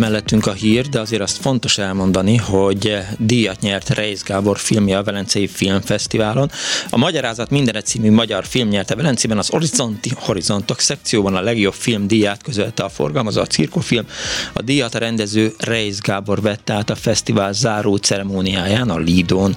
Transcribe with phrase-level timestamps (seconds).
[0.00, 5.02] Mellettünk a hír, de azért azt fontos elmondani, hogy díjat nyert Reis Gábor filmje a
[5.02, 6.50] Velencei Filmfesztiválon.
[6.90, 12.06] A Magyarázat mindenet című magyar film nyerte Velencében az Horizonti Horizontok szekcióban a legjobb film
[12.06, 14.06] díját közölte a forgalmazó a cirkofilm.
[14.52, 19.56] A díjat a rendező Reis Gábor vette át a fesztivál záró ceremóniáján a Lidón.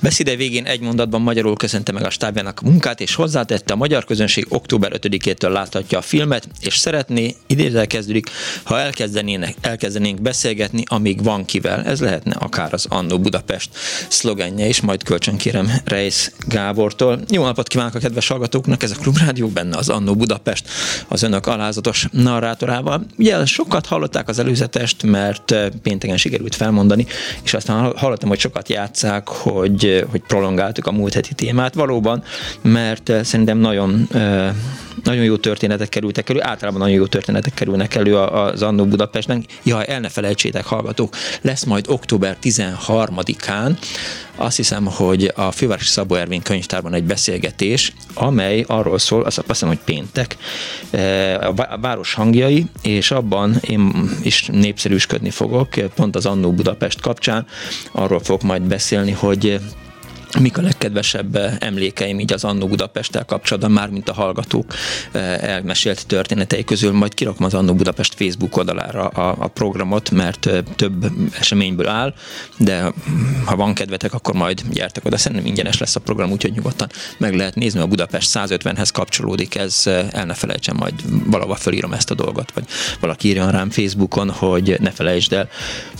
[0.00, 4.46] Beszéde végén egy mondatban magyarul köszönte meg a stábjának munkát, és hozzátette a magyar közönség
[4.48, 8.30] október 5-től láthatja a filmet, és szeretné, idézel kezdődik,
[8.62, 11.84] ha elkezdenének elkezdenénk beszélgetni, amíg van kivel.
[11.84, 13.70] Ez lehetne akár az Annó Budapest
[14.08, 17.20] szlogenje is, majd kölcsön kérem Reis Gábortól.
[17.30, 20.68] Jó napot kívánok a kedves hallgatóknak, ez a Klubrádió, benne az Annó Budapest,
[21.08, 23.06] az önök alázatos narrátorával.
[23.18, 27.06] Ugye sokat hallották az előzetest, mert eh, pénteken sikerült felmondani,
[27.42, 31.74] és aztán hallottam, hogy sokat játszák, hogy, hogy prolongáltuk a múlt heti témát.
[31.74, 32.22] Valóban,
[32.62, 34.54] mert eh, szerintem nagyon eh,
[35.04, 39.44] nagyon jó történetek kerültek elő, általában nagyon jó történetek kerülnek elő az Annó Budapestnek.
[39.62, 43.76] Jaj, el ne felejtsétek, hallgatók, lesz majd október 13-án,
[44.36, 49.68] azt hiszem, hogy a Fővárosi Szabó Ervin könyvtárban egy beszélgetés, amely arról szól, azt hiszem,
[49.68, 50.36] hogy péntek,
[50.90, 57.46] e, a város hangjai, és abban én is népszerűsködni fogok, pont az Annó Budapest kapcsán,
[57.92, 59.60] arról fogok majd beszélni, hogy
[60.40, 64.74] mik a legkedvesebb eh, emlékeim így az Annó Budapesttel kapcsolatban, már mint a hallgatók
[65.12, 70.46] eh, elmesélt történetei közül, majd kirakom az Annó Budapest Facebook oldalára a, a programot, mert
[70.46, 71.06] eh, több
[71.38, 72.14] eseményből áll,
[72.58, 72.92] de
[73.44, 77.34] ha van kedvetek, akkor majd gyertek oda, szerintem ingyenes lesz a program, úgyhogy nyugodtan meg
[77.34, 80.94] lehet nézni, a Budapest 150-hez kapcsolódik, ez el ne felejtsen, majd
[81.30, 82.64] valahova fölírom ezt a dolgot, vagy
[83.00, 85.48] valaki írja rám Facebookon, hogy ne felejtsd el,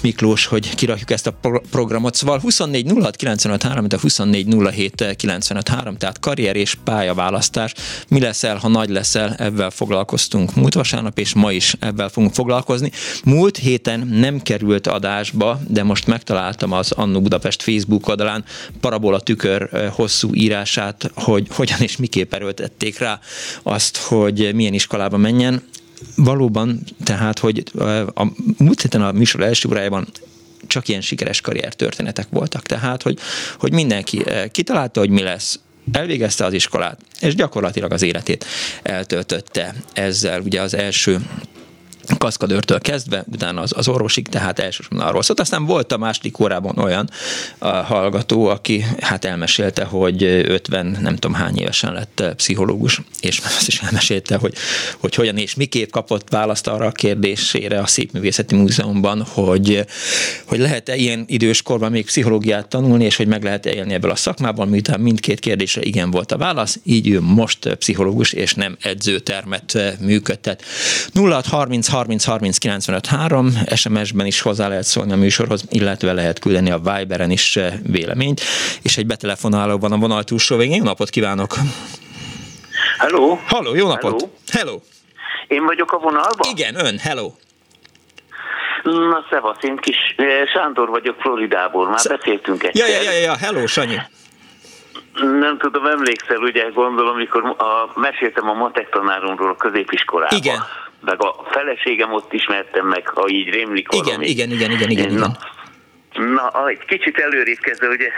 [0.03, 1.39] Miklós, hogy kirakjuk ezt a
[1.71, 2.15] programot.
[2.15, 7.75] Szóval 24 06 95 3, a 20 24 tehát karrier és pályaválasztás.
[8.09, 12.91] Mi leszel, ha nagy leszel, ebben foglalkoztunk múlt vasárnap, és ma is ebben fogunk foglalkozni.
[13.25, 18.45] Múlt héten nem került adásba, de most megtaláltam az Annu Budapest Facebook oldalán
[18.81, 23.21] parabola tükör hosszú írását, hogy hogyan és miképp erőltették rá
[23.63, 25.63] azt, hogy milyen iskolába menjen
[26.15, 27.63] valóban, tehát, hogy
[28.15, 28.27] a
[28.59, 30.09] múlt héten a műsor első órájában
[30.67, 32.63] csak ilyen sikeres karriertörténetek voltak.
[32.63, 33.19] Tehát, hogy,
[33.59, 35.59] hogy mindenki eh, kitalálta, hogy mi lesz,
[35.93, 38.45] elvégezte az iskolát, és gyakorlatilag az életét
[38.83, 40.41] eltöltötte ezzel.
[40.41, 41.21] Ugye az első
[42.19, 45.41] kaszkadőrtől kezdve, utána az, az orvosig, tehát elsősorban arról szólt.
[45.41, 47.11] Aztán volt a második órában olyan
[47.59, 53.69] a hallgató, aki hát elmesélte, hogy 50, nem tudom hány évesen lett pszichológus, és azt
[53.69, 54.55] is elmesélte, hogy,
[54.99, 59.85] hogy hogyan és miképp kapott választ arra a kérdésére a Szépművészeti Múzeumban, hogy,
[60.45, 64.17] hogy lehet-e ilyen idős korban még pszichológiát tanulni, és hogy meg lehet-e élni ebből a
[64.17, 69.79] szakmában, miután mindkét kérdésre igen volt a válasz, így ő most pszichológus, és nem edzőtermet
[70.01, 70.63] működtet.
[71.15, 76.71] 0630 30 30 95 3, SMS-ben is hozzá lehet szólni a műsorhoz, illetve lehet küldeni
[76.71, 78.41] a Viberen is eh, véleményt,
[78.83, 80.77] és egy betelefonáló van a vonal túlsó végén.
[80.77, 81.55] Jó napot kívánok!
[82.99, 83.39] Hello!
[83.47, 84.11] Hello, jó napot!
[84.13, 84.31] Hello!
[84.53, 84.81] hello.
[85.49, 86.51] Én vagyok a vonalban?
[86.51, 87.33] Igen, ön, hello!
[88.83, 92.77] Na, szevasz, én kis eh, Sándor vagyok Floridából, már Sz- beszéltünk egy.
[92.77, 93.97] Ja, ja, ja, ja, hello, Sanyi!
[95.41, 100.39] Nem tudom, emlékszel, ugye gondolom, amikor a, meséltem a matek tanáromról a középiskolában.
[100.39, 100.59] Igen
[101.01, 104.09] meg a feleségem ott ismertem meg, ha így rémlik valami.
[104.09, 105.37] Igen, igen, igen, igen, igen, igen.
[106.19, 108.11] Na, egy kicsit előrébb kezdve, ugye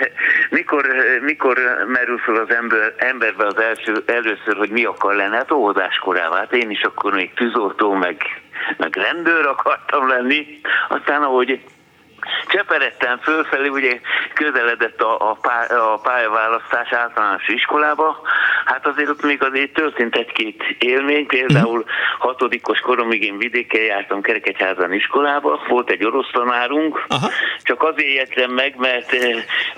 [0.51, 0.87] mikor,
[1.21, 6.39] mikor merül fel az ember, emberbe az első, először, hogy mi akar lenni, hát óvodáskorában.
[6.39, 8.17] Hát én is akkor még tűzoltó, meg,
[8.77, 10.61] meg rendőr akartam lenni.
[10.89, 11.61] Aztán ahogy
[12.49, 14.01] cseperedtem fölfelé, ugye
[14.35, 18.21] közeledett a, a, pá, a pályaválasztás általános iskolába,
[18.71, 21.91] Hát azért ott még azért történt egy-két élmény, például uh-huh.
[22.19, 27.31] hatodikos koromig én vidéken jártam Kerekegyházan iskolába, volt egy orosz tanárunk, Aha.
[27.63, 29.17] csak azért jöttem meg, mert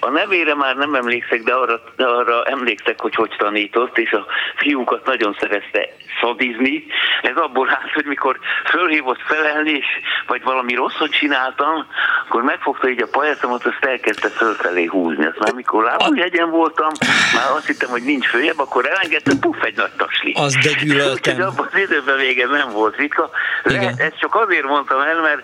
[0.00, 5.06] a nevére már nem emlékszek, de arra, arra emlékszek, hogy hogy tanított, és a fiúkat
[5.06, 5.88] nagyon szerezte
[6.20, 6.84] szadizni.
[7.22, 9.86] Ez abból állt, hogy mikor fölhívott felelni, és,
[10.26, 11.86] vagy valami rosszat csináltam,
[12.32, 15.26] akkor megfogta így a pajacomat, azt elkezdte fölfelé húzni.
[15.26, 16.88] Azt már mikor lábújhegyen voltam,
[17.34, 20.32] már azt hittem, hogy nincs följebb, akkor elengedte, puff, egy nagy tasli.
[20.36, 21.34] Az de gyűlöltem.
[21.34, 23.30] Úgyhogy abban az időben vége nem volt ritka.
[23.62, 25.42] Lehet, ezt csak azért mondtam el, mert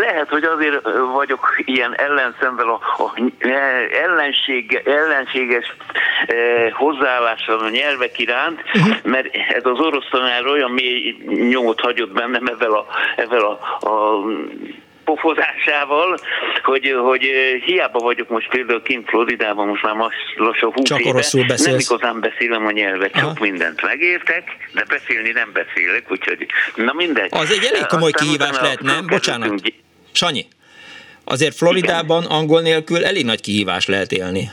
[0.00, 3.14] lehet, hogy azért vagyok ilyen ellenszemvel a, a
[4.02, 5.76] ellenség, ellenséges
[6.26, 8.96] eh, hozzáállással a nyelvek iránt, uh-huh.
[9.02, 11.16] mert ez az orosz tanár olyan mély
[11.50, 12.86] nyomot hagyott bennem ezzel a,
[13.16, 14.22] ezzel a, a
[15.08, 16.18] pofozásával,
[16.62, 17.22] hogy, hogy
[17.64, 19.94] hiába vagyok most például kint Floridában, most már
[20.36, 23.26] lassan 20 Csak éve, nem igazán beszélem a nyelvet, Aha.
[23.26, 27.28] sok mindent megértek, de beszélni nem beszélek, úgyhogy na mindegy.
[27.30, 29.06] Az egy elég komoly Aztán kihívás lehet, nem?
[29.16, 29.62] Bocsánat.
[30.12, 30.46] Sanyi,
[31.24, 32.36] azért Floridában Igen.
[32.36, 34.50] angol nélkül elég nagy kihívás lehet élni.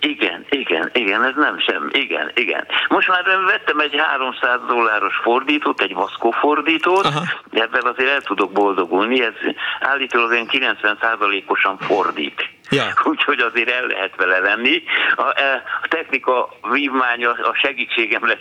[0.00, 2.66] Igen, igen, igen, ez nem sem, igen, igen.
[2.88, 7.22] Most már vettem egy 300 dolláros fordítót, egy Vasco fordítót, Aha.
[7.50, 9.34] ebben azért el tudok boldogulni, ez
[9.80, 12.48] állítólag olyan 90%-osan fordít.
[12.70, 12.84] Ja.
[13.12, 14.82] Úgyhogy azért el lehet vele lenni.
[15.16, 18.38] A, e, a technika vívmánya a segítségemre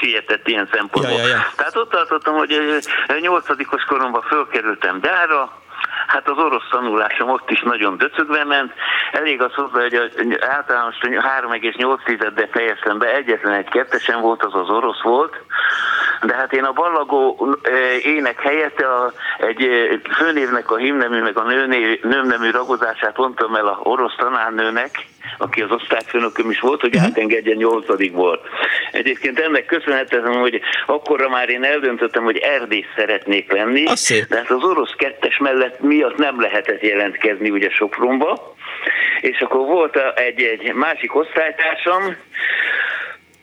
[0.00, 1.18] sietett ilyen szempontból.
[1.18, 1.52] Ja, ja, ja.
[1.56, 2.60] Tehát ott tartottam, hogy
[3.20, 5.62] nyolcadikos koromban fölkerültem Dára,
[6.06, 8.72] Hát az orosz tanulásom ott is nagyon döcögve ment.
[9.12, 15.02] Elég az hozzá, hogy általános 3,8-de fejeztem be, egyetlen egy kettesen volt, az az orosz
[15.02, 15.36] volt.
[16.22, 17.48] De hát én a ballagó
[18.02, 19.68] ének helyett a, egy
[20.18, 24.90] főnévnek a himnemű, meg a nőné, nőmnemű ragozását mondtam el a orosz tanárnőnek,
[25.38, 27.10] aki az osztályfőnököm is volt, hogy uh-huh.
[27.10, 28.40] átengedjen nyolcadik volt.
[28.92, 33.84] Egyébként ennek köszönhetem, hogy akkorra már én eldöntöttem, hogy erdész szeretnék lenni,
[34.28, 38.56] de hát az orosz kettes mellett miatt nem lehetett jelentkezni ugye Sopronba,
[39.20, 42.16] és akkor volt egy, egy másik osztálytársam,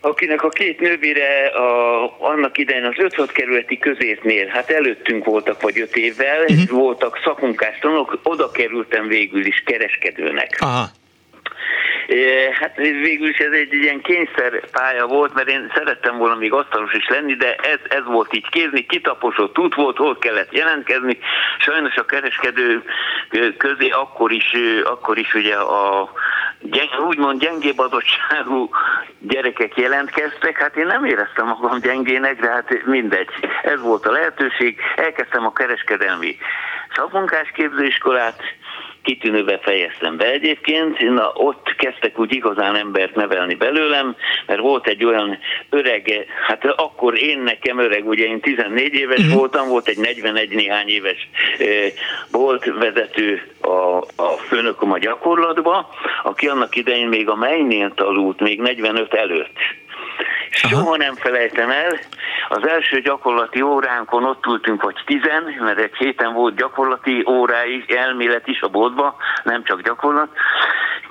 [0.06, 5.80] akinek a két nővére a, annak idején az 5 kerületi középnél, hát előttünk voltak vagy
[5.80, 6.70] öt évvel, uh-huh.
[6.70, 10.58] voltak szakmunkás tanok, oda kerültem végül is kereskedőnek.
[10.60, 10.86] Aha.
[12.60, 17.08] Hát végül is ez egy ilyen kényszerpálya volt, mert én szerettem volna még asztalos is
[17.08, 21.18] lenni, de ez, ez volt így kézni, kitaposott út volt, hol kellett jelentkezni.
[21.60, 22.84] Sajnos a kereskedő
[23.58, 24.52] közé akkor is,
[24.84, 26.12] akkor is ugye a
[26.60, 28.70] gyeng, úgymond gyengébb adottságú
[29.20, 33.30] gyerekek jelentkeztek, hát én nem éreztem magam gyengének, de hát mindegy.
[33.64, 34.80] Ez volt a lehetőség.
[34.96, 36.38] Elkezdtem a kereskedelmi
[36.96, 38.42] szakmunkás képzőiskolát,
[39.06, 41.00] kitűnőbe fejeztem be egyébként.
[41.00, 44.16] Na, ott kezdtek úgy igazán embert nevelni belőlem,
[44.46, 45.38] mert volt egy olyan
[45.70, 49.36] öreg, hát akkor én nekem öreg, ugye én 14 éves uh-huh.
[49.36, 51.30] voltam, volt egy 41 néhány éves
[52.32, 55.90] volt vezető a, a főnököm a gyakorlatba,
[56.24, 59.58] aki annak idején még a Meinél tanult, még 45 előtt.
[60.62, 60.76] Aha.
[60.76, 62.00] Soha nem felejtem el,
[62.50, 68.48] az első gyakorlati óránkon ott ültünk, vagy tizen, mert egy héten volt gyakorlati óráig, elmélet
[68.48, 70.30] is a boltba, nem csak gyakorlat.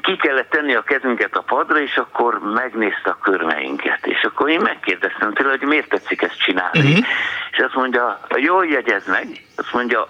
[0.00, 4.06] Ki kellett tenni a kezünket a padra, és akkor megnézte a körmeinket.
[4.06, 6.78] És akkor én megkérdeztem tőle, hogy miért tetszik ezt csinálni.
[6.78, 7.06] Uh-huh.
[7.50, 9.26] És azt mondja, jól jegyez meg,
[9.56, 10.08] azt mondja,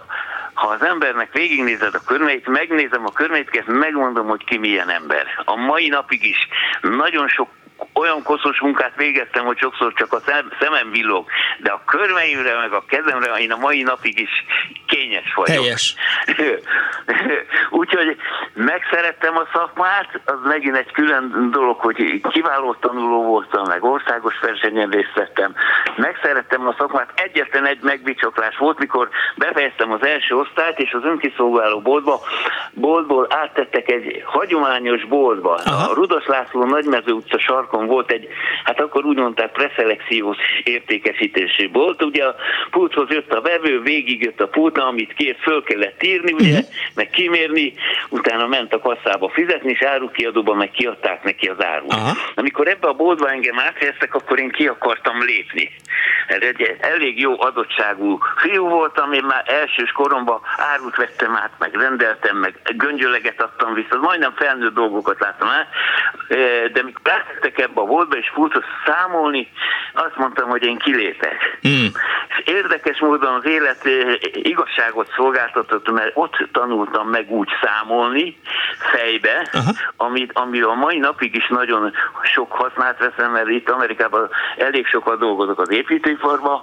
[0.55, 5.27] ha az embernek végignézed a körmeit, megnézem a körmeit, megmondom, hogy ki milyen ember.
[5.45, 6.49] A mai napig is
[6.81, 7.49] nagyon sok
[7.93, 10.21] olyan koszos munkát végeztem, hogy sokszor csak a
[10.61, 11.27] szemem villog,
[11.59, 14.45] de a körmeimre, meg a kezemre én a mai napig is
[14.87, 15.63] kényes vagyok.
[15.63, 15.95] Helyes.
[17.81, 18.17] Úgyhogy
[18.55, 24.91] megszerettem a szakmát, az megint egy külön dolog, hogy kiváló tanuló voltam, meg országos versenyen
[24.91, 25.55] részt vettem.
[25.97, 31.81] Megszerettem a szakmát, egyetlen egy megbicsoklás volt, mikor befejeztem az első osztályt, és az önkiszolgáló
[31.81, 32.21] boltba,
[32.73, 35.55] boltból áttettek egy hagyományos boltba.
[35.65, 35.91] Aha.
[35.91, 38.29] A Rudas László Nagymező utca sarkon volt egy,
[38.65, 42.03] hát akkor úgy mondták, preszelekciós értékesítési bolt.
[42.03, 42.35] Ugye a
[42.71, 46.69] pulthoz jött a vevő, végig jött a pultna, amit kért, föl kellett írni, ugye, uh-huh.
[46.95, 47.75] meg kimérni,
[48.09, 51.95] utána ment a kasszába fizetni, és árukiadóba meg kiadták neki az árut.
[51.95, 52.17] Uh-huh.
[52.35, 55.71] Amikor ebbe a boltba engem áthelyeztek, akkor én ki akartam lépni.
[56.27, 62.37] Egy elég jó adottságú fiú voltam, én már elsős koromban árut vettem át, meg rendeltem,
[62.37, 65.69] meg göngyöleget adtam vissza, majdnem felnőtt dolgokat láttam el,
[66.73, 67.03] de mikor
[67.55, 69.49] áttettek ebbe a boltba, és furcsa számolni,
[69.95, 71.59] azt mondtam, hogy én kilépek.
[71.69, 71.87] Mm.
[72.29, 73.89] És érdekes módon az élet
[74.33, 78.39] igazságot szolgáltatott, mert ott tanultam meg úgy számolni,
[78.79, 79.71] fejbe, Aha.
[79.97, 81.93] amit, ami a mai napig is nagyon
[82.23, 86.63] sok hasznát veszem, mert itt Amerikában elég sokat dolgozok az építőiparban,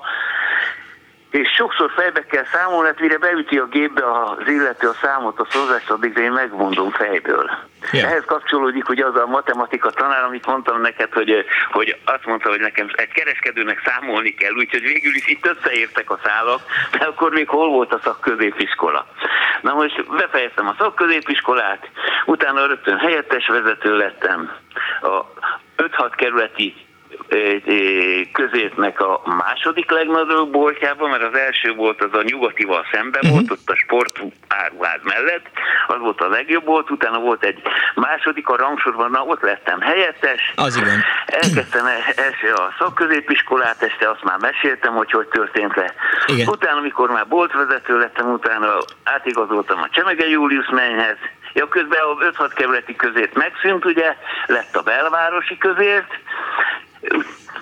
[1.31, 5.47] és sokszor fejbe kell számolni, hát mire beüti a gépbe az illető a számot, a
[5.49, 7.49] szózást, addig én megmondom fejből.
[7.91, 8.09] Yeah.
[8.09, 12.59] Ehhez kapcsolódik hogy az a matematika tanár, amit mondtam neked, hogy, hogy azt mondta, hogy
[12.59, 16.61] nekem egy kereskedőnek számolni kell, úgyhogy végül is itt összeértek a szálak,
[16.91, 19.07] de akkor még hol volt a szakközépiskola.
[19.61, 21.89] Na most befejeztem a szakközépiskolát,
[22.25, 24.51] utána rögtön helyettes vezető lettem,
[25.01, 25.25] a
[25.77, 26.89] 5-6 kerületi
[28.31, 33.31] közértnek a második legnagyobb boltjában, mert az első volt az a nyugatival szembe uh-huh.
[33.31, 35.45] volt, ott a sportáruház mellett,
[35.87, 37.61] az volt a legjobb volt, utána volt egy
[37.95, 40.53] második a rangsorban, na ott lettem helyettes.
[40.55, 41.03] Az igen.
[41.25, 45.93] Elkezdtem e- első a szakközépiskolát, este azt már meséltem, hogy hogy történt le.
[46.25, 46.47] Igen.
[46.47, 51.17] Utána, amikor már boltvezető lettem, utána átigazoltam a Csemege Julius mennyhez,
[51.53, 54.15] Ja, közben a 5-6 kerületi közért megszűnt, ugye,
[54.45, 56.19] lett a belvárosi közért,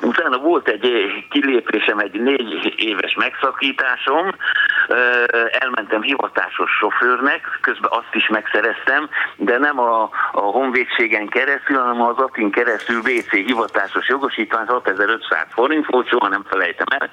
[0.02, 0.92] Utána volt egy
[1.30, 4.36] kilépésem, egy négy éves megszakításom,
[5.60, 12.18] elmentem hivatásos sofőrnek, közben azt is megszereztem, de nem a, a honvédségen keresztül, hanem az
[12.18, 17.10] ATIN keresztül WC hivatásos jogosítvány 6500 forint volt, soha nem felejtem el.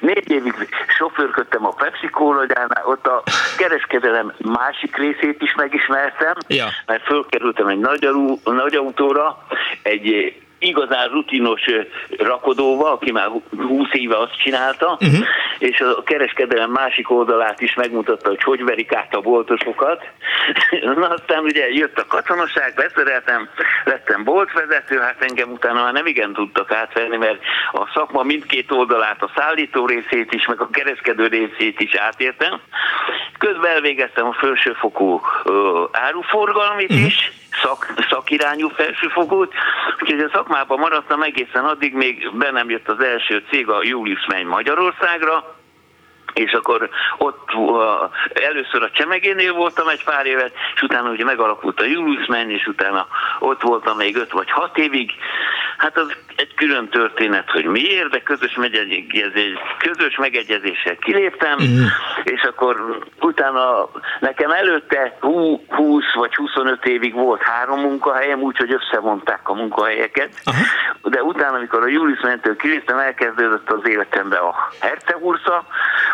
[0.00, 0.54] Négy évig
[0.98, 3.22] sofőrködtem a Pepsi kóladjánál, ott a
[3.56, 6.66] kereskedelem másik részét is megismertem, ja.
[6.86, 8.08] mert fölkerültem egy nagy,
[8.44, 9.46] nagy autóra,
[9.82, 11.62] egy igazán rutinos
[12.18, 15.26] rakodóval, aki már 20 éve azt csinálta, uh-huh.
[15.58, 20.02] és a kereskedelem másik oldalát is megmutatta, hogy hogy verik át a boltosokat.
[20.96, 23.48] Na aztán ugye jött a katonaság, beszereltem,
[23.84, 27.40] lettem boltvezető, hát engem utána már nem igen tudtak átvenni, mert
[27.72, 32.60] a szakma mindkét oldalát, a szállító részét is, meg a kereskedő részét is átértem.
[33.38, 35.20] Közben elvégeztem a felsőfokú
[35.92, 37.06] áruforgalmit uh-huh.
[37.06, 39.54] is, szak, szakirányú felsőfokút,
[40.00, 44.26] úgyhogy a szakmában maradtam egészen addig, még be nem jött az első cég, a Julius
[44.26, 45.59] Menny Magyarországra,
[46.34, 47.74] és akkor ott uh,
[48.32, 52.66] először a Csemegénél voltam egy pár évet, és utána ugye megalakult a Julius Menny, és
[52.66, 53.06] utána
[53.38, 55.10] ott voltam még öt vagy hat évig.
[55.76, 61.84] Hát az egy külön történet, hogy miért, de közös, megegyezés, közös megegyezéssel kiléptem, mm.
[62.24, 63.88] és akkor utána
[64.20, 70.62] nekem előtte 20 vagy 25 évig volt három munkahelyem, úgyhogy összevonták a munkahelyeket, Aha.
[71.02, 75.66] de utána, amikor a Julius mentől kiléptem, elkezdődött az életembe a Hercegursza,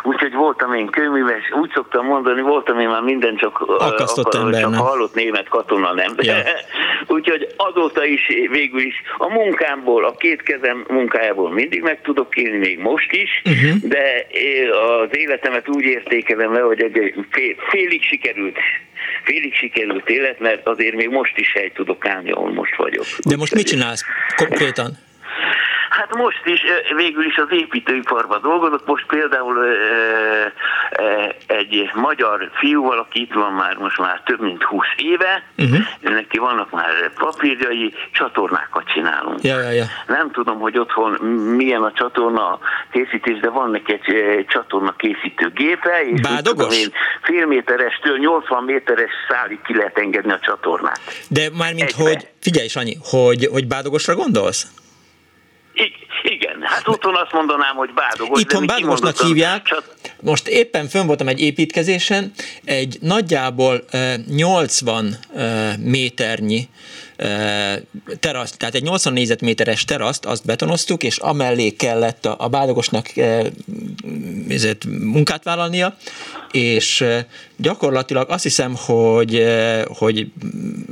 [0.07, 4.61] úgyhogy voltam én kőműves, úgy szoktam mondani, voltam én már minden csak, Akasztott akar, ember,
[4.61, 6.15] csak hallott német katona, nem?
[6.17, 6.35] Ja.
[7.17, 12.57] úgyhogy azóta is végül is a munkámból, a két kezem munkájából mindig meg tudok élni,
[12.57, 13.77] még most is, uh-huh.
[13.83, 14.27] de
[15.01, 18.57] az életemet úgy értékelem le, hogy egy fél, félig sikerült
[19.25, 23.05] félig sikerült élet, mert azért még most is hely tudok állni, ahol most vagyok.
[23.25, 24.05] De most mit csinálsz
[24.37, 24.91] konkrétan?
[25.91, 26.61] Hát most is
[26.97, 28.87] végül is az építőiparban dolgozok.
[28.87, 29.67] Most például
[31.47, 35.79] egy magyar fiúval, aki itt van már most már több mint 20 éve, uh-huh.
[36.01, 39.43] neki vannak már papírjai, csatornákat csinálunk.
[39.43, 39.85] Ja, ja, ja.
[40.07, 41.13] Nem tudom, hogy otthon
[41.57, 42.59] milyen a csatorna
[42.93, 46.79] készítés, de van neki egy csatorna készítő gépe, és Bádogos?
[46.79, 51.01] Én, fél méterestől 80 méteres szálig ki lehet engedni a csatornát.
[51.29, 52.03] De mármint, Egybe.
[52.03, 54.67] hogy figyelj, Sanyi, hogy, hogy bádogosra gondolsz?
[56.23, 58.41] Igen, hát otthon azt mondanám, hogy bádogos.
[58.41, 59.63] Itthon bádogosnak hívják.
[59.63, 59.95] Csak...
[60.21, 62.33] Most éppen fönn voltam egy építkezésen,
[62.65, 63.85] egy nagyjából
[64.27, 65.17] 80
[65.79, 66.69] méternyi
[68.21, 73.13] terasz, tehát egy 80 négyzetméteres teraszt, azt betonoztuk, és amellé kellett a, a bádogosnak
[74.49, 75.97] ezért munkát vállalnia,
[76.51, 77.05] és
[77.57, 79.47] gyakorlatilag azt hiszem, hogy,
[79.87, 80.27] hogy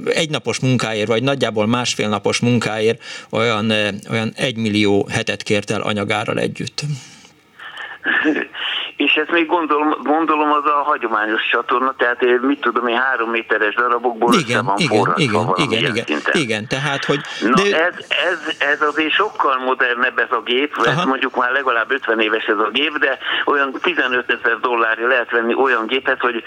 [0.04, 3.72] egy napos munkáért, vagy nagyjából másfél napos munkáért olyan,
[4.10, 6.82] olyan egy millió hetet kért el anyagárral együtt.
[8.96, 13.74] És ezt még gondolom, gondolom az a hagyományos csatorna, tehát mit tudom én, három méteres
[13.74, 16.40] darabokból igen, össze van igen, igen, igen, igen, szinten.
[16.40, 17.20] igen, tehát hogy...
[17.40, 17.84] Na de...
[17.84, 22.44] ez, ez, ez azért sokkal modernebb ez a gép, ez mondjuk már legalább 50 éves
[22.44, 26.42] ez a gép, de olyan 15 ezer dollárja lehet venni olyan gépet, hogy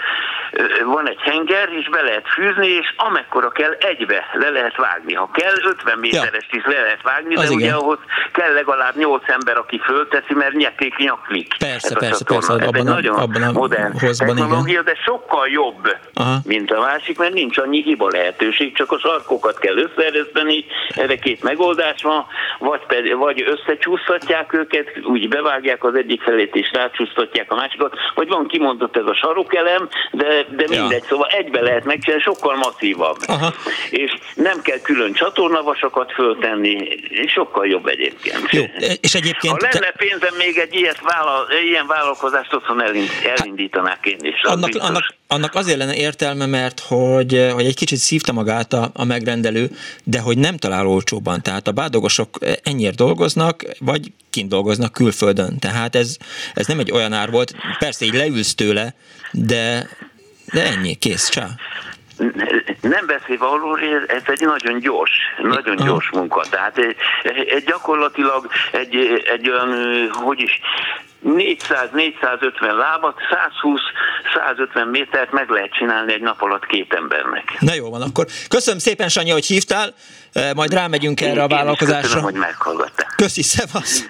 [0.84, 5.14] van egy henger, és be lehet fűzni, és amekkora kell, egybe le lehet vágni.
[5.14, 6.58] Ha kell, 50 méterest ja.
[6.58, 7.76] is le lehet vágni, de az ugye igen.
[7.76, 7.98] ahhoz
[8.32, 11.54] kell legalább 8 ember, aki fölteszi, mert nyeklik, nyaklik.
[11.58, 14.84] Persze, persze, persze, abban, egy a, nagyon abban a modern hozban, technológia, igen.
[14.84, 16.38] de sokkal jobb, Aha.
[16.44, 21.42] mint a másik, mert nincs annyi hiba lehetőség, csak a sarkokat kell összeereszteni, erre két
[21.42, 22.26] megoldás van,
[22.58, 28.28] vagy, pedig, vagy összecsúsztatják őket, úgy bevágják az egyik felét és rácsúsztatják a másikat, vagy
[28.28, 30.26] van kimondott ez a sarokelem, de,
[30.56, 30.80] de Ja.
[30.80, 33.16] mindegy, szóval egybe lehet megcsinálni, sokkal masszívabb.
[33.26, 33.52] Aha.
[33.90, 36.88] És nem kell külön csatornavasokat föltenni,
[37.26, 38.50] sokkal jobb egyébként.
[38.50, 38.62] Jó,
[39.00, 39.62] és egyébként...
[39.62, 44.40] Ha lenne pénzem még egy ilyet vállal, ilyen vállalkozást otthon elind, elindítanák én is.
[44.42, 44.88] az annak, biztos.
[44.88, 49.70] annak, annak azért lenne értelme, mert hogy, hogy egy kicsit szívta magát a, a megrendelő,
[50.04, 51.42] de hogy nem talál olcsóban.
[51.42, 55.58] Tehát a bádogosok ennyiért dolgoznak, vagy kint dolgoznak külföldön.
[55.58, 56.16] Tehát ez,
[56.54, 57.54] ez nem egy olyan ár volt.
[57.78, 58.94] Persze így leülsz tőle,
[59.32, 59.88] de,
[60.52, 61.46] de ennyi, kész, csá.
[62.80, 65.10] Nem beszélve arról, ez- egy nagyon gyors,
[65.42, 66.44] nagyon gyors munka.
[66.50, 66.96] Tehát egy,
[67.48, 68.96] egy gyakorlatilag egy,
[69.34, 70.60] egy olyan, ö, hogy is,
[71.24, 73.16] 400-450 lábat,
[74.74, 77.56] 120-150 métert meg lehet csinálni egy nap alatt két embernek.
[77.60, 79.94] Na jó van, akkor köszönöm szépen, Sanyi, hogy hívtál,
[80.32, 82.00] Eh, majd rámegyünk erre a Én vállalkozásra.
[82.00, 83.12] Köszönöm, hogy meghallgatták.
[83.16, 84.08] Köszi, szevasz!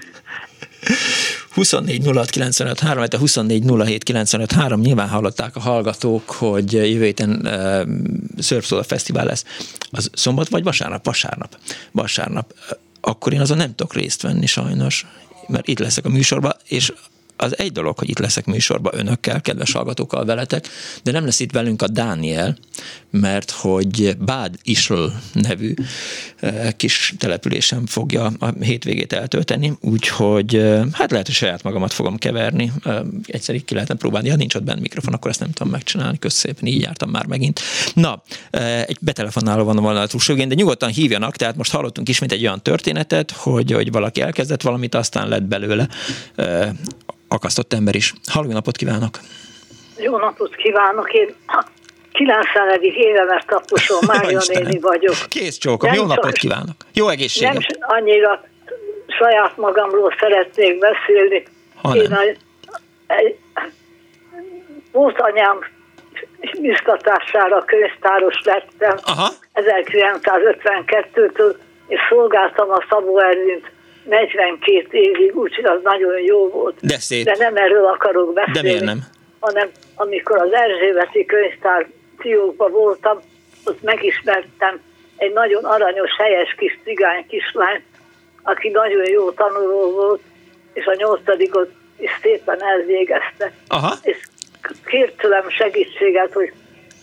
[1.55, 7.41] 24 06 95 3, 24 07 95 3, nyilván hallották a hallgatók, hogy jövő héten
[7.45, 9.45] uh, Surf Fesztivál lesz.
[9.91, 11.05] Az szombat vagy vasárnap?
[11.05, 11.57] Vasárnap.
[11.93, 12.53] Vasárnap.
[13.01, 15.07] Akkor én azon nem tudok részt venni sajnos,
[15.49, 16.93] mert itt leszek a műsorban, és
[17.41, 20.69] az egy dolog, hogy itt leszek műsorban önökkel, kedves hallgatókkal veletek,
[21.03, 22.57] de nem lesz itt velünk a Dániel,
[23.11, 25.75] mert hogy Bád Isl nevű
[26.37, 32.17] eh, kis településen fogja a hétvégét eltölteni, úgyhogy eh, hát lehet, hogy saját magamat fogom
[32.17, 32.73] keverni.
[32.85, 34.29] Eh, Egyszer így ki lehetne próbálni.
[34.29, 36.19] Ha nincs ott benne mikrofon, akkor ezt nem tudom megcsinálni.
[36.19, 37.61] Köszönöm szépen, így jártam már megint.
[37.95, 38.23] Na,
[38.87, 42.43] egy betelefonáló van volna a túlsó végén, de nyugodtan hívjanak, tehát most hallottunk ismét egy
[42.43, 45.89] olyan történetet, hogy, hogy valaki elkezdett valamit, aztán lett belőle
[47.29, 48.13] akasztott ember is.
[48.33, 49.19] Halló, napot kívánok!
[49.99, 51.13] Jó napot kívánok!
[51.13, 51.65] Én a
[52.13, 52.79] 90.
[52.83, 55.15] évemet taposom, Mária néni vagyok.
[55.29, 56.75] Kész csókom, Nem jó napot kívánok!
[56.95, 57.63] Jó Nem egészséget!
[57.63, 58.43] s- annyira
[59.19, 61.43] saját magamról szeretnék beszélni.
[61.83, 62.19] Ha Én nem.
[62.19, 62.23] a,
[63.13, 63.37] egy,
[64.93, 65.59] volt anyám
[66.61, 71.55] biztatására könyvtáros lettem Aha, 1952-től,
[71.87, 73.71] és szolgáltam a Szabó Ervint
[74.09, 76.77] 42 évig, úgyhogy az nagyon jó volt.
[76.81, 77.25] de szép.
[77.25, 78.53] De nem erről akarok beszélni.
[78.61, 78.99] De miért nem?
[79.41, 81.87] hanem amikor az Erzsébeti könyvtár
[82.19, 83.19] fiókban voltam,
[83.65, 84.81] ott megismertem
[85.17, 87.85] egy nagyon aranyos, helyes kis cigány kislányt,
[88.43, 90.21] aki nagyon jó tanuló volt,
[90.73, 93.53] és a nyolcadikot is szépen elvégezte.
[93.69, 94.17] Aha, És
[94.85, 96.53] kért tőlem segítséget, hogy,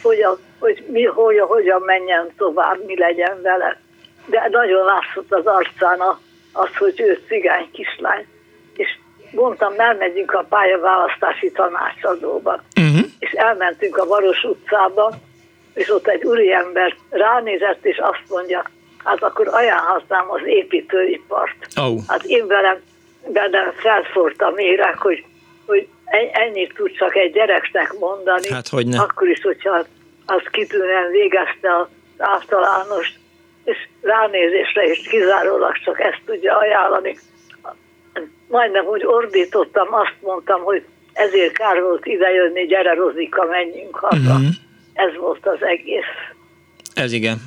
[0.02, 3.80] hogy, a, hogy mi, hogy, hogyan menjen tovább, mi legyen vele.
[4.26, 6.20] De nagyon látszott az arcán a-
[6.56, 8.26] az, hogy ő cigány kislány.
[8.76, 8.98] És
[9.32, 12.62] mondtam, elmegyünk a pályaválasztási tanácsadóba.
[12.80, 13.06] uh-huh.
[13.20, 15.14] És elmentünk a Varos utcába,
[15.74, 18.64] és ott egy úriember ránézett, és azt mondja,
[19.04, 21.56] hát akkor ajánlhatnám az építőipart.
[21.82, 22.78] Ó, Hát én velem,
[23.28, 25.24] velem felszórt a méreg, hogy,
[25.66, 28.48] hogy en- ennyit tud csak egy gyereknek mondani.
[28.50, 29.00] Hát, hogy ne.
[29.00, 29.86] Akkor is, hogyha
[30.26, 31.88] az kitűnően végezte az
[32.18, 33.14] általános,
[33.66, 37.18] és ránézésre is kizárólag csak ezt tudja ajánlani.
[38.48, 44.34] Majdnem úgy ordítottam, azt mondtam, hogy ezért kár volt idejönni, gyere Rozika, menjünk haza.
[44.34, 44.48] Mhm.
[44.94, 46.14] Ez volt az egész.
[46.94, 47.38] ez igen.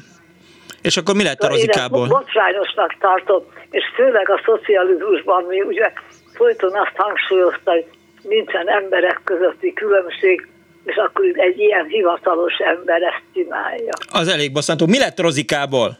[0.83, 2.07] És akkor mi lett a Én rozikából?
[2.07, 5.92] botrányosnak tartom, és főleg a szocializmusban mi ugye
[6.35, 7.85] folyton azt hangsúlyozta, hogy
[8.22, 10.48] nincsen emberek közötti különbség,
[10.85, 13.92] és akkor egy ilyen hivatalos ember ezt csinálja.
[14.12, 14.87] Az elég bosszantó.
[14.87, 15.98] Mi lett rozikából?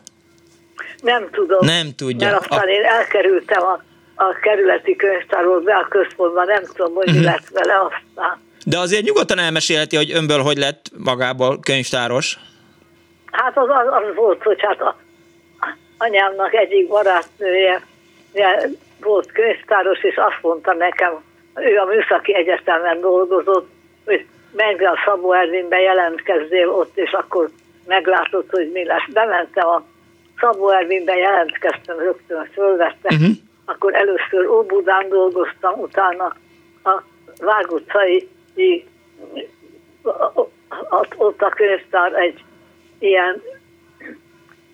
[1.03, 1.59] Nem tudom.
[1.67, 2.27] Nem tudja.
[2.27, 3.83] Mert aztán A- én elkerültem a,
[4.15, 7.17] a kerületi könyvtárból be a központba, nem tudom, hogy Mhm.
[7.19, 8.41] mi lett vele aztán.
[8.65, 12.37] De azért nyugodtan elmesélheti, hogy önből hogy lett magából könyvtáros.
[13.33, 14.97] Hát az, az, az volt, hogy hát a,
[15.99, 17.83] anyámnak egyik barátnője
[19.01, 21.13] volt könyvtáros, és azt mondta nekem,
[21.55, 23.69] ő a Műszaki Egyetemen dolgozott,
[24.05, 27.49] hogy menj be a Szabó Ervinbe, jelentkezzél ott, és akkor
[27.87, 29.07] meglátod, hogy mi lesz.
[29.13, 29.83] Bementem a
[30.41, 33.31] Szabó Ervinbe, jelentkeztem, rögtön fölvettek, Mhm.
[33.65, 36.35] akkor először Óbudán dolgoztam, utána
[36.85, 37.03] a
[37.39, 38.29] Vág utcai
[41.17, 42.45] ott, a könyvtár egy
[42.99, 43.43] ilyen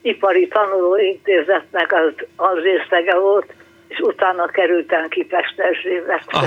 [0.02, 3.54] ipari tanulóintézetnek az, az részlege volt,
[3.88, 6.38] és utána kerültem ki Pesterzsébetre.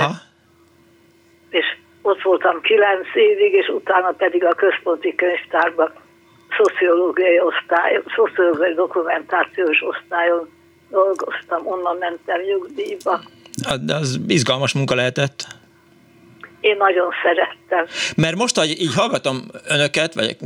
[1.50, 5.92] És ott voltam kilenc évig, és utána pedig a központi könyvtárban
[6.56, 10.48] szociológiai osztály, szociológiai dokumentációs osztályon
[10.90, 13.20] dolgoztam, onnan mentem nyugdíjba.
[13.86, 15.57] Az izgalmas munka lehetett.
[16.60, 17.86] Én nagyon szerettem.
[18.16, 20.36] Mert most, hogy így hallgatom önöket, vagy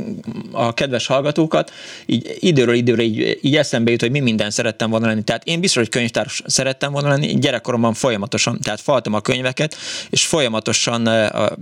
[0.51, 1.71] a kedves hallgatókat,
[2.05, 5.23] így időről időre így, így eszembe jut, hogy mi minden szerettem volna lenni.
[5.23, 9.75] Tehát én biztos, hogy könyvtáros szerettem volna lenni, gyerekkoromban folyamatosan, tehát faltam a könyveket,
[10.09, 11.07] és folyamatosan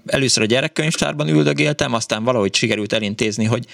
[0.06, 3.66] először a gyerekkönyvtárban üldögéltem, aztán valahogy sikerült elintézni, hogy,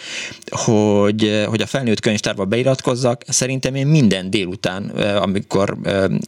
[0.50, 3.22] hogy, hogy a felnőtt könyvtárba beiratkozzak.
[3.28, 4.90] Szerintem én minden délután,
[5.22, 5.78] amikor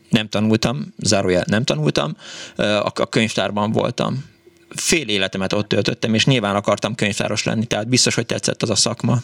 [0.10, 2.16] nem tanultam, zárójel nem tanultam,
[2.84, 4.38] a könyvtárban voltam
[4.76, 8.76] fél életemet ott töltöttem, és nyilván akartam könyvtáros lenni, tehát biztos, hogy tetszett az a
[8.76, 9.16] szakma.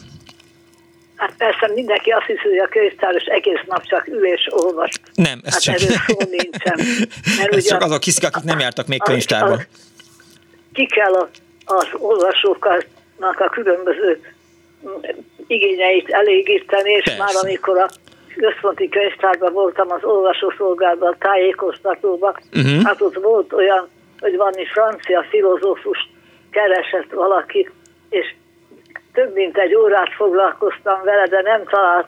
[1.16, 4.90] Hát persze mindenki azt hiszi, hogy a könyvtáros egész nap csak ül és olvas.
[5.14, 5.78] Nem, ez hát csak...
[5.78, 6.80] szó nincsen.
[7.38, 9.60] Mert ez csak azok hiszik, akik nem jártak még könyvtárba.
[10.72, 11.28] ki kell a,
[11.64, 14.20] az olvasóknak a különböző
[15.46, 17.22] igényeit elégíteni, és persze.
[17.22, 17.88] már amikor a
[18.36, 22.82] központi könyvtárban voltam az olvasószolgálatban, tájékoztatóban, uh-huh.
[22.82, 23.88] hát ott volt olyan
[24.20, 26.10] hogy valami francia filozófus
[26.50, 27.70] keresett valaki,
[28.08, 28.34] és
[29.12, 32.06] több mint egy órát foglalkoztam vele, de nem talált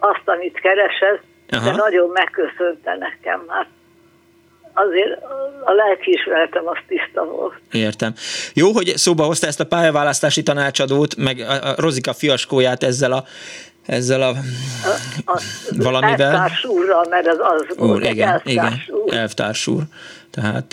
[0.00, 1.64] azt, amit keresett, Aha.
[1.64, 3.44] de nagyon megköszönte nekem.
[3.48, 3.66] Hát
[4.74, 5.22] azért
[5.64, 7.54] a lelkiismeretem az tiszta volt.
[7.72, 8.12] Értem.
[8.54, 13.24] Jó, hogy szóba hozta ezt a pályaválasztási tanácsadót, meg a Rozika fiaskóját ezzel a
[13.86, 15.40] ezzel a, a, a
[15.76, 16.30] valamivel.
[16.30, 19.14] Elvtárs úrral, mert ez az úr, volt, igen, elvtárs igen, úr.
[19.14, 19.82] elvtárs úr.
[20.30, 20.66] Tehát,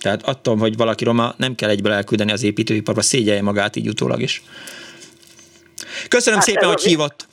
[0.00, 4.20] tehát attól, hogy valaki roma, nem kell egyből elküldeni az építőiparba, szégyelje magát így utólag
[4.20, 4.42] is.
[6.08, 7.28] Köszönöm hát szépen, hogy hívott.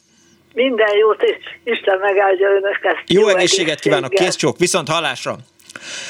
[0.53, 3.03] Minden jót, és Isten megáldja önöket.
[3.07, 5.37] Jó, jó egészséget kívánok, kész csók, viszont hallásra!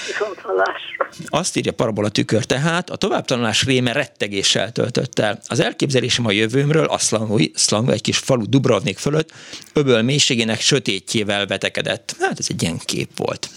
[0.08, 1.10] Viszont hallásra.
[1.26, 5.40] Azt írja Parabola tükör, tehát a továbbtanulás réme rettegéssel töltött el.
[5.48, 9.32] Az elképzelésem a jövőmről a Szlangui, Szlangui egy kis falu Dubrovnik fölött,
[9.74, 12.16] öböl mélységének sötétjével vetekedett.
[12.20, 13.50] Hát ez egy ilyen kép volt.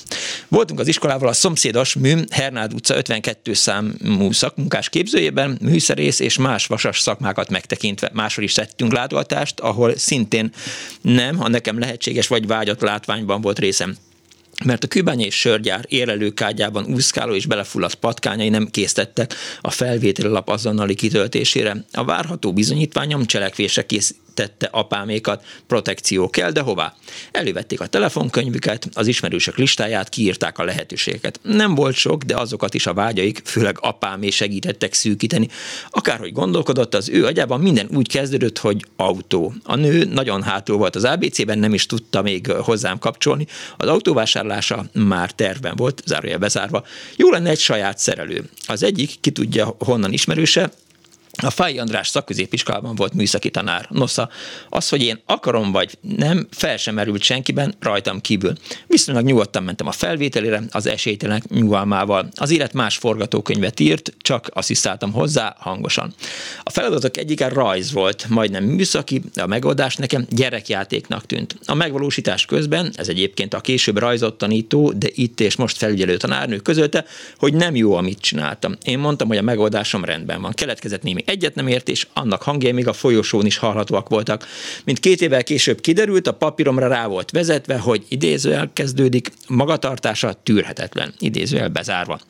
[0.49, 6.67] Voltunk az iskolával a szomszédos mű Hernád utca 52 számú szakmunkás képzőjében, műszerész és más
[6.67, 8.11] vasas szakmákat megtekintve.
[8.13, 10.53] Máshol is tettünk látogatást, ahol szintén
[11.01, 13.97] nem, ha nekem lehetséges vagy vágyott látványban volt részem
[14.65, 20.49] mert a kübány és sörgyár érelőkágyában úszkáló és belefulladt patkányai nem késztettek a felvételi lap
[20.49, 21.85] azonnali kitöltésére.
[21.93, 26.95] A várható bizonyítványom cselekvése kész, tette apámékat, protekció kell, de hová?
[27.31, 31.41] Elővették a telefonkönyvüket, az ismerősök listáját, kiírták a lehetőségeket.
[31.43, 35.49] Nem volt sok, de azokat is a vágyaik, főleg apámé segítettek szűkíteni.
[35.91, 39.55] Akárhogy gondolkodott, az ő agyában minden úgy kezdődött, hogy autó.
[39.63, 43.47] A nő nagyon hátul volt az ABC-ben, nem is tudta még hozzám kapcsolni.
[43.77, 46.85] Az autóvásárlása már tervben volt, zárója bezárva.
[47.17, 48.49] Jó lenne egy saját szerelő.
[48.67, 50.71] Az egyik, ki tudja honnan ismerőse,
[51.43, 53.87] a Fáj András szakközépiskolában volt műszaki tanár.
[53.91, 54.29] Nosza,
[54.69, 58.53] az, hogy én akarom vagy nem, fel sem merült senkiben, rajtam kívül.
[58.87, 62.29] Viszonylag nyugodtan mentem a felvételére, az esélytelenek nyugalmával.
[62.35, 66.15] Az élet más forgatókönyvet írt, csak asszisztáltam hozzá hangosan.
[66.63, 71.57] A feladatok egyike rajz volt, majdnem műszaki, de a megoldás nekem gyerekjátéknak tűnt.
[71.65, 76.57] A megvalósítás közben, ez egyébként a később rajzott tanító, de itt és most felügyelő tanárnő
[76.57, 77.05] közölte,
[77.37, 78.77] hogy nem jó, amit csináltam.
[78.85, 80.53] Én mondtam, hogy a megoldásom rendben van.
[80.53, 84.47] Keletkezett némi egyet nem ért, és annak hangjai még a folyosón is hallhatóak voltak.
[84.85, 91.15] Mint két évvel később kiderült, a papíromra rá volt vezetve, hogy idézőel kezdődik, magatartása tűrhetetlen,
[91.19, 92.21] idézőel bezárva.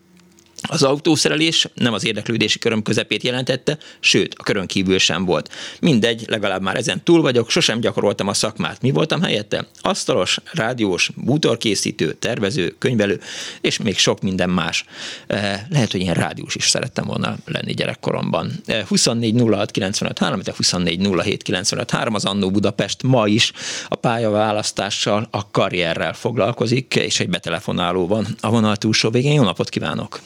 [0.72, 5.50] Az autószerelés nem az érdeklődési köröm közepét jelentette, sőt, a körön kívül sem volt.
[5.80, 8.82] Mindegy, legalább már ezen túl vagyok, sosem gyakoroltam a szakmát.
[8.82, 9.66] Mi voltam helyette?
[9.80, 13.20] Asztalos, rádiós, bútorkészítő, tervező, könyvelő,
[13.60, 14.84] és még sok minden más.
[15.26, 18.52] Eh, lehet, hogy ilyen rádiós is szerettem volna lenni gyerekkoromban.
[18.88, 23.52] 24 06 95 3, 24 07 95 3, az Annó Budapest ma is
[23.88, 29.32] a pályaválasztással, a karrierrel foglalkozik, és egy betelefonáló van a vonal túlsó végén.
[29.32, 30.20] Jó napot kívánok!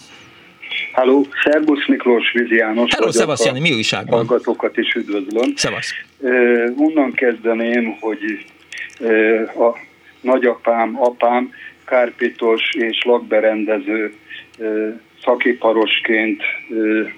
[0.92, 2.90] Halló, Szerbusz Miklós Vizi János.
[2.94, 4.26] Hello, Szevasz Jani, mi újságban?
[4.26, 5.56] Hallgatókat is üdvözlöm.
[5.56, 5.92] Szevasz.
[6.18, 8.44] Uh, onnan kezdeném, hogy
[9.00, 9.76] uh, a
[10.20, 11.52] nagyapám, apám
[11.84, 14.14] kárpitos és lakberendező
[14.58, 17.08] uh, szakiparosként uh,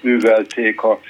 [0.00, 1.00] művelték a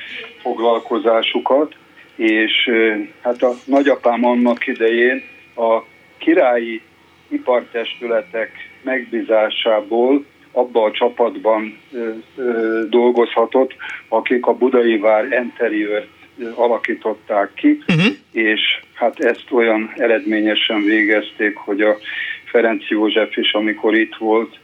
[0.41, 1.75] foglalkozásukat,
[2.17, 5.23] és uh, hát a nagyapám annak idején
[5.57, 5.83] a
[6.19, 6.83] királyi
[7.29, 8.51] ipartestületek
[8.83, 10.25] megbízásából
[10.57, 11.79] abba a csapatban
[12.89, 13.75] dolgozhatott,
[14.09, 16.09] akik a Budai Vár interiőrt
[16.55, 18.13] alakították ki, uh-huh.
[18.33, 18.61] és
[18.95, 21.97] hát ezt olyan eredményesen végezték, hogy a
[22.45, 24.59] Ferenc József is, amikor itt volt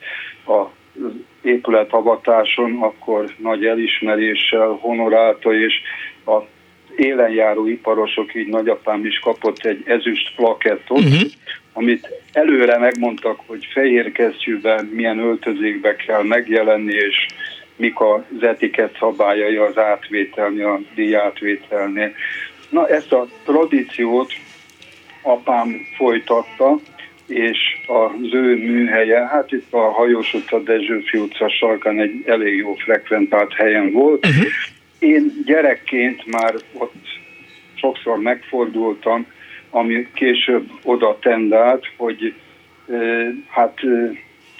[0.47, 0.63] a
[1.43, 5.73] épületavatáson, akkor nagy elismeréssel honorálta, és
[6.27, 6.39] a
[6.97, 11.31] élenjáró iparosok, így nagyapám is kapott egy ezüst plakettot, uh-huh
[11.73, 17.27] amit előre megmondtak, hogy fehér kesztyűben milyen öltözékbe kell megjelenni, és
[17.77, 22.13] mik az etikett szabályai az átvételnél, a díjátvételnél.
[22.71, 24.33] Na ezt a tradíciót
[25.23, 26.79] apám folytatta,
[27.27, 32.75] és az ő műhelye, hát itt a Hajós utca, Dezsőfi utca sarkán egy elég jó
[32.75, 34.27] frekventált helyen volt.
[34.27, 34.47] Uh-huh.
[34.99, 37.05] Én gyerekként már ott
[37.75, 39.27] sokszor megfordultam,
[39.75, 42.35] ami később oda tendált, hogy
[43.49, 43.79] hát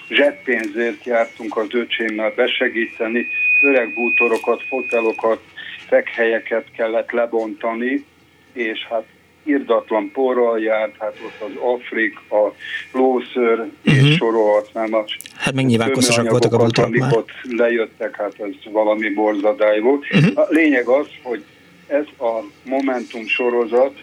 [0.09, 3.27] zseppénzért jártunk az öcsémmel besegíteni,
[3.61, 5.41] öreg bútorokat, fotelokat,
[5.87, 8.05] fekhelyeket kellett lebontani,
[8.53, 9.05] és hát
[9.43, 12.53] irdatlan porral járt, hát ott az Afrik, a
[12.91, 13.71] lóször, uh-huh.
[13.83, 14.11] és mhm.
[14.11, 15.03] sorolhatnám a
[15.37, 17.17] Hát meg nyilván koszosak voltak a bútorok amik már.
[17.17, 20.05] ott lejöttek, hát ez valami borzadály volt.
[20.11, 20.39] Uh-huh.
[20.39, 21.43] A lényeg az, hogy
[21.87, 23.93] ez a Momentum sorozat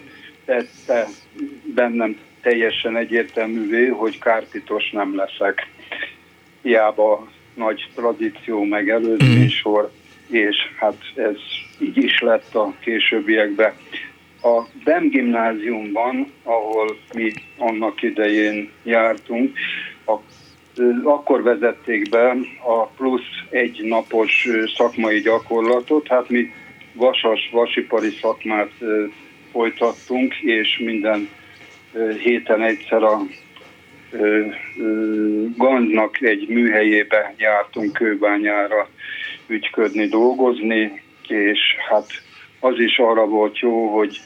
[0.50, 1.06] tette
[1.74, 5.70] bennem teljesen egyértelművé, hogy kártitos nem leszek.
[6.62, 10.34] Hiába nagy tradíció meg előzménysor, mm.
[10.36, 11.36] és hát ez
[11.78, 13.72] így is lett a későbbiekben.
[14.42, 19.56] A BEM gimnáziumban, ahol mi annak idején jártunk,
[20.06, 20.14] a,
[21.04, 22.36] akkor vezették be
[22.66, 26.52] a plusz egy napos szakmai gyakorlatot, hát mi
[26.92, 28.72] vasas, vasipari szakmát
[29.52, 31.28] folytattunk, és minden
[32.22, 33.20] héten egyszer a
[35.56, 38.88] Ganznak egy műhelyébe jártunk kőbányára
[39.46, 41.58] ügyködni, dolgozni, és
[41.88, 42.06] hát
[42.60, 44.20] az is arra volt jó, hogy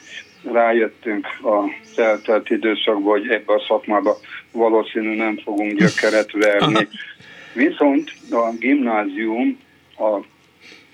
[0.52, 4.16] rájöttünk a eltelt időszakban, hogy ebbe a szakmába
[4.52, 6.88] valószínű nem fogunk gyökeret verni.
[7.64, 9.58] Viszont a gimnázium
[9.98, 10.18] a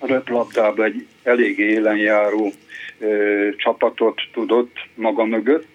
[0.05, 2.51] röplabdába egy elég élenjáró
[2.99, 5.67] ö, csapatot tudott maga mögött,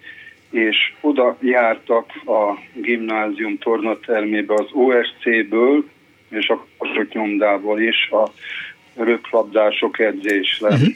[0.51, 5.83] és oda jártak a gimnázium tornatermébe az OSC-ből
[6.29, 8.31] és a Kossuth nyomdából is a
[8.95, 10.67] röplabdások edzésre.
[10.67, 10.87] Uh-huh.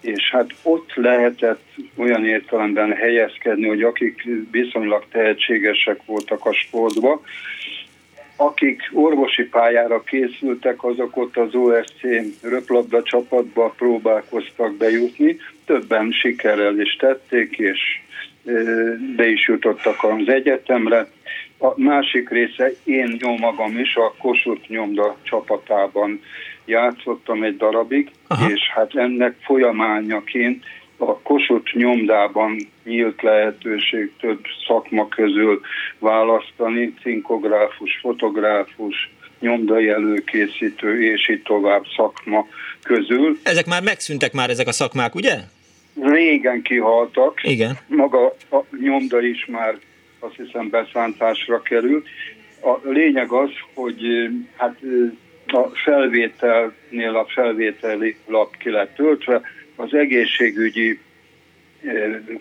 [0.00, 1.64] És hát ott lehetett
[1.96, 7.20] olyan értelemben helyezkedni, hogy akik viszonylag tehetségesek voltak a sportban,
[8.36, 12.00] akik orvosi pályára készültek, azok ott az OSC
[12.42, 17.80] röplabda csapatba próbálkoztak bejutni, többen sikerrel is tették, és
[19.16, 21.06] be is jutottak az egyetemre.
[21.58, 26.20] A másik része, én jó magam is a Kossuth nyomda csapatában
[26.64, 28.50] játszottam egy darabig, Aha.
[28.50, 30.64] és hát ennek folyamányaként
[31.08, 35.60] a Kossuth nyomdában nyílt lehetőség több szakma közül
[35.98, 39.10] választani, cinkográfus, fotográfus,
[39.40, 42.46] nyomdai előkészítő és így tovább szakma
[42.82, 43.38] közül.
[43.42, 45.34] Ezek már megszűntek már ezek a szakmák, ugye?
[46.00, 47.40] régen kihaltak.
[47.42, 47.78] Igen.
[47.86, 49.78] Maga a nyomda is már
[50.18, 52.08] azt hiszem beszántásra került.
[52.60, 54.02] A lényeg az, hogy
[54.56, 54.76] hát
[55.46, 59.40] a felvételnél a felvételi lap ki lett töltve,
[59.76, 60.98] az egészségügyi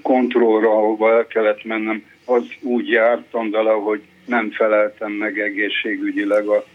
[0.02, 6.66] kontrollra, ahova el kellett mennem, az úgy jártam vele, hogy nem feleltem meg egészségügyileg a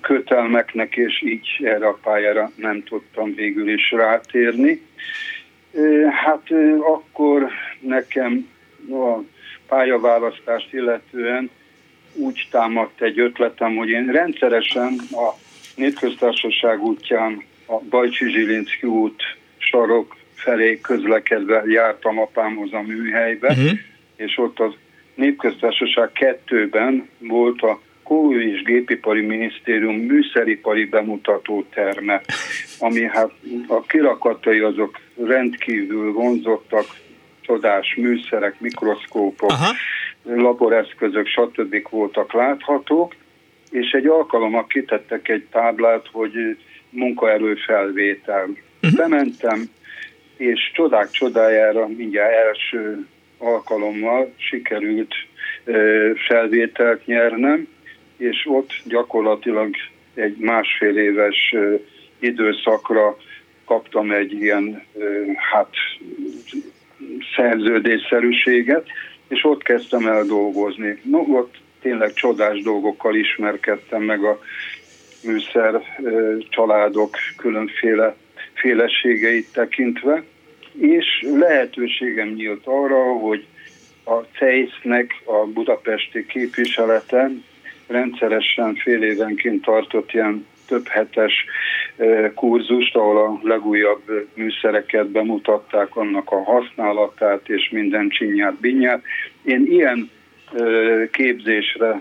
[0.00, 4.82] kötelmeknek, és így erre a pályára nem tudtam végül is rátérni.
[6.24, 6.46] Hát
[6.78, 7.48] akkor
[7.80, 8.48] nekem
[8.90, 9.18] a
[9.68, 11.50] pályaválasztást illetően
[12.14, 15.34] úgy támadt egy ötletem, hogy én rendszeresen a
[15.76, 19.22] Népköztársaság útján a Bajcsi Zsilinszki út
[19.58, 23.78] sarok felé közlekedve jártam apámhoz a műhelybe, uh-huh.
[24.16, 24.72] és ott az
[25.14, 32.20] Népköztársaság kettőben volt a Kó és Gépipari Minisztérium műszeripari bemutató terme,
[32.78, 33.30] ami hát
[33.66, 36.84] a kirakatai azok rendkívül vonzottak,
[37.40, 39.72] csodás műszerek, mikroszkópok, Aha.
[40.24, 41.88] laboreszközök, stb.
[41.90, 43.14] voltak láthatók,
[43.70, 46.56] és egy alkalommal kitettek egy táblát, hogy
[46.90, 48.44] munkaerőfelvétel.
[48.82, 48.96] Uh-huh.
[48.96, 49.70] Bementem,
[50.36, 53.06] és csodák csodájára mindjárt első
[53.38, 55.14] alkalommal sikerült
[56.28, 57.68] felvételt nyernem,
[58.16, 59.74] és ott gyakorlatilag
[60.14, 61.54] egy másfél éves
[62.18, 63.16] időszakra
[63.64, 64.82] kaptam egy ilyen
[65.52, 65.74] hát
[67.36, 68.86] szerződésszerűséget,
[69.28, 71.00] és ott kezdtem el dolgozni.
[71.02, 74.40] No, ott tényleg csodás dolgokkal ismerkedtem meg a
[75.22, 75.80] műszer
[76.48, 78.14] családok különféle
[78.54, 80.22] féleségeit tekintve,
[80.80, 83.46] és lehetőségem nyílt arra, hogy
[84.04, 87.30] a CEISZ-nek a budapesti képviselete
[87.86, 91.44] rendszeresen fél évenként tartott ilyen több hetes
[92.34, 99.02] kurzust, ahol a legújabb műszereket bemutatták, annak a használatát és minden csinyát, binyát.
[99.44, 100.10] Én ilyen
[101.10, 102.00] képzésre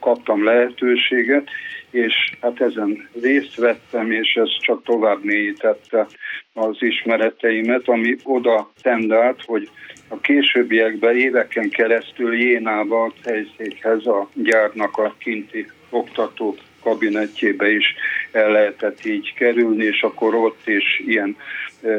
[0.00, 1.48] kaptam lehetőséget,
[1.90, 6.06] és hát ezen részt vettem, és ez csak tovább mélyítette
[6.52, 9.70] az ismereteimet, ami oda tendált, hogy
[10.08, 17.94] a későbbiekben éveken keresztül Jénába a helyszékhez a gyárnak a kinti oktatók kabinetjébe is
[18.32, 21.36] el lehetett így kerülni, és akkor ott is ilyen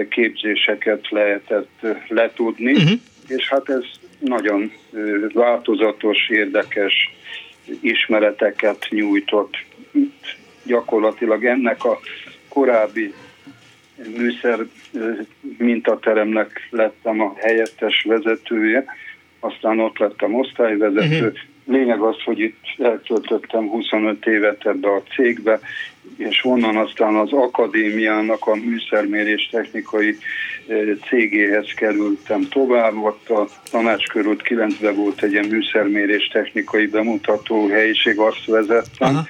[0.10, 3.00] képzéseket lehetett letudni, uh-huh.
[3.28, 3.84] és hát ez
[4.20, 4.72] nagyon
[5.34, 7.19] változatos, érdekes
[7.82, 9.58] ismereteket nyújtott.
[9.92, 12.00] Itt gyakorlatilag ennek a
[12.48, 13.14] korábbi
[14.18, 14.60] műszer
[15.58, 18.86] mintateremnek lettem a helyettes vezetője,
[19.40, 21.26] aztán ott lettem osztályvezető.
[21.26, 21.38] Uh-huh.
[21.70, 25.60] Lényeg az, hogy itt eltöltöttem 25 évet ebbe a cégbe,
[26.18, 30.16] és onnan aztán az akadémiának a műszermérés technikai
[31.08, 38.18] cégéhez kerültem tovább, ott a tanács körül 9-ben volt egy ilyen műszermérés technikai bemutató helyiség,
[38.18, 39.28] azt vezettem, Aha.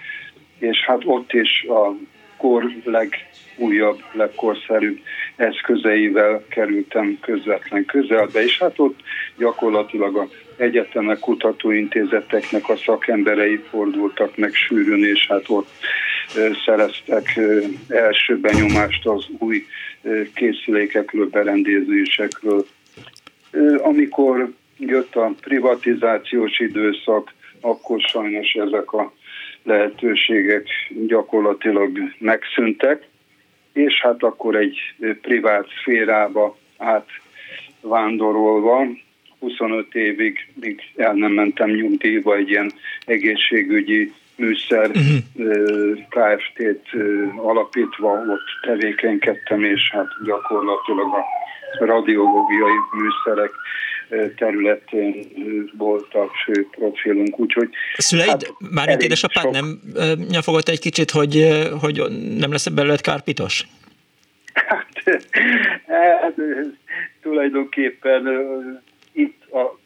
[0.59, 1.95] és hát ott is a
[2.37, 4.99] kor legújabb, legkorszerűbb
[5.35, 8.99] eszközeivel kerültem közvetlen közelbe, és hát ott
[9.37, 10.27] gyakorlatilag a
[10.59, 15.69] egyetemek, kutatóintézeteknek a szakemberei fordultak meg sűrűn, és hát ott
[16.65, 17.39] szereztek
[17.87, 19.65] első benyomást az új
[20.33, 22.65] készülékekről, berendezésekről.
[23.77, 29.13] Amikor jött a privatizációs időszak, akkor sajnos ezek a
[29.63, 30.67] lehetőségek
[31.07, 33.07] gyakorlatilag megszűntek,
[33.73, 34.77] és hát akkor egy
[35.21, 38.85] privát szférába átvándorolva
[39.39, 42.71] 25 évig, míg el nem mentem nyugdíjba egy ilyen
[43.05, 45.17] egészségügyi műszer uh-huh.
[46.09, 46.87] Kft-t
[47.35, 51.25] alapítva, ott tevékenykedtem, és hát gyakorlatilag a
[51.85, 53.51] radiológiai műszerek
[54.35, 55.27] területén
[55.77, 57.69] volt a fő profilunk, úgyhogy...
[57.97, 59.51] Szüleid, hát mármint édesapád sok...
[59.51, 59.79] nem
[60.29, 61.47] nyafogott egy kicsit, hogy,
[61.81, 62.01] hogy
[62.37, 63.67] nem lesz belőled kárpitos?
[64.53, 64.87] Hát,
[66.21, 66.33] hát
[67.21, 68.23] tulajdonképpen
[69.51, 69.79] a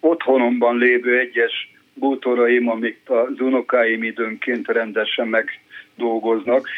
[0.00, 5.60] otthonomban lévő egyes bútoraim, amik az unokáim időnként rendesen meg
[5.96, 6.68] dolgoznak,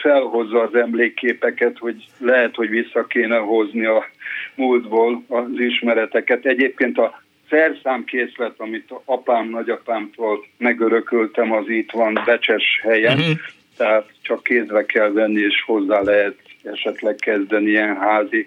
[0.00, 4.06] felhozza az emlékképeket, hogy lehet, hogy vissza kéne hozni a
[4.54, 6.46] múltból az ismereteket.
[6.46, 13.36] Egyébként a szerszámkészlet, amit apám, nagyapámtól megörököltem, az itt van Becses helyen, uh-huh.
[13.76, 18.46] tehát csak kézbe kell venni, és hozzá lehet esetleg kezdeni ilyen házi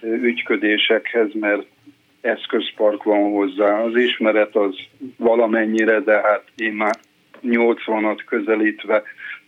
[0.00, 1.66] ügyködésekhez, mert
[2.20, 3.80] eszközpark van hozzá.
[3.80, 4.74] Az ismeret az
[5.16, 6.94] valamennyire, de hát én már
[7.42, 9.02] 80-at közelítve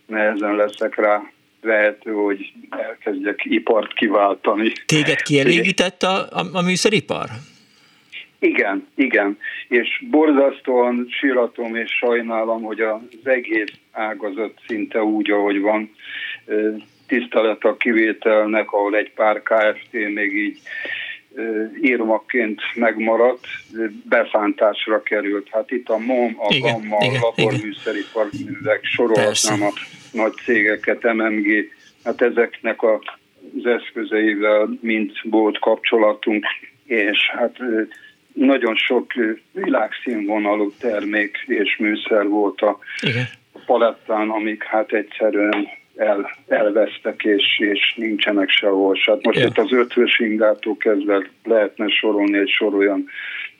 [0.05, 1.21] nehezen leszek rá
[1.61, 4.71] lehető, hogy elkezdjek ipart kiváltani.
[4.85, 7.25] Téged kielégített a, a, a műszeripar?
[8.39, 9.37] Igen, igen.
[9.67, 15.91] És borzasztóan síratom és sajnálom, hogy az egész ágazat szinte úgy, ahogy van,
[17.07, 20.59] tisztelet a kivételnek, ahol egy pár KFT még így
[21.81, 23.45] írmaként megmaradt,
[24.09, 25.47] beszántásra került.
[25.51, 29.71] Hát itt a MOM, a igen, GAMMA, igen, a laborműszeripar művek, sorolhatnám a
[30.11, 31.71] nagy cégeket, MMG,
[32.03, 33.01] hát ezeknek a,
[33.57, 36.45] az eszközeivel mind volt kapcsolatunk,
[36.85, 37.57] és hát
[38.33, 39.13] nagyon sok
[39.51, 43.27] világszínvonalú termék és műszer volt a Igen.
[43.65, 45.67] palettán, amik hát egyszerűen
[45.99, 48.97] el, elvesztek, és, és nincsenek sehol.
[49.05, 49.45] Hát most ja.
[49.45, 53.05] itt az ötvös ingától kezdve lehetne sorolni egy sor olyan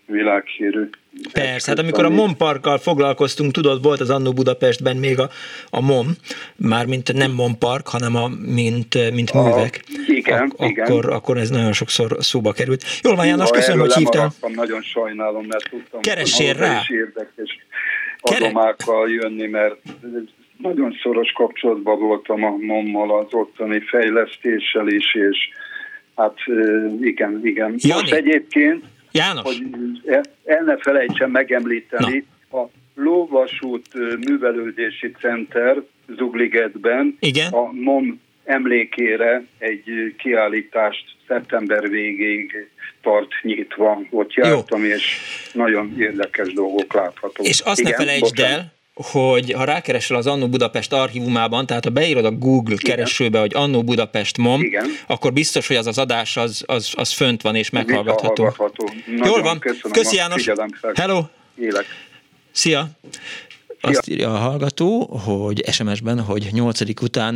[0.06, 0.90] világhírű.
[1.34, 5.30] Persze, hát amikor a MOM parkkal foglalkoztunk, tudod, volt az Annó Budapestben még a,
[5.70, 6.08] a MOM,
[6.56, 9.84] már mint nem MOM park, hanem a, mint, mint a, művek.
[10.08, 10.86] Igen, Ak- igen.
[10.86, 12.84] Akkor, akkor ez nagyon sokszor szóba került.
[13.04, 14.32] Jól van, János, köszönöm, hogy hívtál.
[14.54, 16.80] Nagyon sajnálom, mert tudtam, Keressél rá.
[16.80, 17.58] Is érdekes
[18.22, 19.76] adomákkal jönni, mert
[20.62, 25.38] nagyon szoros kapcsolatban voltam a MOM-mal, az ottani fejlesztéssel is, és
[26.16, 26.38] hát
[27.02, 27.76] igen, igen.
[27.78, 28.02] Jani.
[28.02, 29.44] Most egyébként, János.
[29.44, 29.64] hogy
[30.46, 32.60] el ne felejtsem megemlíteni, Na.
[32.60, 33.88] a Lóvasút
[34.28, 35.84] Művelődési Center
[36.18, 37.52] Zugligetben igen.
[37.52, 42.70] a MOM emlékére egy kiállítást szeptember végéig
[43.02, 44.02] tart nyitva.
[44.10, 44.90] Ott jártam, Jó.
[44.90, 45.18] és
[45.54, 47.48] nagyon érdekes dolgok láthatók.
[47.48, 48.58] És azt Igen, ne felejtsd bocsánat.
[48.58, 52.96] el, hogy ha rákeresel az Annó Budapest archívumában, tehát ha beírod a Google Igen.
[52.96, 54.86] keresőbe, hogy Annó Budapest MOM, Igen.
[55.08, 58.54] akkor biztos, hogy az az adás az, az, az fönt van és meghallgatható.
[59.24, 60.50] Jól van, köszönöm köszi János.
[60.94, 61.24] Hello.
[61.56, 61.86] Élek.
[62.52, 62.90] Szia.
[63.82, 67.36] Azt írja a hallgató, hogy SMS-ben, hogy nyolcadik után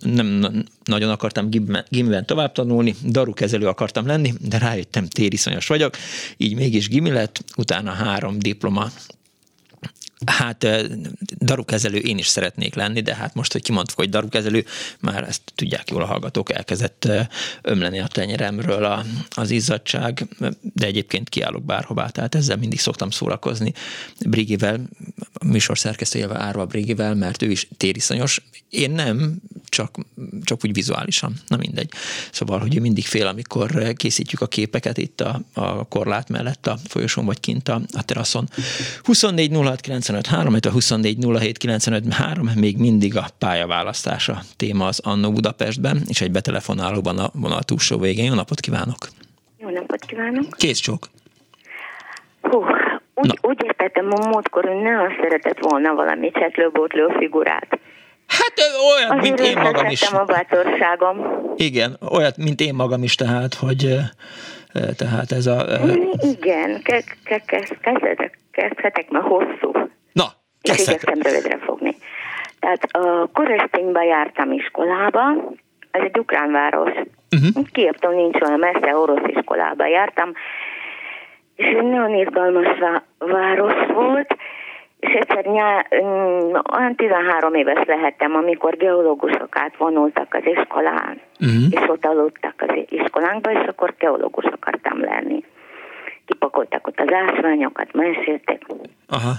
[0.00, 0.52] nem
[0.84, 1.48] nagyon akartam
[1.88, 5.96] gimiben tovább tanulni, darukezelő akartam lenni, de rájöttem, tériszonyos vagyok,
[6.36, 8.86] így mégis gimi lett, utána három diploma
[10.26, 10.66] Hát
[11.38, 14.64] darukezelő én is szeretnék lenni, de hát most, hogy kimondtuk, hogy darukezelő,
[15.00, 17.08] már ezt tudják jól a hallgatók, elkezdett
[17.62, 20.26] ömleni a tenyeremről a, az izzadság,
[20.74, 23.72] de egyébként kiállok bárhová, tehát ezzel mindig szoktam szórakozni
[24.26, 24.80] Brigivel,
[25.44, 28.42] műsorszerkesztőjével, Árva Brigivel, mert ő is tériszonyos.
[28.70, 29.96] Én nem, csak,
[30.42, 31.90] csak úgy vizuálisan, na mindegy.
[32.32, 36.78] Szóval, hogy ő mindig fél, amikor készítjük a képeket itt a, a korlát mellett a
[36.88, 38.48] folyosón, vagy kint a, a teraszon.
[39.02, 46.02] 24 06 953, a 24 07 953, még mindig a pályaválasztása téma az Annó Budapestben,
[46.08, 48.24] és egy betelefonálóban a vonal túlsó végén.
[48.24, 48.98] Jó napot kívánok!
[49.58, 50.44] Jó napot kívánok!
[50.56, 51.06] Kész csók!
[52.40, 52.64] Hú,
[53.14, 57.78] úgy, úgy értettem a múltkor, hogy ne azt szeretett volna valami csetlőbótló figurát.
[58.26, 58.52] Hát
[58.96, 60.02] olyan, Azért mint én magam is.
[60.02, 61.16] a bátorságom.
[61.56, 63.96] Igen, olyat, mint én magam is, tehát, hogy
[64.96, 65.64] tehát ez a...
[66.20, 69.89] Igen, kezdhetek, kezdhetek, mert hosszú.
[70.12, 70.24] Na.
[70.62, 71.96] És igyekszem rövidre fogni.
[72.60, 75.32] Tehát a Koresztényben jártam iskolába,
[75.90, 76.90] ez egy ukrán város.
[76.90, 77.66] Uh-huh.
[77.72, 80.32] Kieptom, nincs olyan messze, orosz iskolába jártam,
[81.56, 82.66] és egy nagyon izgalmas
[83.18, 84.36] város volt,
[85.00, 91.64] és egyszer nyár, mm, olyan 13 éves lehettem, amikor geológusok átvonultak az iskolán, uh-huh.
[91.70, 95.44] és ott aludtak az iskolánkba, és akkor geológus akartam lenni.
[96.24, 98.66] Kipakoltak ott az ásványokat, meséltek.
[99.08, 99.32] Aha.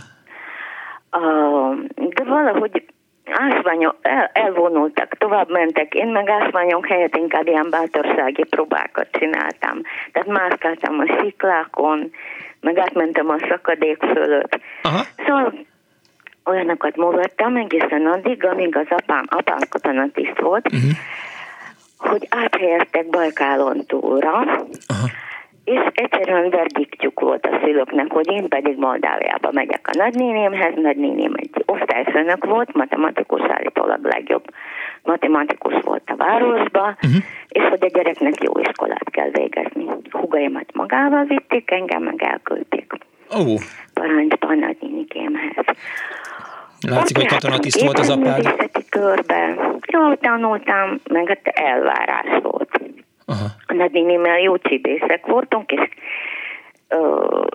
[1.95, 2.84] De valahogy
[3.26, 5.93] ásványok el, elvonultak, tovább mentek.
[5.93, 9.82] Én meg ásványok helyett inkább ilyen bátorsági próbákat csináltam.
[10.12, 12.12] Tehát mászkáltam a sziklákon,
[12.59, 14.59] meg átmentem a szakadék fölött.
[14.82, 15.01] Aha.
[15.26, 15.53] Szóval
[16.45, 20.91] olyanokat mutattam egészen addig, amíg az apám, apám katonatiszt volt, uh-huh.
[21.97, 24.34] hogy áthelyeztek Bajkálon túlra,
[24.88, 25.07] Aha.
[25.64, 31.64] És egyszerűen verdiktjuk volt a szülőknek, hogy én pedig Moldáviába megyek a nagynénémhez, nagynéném egy
[31.66, 34.43] osztályfőnök volt, matematikus állítólag legjobb
[35.03, 37.24] matematikus volt a városba, uh-huh.
[37.47, 39.86] és hogy a gyereknek jó iskolát kell végezni.
[40.12, 42.93] Hugaimat magával vitték, engem meg elküldték.
[43.30, 43.59] Oh.
[43.93, 45.66] Parancsba a nagynénikémhez.
[46.89, 48.53] Látszik, hogy katonatiszt volt az apád.
[48.89, 49.55] körbe.
[49.88, 52.80] Jól tanultam, meg hát elvárás volt.
[53.32, 53.46] Aha.
[53.68, 55.90] A nagynénimmel jó csibészek voltunk, és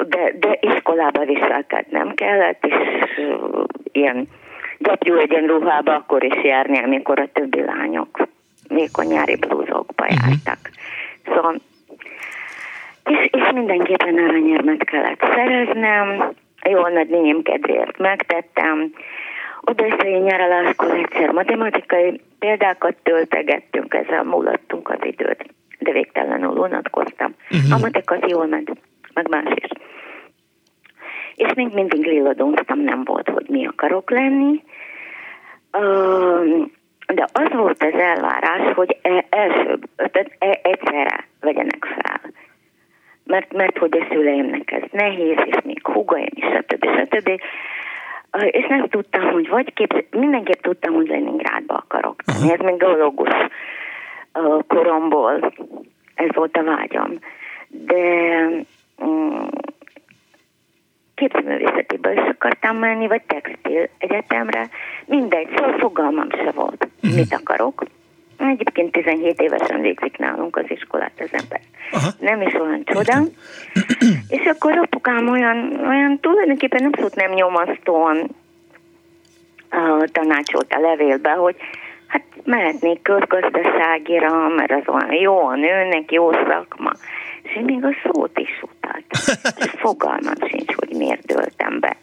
[0.09, 2.75] de, de iskolába viselkednem kellett, és
[3.93, 4.29] ilyen
[4.79, 8.29] gyapjú egyenruhába akkor is járni, amikor a többi lányok
[8.69, 10.19] még a nyári blúzokba uh-huh.
[10.29, 10.71] jártak.
[11.25, 11.57] Szóval,
[13.05, 16.33] és, és mindenképpen aranyérmet kellett szereznem,
[16.71, 18.93] jó nagy lényem kedvéért megtettem.
[19.61, 25.45] Oda is nyaraláskor egyszer matematikai példákat töltegettünk, ezzel mulattunk az időt,
[25.79, 27.35] de végtelenül unatkoztam.
[27.51, 27.73] Uh-huh.
[27.73, 28.71] A matek az jól ment,
[29.15, 29.71] meg más is.
[31.35, 34.63] És még mindig lilladóztam, nem volt, hogy mi akarok lenni.
[37.15, 39.79] De az volt az elvárás, hogy e, első,
[40.39, 42.21] e, egyszerre vegyenek fel
[43.27, 46.87] mert, mert hogy a szüleimnek ez nehéz, és még húgaim is, stb.
[46.99, 47.41] stb.
[48.51, 52.53] És nem tudtam, hogy vagy kép, mindenképp tudtam, hogy Leningrádba akarok tenni.
[52.53, 52.83] Ez még
[54.69, 55.53] koromból,
[56.15, 57.19] ez volt a vágyam.
[57.69, 57.95] De
[58.99, 59.49] um,
[61.15, 64.69] képzőművészetében is akartam menni, vagy textil egyetemre,
[65.05, 67.19] mindegy, szóval fogalmam se volt, uh-huh.
[67.19, 67.85] mit akarok.
[68.39, 71.61] Egyébként 17 évesen végzik nálunk az iskolát az ember.
[71.93, 72.09] Aha.
[72.19, 73.23] Nem is olyan csoda.
[74.37, 78.17] És akkor apukám olyan, olyan tulajdonképpen abszolút nem nyomasztóan
[79.71, 81.57] uh, tanácsolt a levélbe, hogy
[82.17, 86.91] hát mehetnék közgazdaságira, mert az olyan jó a nőnek, jó szakma.
[87.43, 89.21] És én még a szót is utáltam.
[89.65, 91.97] És fogalmam sincs, hogy miért döltem be.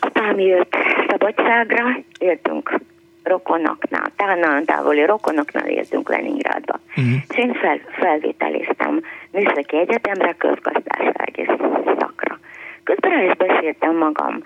[0.00, 0.76] Apám jött
[1.08, 2.80] szabadságra, éltünk
[3.22, 6.80] rokonoknál, talán távoli rokonoknál éltünk Leningrádba.
[6.88, 7.14] Uh-huh.
[7.28, 11.46] És én fel, felvételiztem Műszaki Egyetemre, közgazdasági
[11.98, 12.38] szakra.
[12.84, 14.42] Közben el is beszéltem magam,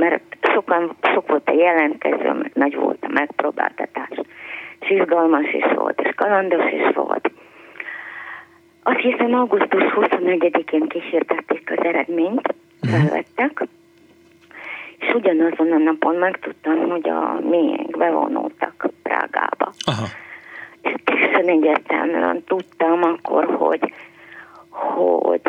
[0.00, 0.22] mert
[0.54, 4.20] sokan, sok volt a jelentkező, mert nagy volt a megpróbáltatás.
[4.80, 7.30] És izgalmas is volt, és kalandos is volt.
[8.82, 12.92] Azt hiszem augusztus 21-én kísértették az eredményt, mhm.
[12.92, 13.66] felvettek,
[14.98, 19.72] és ugyanazon a napon megtudtam, hogy a miénk bevonultak Prágába.
[19.84, 20.06] Aha.
[20.82, 23.92] És teljesen egyértelműen tudtam akkor, hogy,
[24.70, 25.40] hogy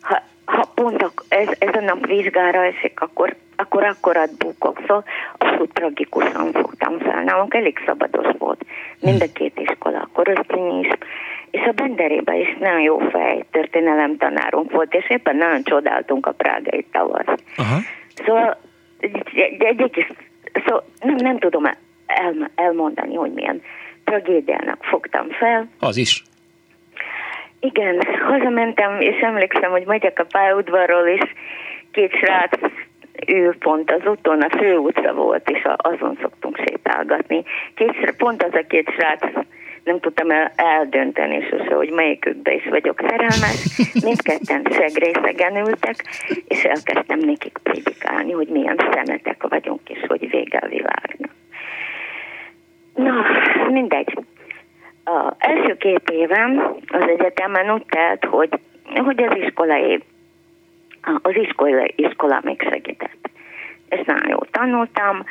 [0.00, 4.78] ha, ha pont a, ez, ez a nap vizsgára esik, akkor, akkor akkorat bukok.
[4.80, 5.04] Szóval
[5.38, 7.22] abszolút tragikusan fogtam fel.
[7.22, 8.64] Nálunk elég szabados volt.
[9.00, 10.46] Mind a két iskola, akkor
[10.82, 10.88] is,
[11.50, 16.32] és a Benderébe is nagyon jó fej történelem tanárunk volt, és éppen nagyon csodáltunk a
[16.32, 17.40] prágai tavasz.
[17.56, 17.78] Aha.
[18.14, 18.56] Szóval
[19.00, 19.22] egy,
[19.58, 20.06] egy egész,
[20.66, 21.64] szó, nem, nem tudom
[22.06, 23.62] el, elmondani, hogy milyen
[24.04, 25.68] tragédiának fogtam fel.
[25.78, 26.22] Az is.
[27.60, 31.22] Igen, hazamentem, és emlékszem, hogy megyek a pályaudvarról, és
[31.92, 32.58] két srác
[33.26, 37.42] ő pont az úton, a főútra volt, és azon szoktunk sétálgatni.
[37.74, 39.22] Két, pont az a két srác
[39.84, 43.88] nem tudtam el, eldönteni sose, hogy melyikükbe is vagyok szerelmes.
[44.04, 46.04] Mindketten segrészegen ültek,
[46.48, 51.30] és elkezdtem nekik prédikálni, hogy milyen szemetek vagyunk, és hogy vége a világnak.
[52.94, 53.12] Na,
[53.68, 54.14] mindegy.
[55.10, 58.60] Az első két évem az egyetemen úgy telt, hogy,
[59.04, 60.02] hogy az iskolai,
[61.22, 63.30] az iskola, iskola még segített.
[63.88, 65.24] És nagyon jól tanultam,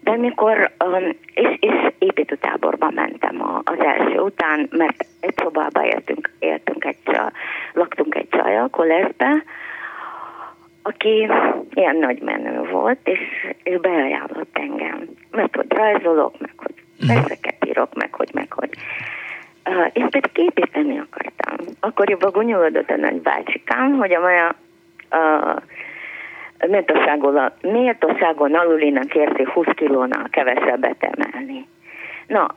[0.00, 6.84] de mikor, um, és, és építőtáborba mentem az első után, mert egy szobába éltünk, éltünk
[6.84, 7.30] egy csaj,
[7.72, 9.44] laktunk egy csajjal, koleszbe,
[10.82, 11.30] aki
[11.74, 13.20] ilyen nagy menő volt, és,
[13.62, 15.08] és beajánlott engem.
[15.30, 16.74] Mert hogy rajzolok, meg hogy.
[17.06, 18.70] Verseket írok, meg hogy, meg hogy.
[19.68, 21.66] Uh, én pedig építeni akartam.
[21.80, 24.54] Akkoriban gonyolodott a nagy bácsikám, hogy a maja
[25.10, 25.62] uh,
[26.66, 31.68] méltóságon, méltóságon alulinak érzi 20 kilónál kevesebbet emelni.
[32.26, 32.54] Na,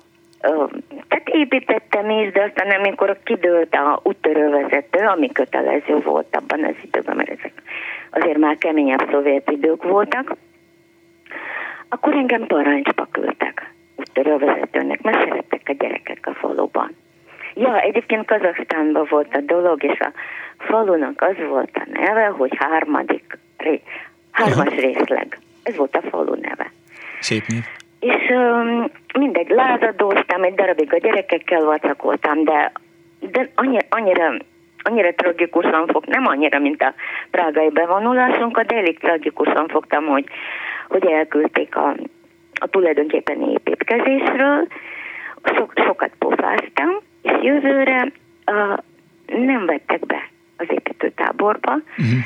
[1.07, 7.15] tehát építettem is, de aztán amikor kidőlt a úttörővezető, ami kötelező volt abban az időben,
[7.15, 7.53] mert ezek
[8.09, 10.35] azért már keményebb szovjet idők voltak,
[11.89, 16.95] akkor engem parancsba küldtek úttörővezetőnek, mert szerettek a gyerekek a faluban.
[17.53, 20.11] Ja, egyébként Kazaksztánban volt a dolog, és a
[20.57, 23.81] falunak az volt a neve, hogy harmadik ré,
[24.31, 24.81] hármas Aha.
[24.81, 25.39] részleg.
[25.63, 26.71] Ez volt a falu neve.
[27.19, 27.63] Szép név.
[27.99, 32.71] És um, mindegy, lázadóztam, egy darabig a gyerekekkel vacakoltam, de,
[33.19, 34.33] de annyira, annyira,
[34.81, 36.93] annyira tragikusan fog, nem annyira, mint a
[37.31, 40.25] prágai bevonulásunk, de elég tragikusan fogtam, hogy,
[40.87, 41.95] hogy elküldték a,
[42.53, 43.41] a tulajdonképpen
[43.81, 44.67] építkezésről,
[45.43, 46.89] so, sokat pofáztam,
[47.21, 48.11] és jövőre
[48.45, 48.77] uh,
[49.45, 52.19] nem vettek be az építőtáborba, uh-huh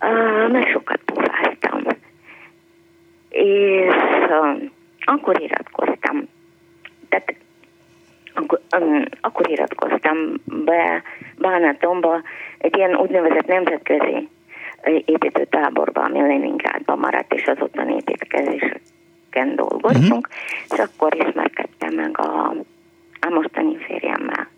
[0.00, 1.82] Uh, mert sokat pofáztam.
[3.28, 3.94] És
[4.28, 4.62] uh,
[5.04, 6.28] akkor iratkoztam.
[7.08, 7.34] Tehát
[8.34, 11.02] akkor, um, akkor iratkoztam be
[11.38, 12.22] Bánatomba
[12.58, 14.28] egy ilyen úgynevezett nemzetközi
[15.04, 17.90] építőtáborba, ami Leningrádban maradt, és az ottan
[19.36, 20.78] építkezéseken dolgoztunk, uh-huh.
[20.78, 22.54] és akkor ismerkedtem meg a,
[23.20, 24.48] a mostani férjemmel.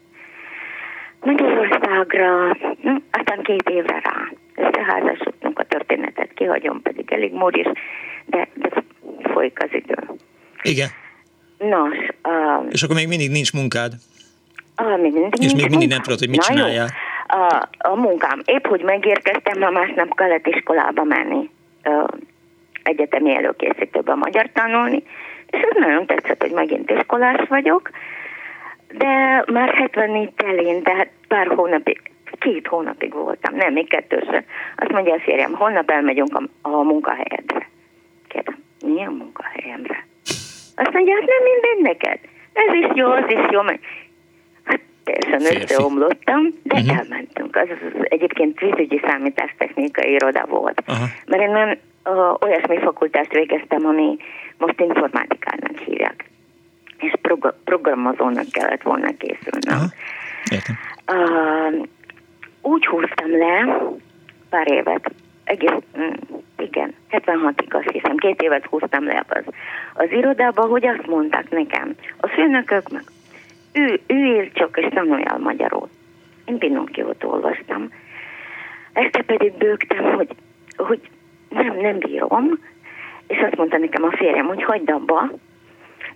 [1.20, 4.32] Magyarországra, hm, aztán két évre rá
[4.66, 7.66] összeházasodtunk, a történetet kihagyom, pedig elég móris,
[8.26, 8.68] de, de
[9.32, 9.96] folyik az idő.
[10.62, 10.88] Igen.
[11.58, 11.96] Nos.
[12.24, 13.92] Uh, és akkor még mindig nincs munkád?
[14.82, 16.88] Uh, még mindig és még mindig nem tudod, hogy mit csináljál?
[17.26, 18.42] A, a munkám.
[18.44, 21.50] Épp, hogy megérkeztem, ma másnap kellett iskolába menni,
[21.84, 22.08] uh,
[22.82, 25.02] egyetemi előkészítőbe magyar tanulni,
[25.50, 27.90] és ez nagyon tetszett, hogy megint iskolás vagyok,
[28.92, 32.00] de már 74 telén, tehát pár hónapig,
[32.38, 34.44] két hónapig voltam, nem, még kettőször.
[34.76, 37.68] Azt mondja a férjem, holnap elmegyünk a, a munkahelyedre.
[38.28, 40.06] Kérdem, milyen munkahelyemre?
[40.76, 42.18] Azt mondja, hát nem minden neked.
[42.52, 43.60] Ez is jó, az is jó.
[44.62, 46.98] Hát teljesen összeomlottam, de uh-huh.
[46.98, 47.56] elmentünk.
[47.56, 50.82] Az, az, az egyébként vízügyi számítástechnikai iroda volt.
[50.86, 51.06] Uh-huh.
[51.26, 51.78] Mert én nem
[52.40, 54.16] olyasmi fakultást végeztem, ami
[54.58, 56.28] most informatikának hívják
[56.98, 59.86] és prog- programozónak kellett volna készülnöm.
[61.12, 61.86] Uh,
[62.62, 63.82] úgy húztam le
[64.48, 65.10] pár évet,
[65.44, 66.12] egész, mm,
[66.58, 69.44] igen, 76-ig azt hiszem, két évet húztam le az,
[69.94, 73.02] az irodába, hogy azt mondták nekem, a főnökök meg,
[73.72, 75.88] ő, ő él csak és tanuljál magyarul.
[76.44, 77.92] Én Pinocchiót olvastam.
[78.92, 80.34] Este pedig bőgtem, hogy,
[80.76, 81.00] hogy
[81.48, 82.58] nem, nem bírom,
[83.26, 85.30] és azt mondta nekem a férjem, hogy hagyd abba,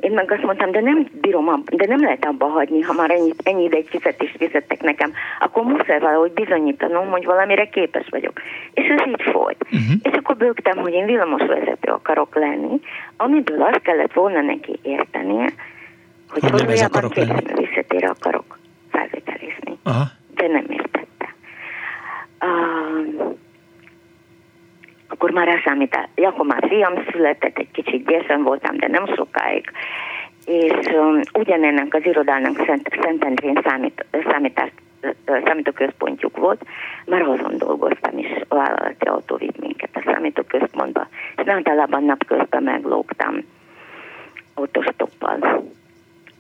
[0.03, 3.33] én meg azt mondtam, de nem bírom, de nem lehet abba hagyni, ha már ennyi,
[3.43, 8.33] ennyi ideig fizetést fizettek nekem, akkor muszáj valahogy bizonyítanom, hogy valamire képes vagyok.
[8.75, 9.65] És ez így folyt.
[9.65, 10.01] Uh-huh.
[10.03, 12.81] És akkor bőgtem, hogy én villamosvezető akarok lenni,
[13.17, 15.53] amiből azt kellett volna neki értenie,
[16.29, 17.13] hogy valójában
[17.55, 18.59] visszatére akarok
[18.91, 19.79] felvételizni.
[19.85, 20.03] Uh-huh.
[20.35, 21.35] De nem értette.
[22.41, 23.37] Uh,
[25.13, 29.71] akkor már elszámítál, akkor már fiam született, egy kicsit gyesen voltam, de nem sokáig,
[30.45, 34.71] és um, ugyanennek az irodának Szent, Szentendrén számít, számítás,
[35.45, 36.65] számítóközpontjuk volt,
[37.07, 43.45] már azon dolgoztam is, vállalati autó vitt minket a számítóközpontba, és általában napközben meglógtam
[44.55, 45.65] autostoppal.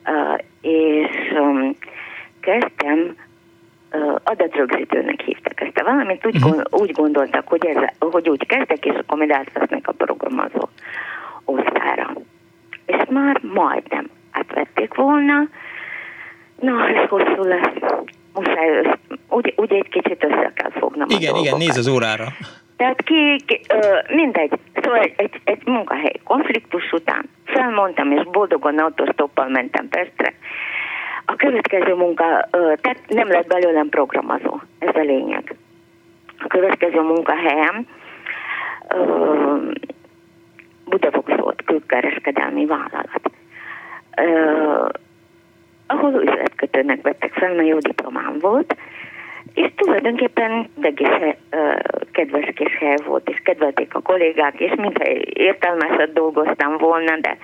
[0.06, 1.76] Uh, és um,
[2.40, 3.16] kezdtem
[4.24, 6.62] adatrögzítőnek hívtak ezt a valamit, úgy, uh-huh.
[6.70, 10.68] úgy gondoltak, hogy, ez, hogy úgy kezdtek, és akkor majd átvesznek a programozó
[11.44, 12.12] osztára.
[12.86, 15.48] És már majdnem átvették volna,
[16.60, 17.72] na, ez hosszú lesz,
[18.34, 18.92] muszáj, össz,
[19.28, 22.24] úgy, úgy egy kicsit össze kell fognom Igen, igen, néz az órára.
[22.76, 28.78] Tehát ki, ki ö, mindegy, szóval egy, egy, egy munkahely konfliktus után felmondtam, és boldogan
[28.78, 30.34] autostoppal mentem Pestre,
[31.24, 35.54] a következő munka, tehát nem lett belőlem programozó, ez a lényeg.
[36.38, 37.86] A következő munkahelyem
[40.84, 43.30] Budavox volt, külkereskedelmi vállalat.
[45.86, 48.76] ahol üzletkötőnek vettek fel, mert jó diplomám volt,
[49.54, 51.36] és tulajdonképpen egész
[52.12, 55.04] kedves kis hely volt, és kedvelték a kollégák, és mintha
[55.34, 57.36] értelmeset dolgoztam volna, de,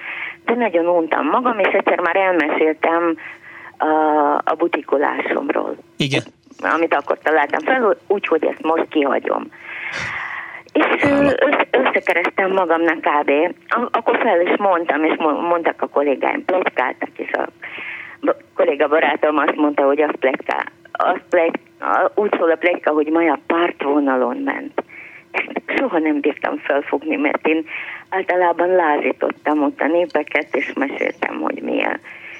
[0.44, 3.16] de nagyon untam magam, és egyszer már elmeséltem
[3.78, 5.76] a, a butikolásomról.
[5.96, 6.22] Igen.
[6.60, 9.46] Amit akkor találtam fel, úgyhogy ezt most kihagyom.
[10.72, 13.30] És össze, összekerestem magamnak kb.
[13.90, 15.16] Akkor fel is mondtam, és
[15.48, 17.48] mondtak a kollégáim, plegykáltak, és a
[18.54, 23.38] kolléga barátom azt mondta, hogy az pletyká, az pletyká, úgy szól a pletyka, hogy Maja
[23.46, 24.82] pártvonalon ment.
[25.30, 27.64] Ezt soha nem bírtam felfogni, mert én
[28.08, 31.87] általában lázítottam ott a népeket, és meséltem, hogy milyen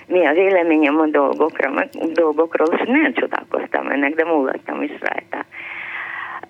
[0.09, 5.45] mi a véleményem a dolgokra, meg, dolgokról, és nem csodálkoztam ennek, de múlottam is rajta.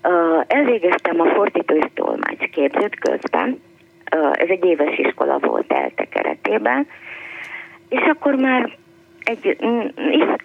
[0.03, 3.61] Uh, elvégeztem a fordító és tolmács képzőt közben,
[4.17, 6.87] uh, ez egy éves iskola volt ELTE keretében,
[7.89, 8.77] és akkor már
[9.29, 9.57] egy,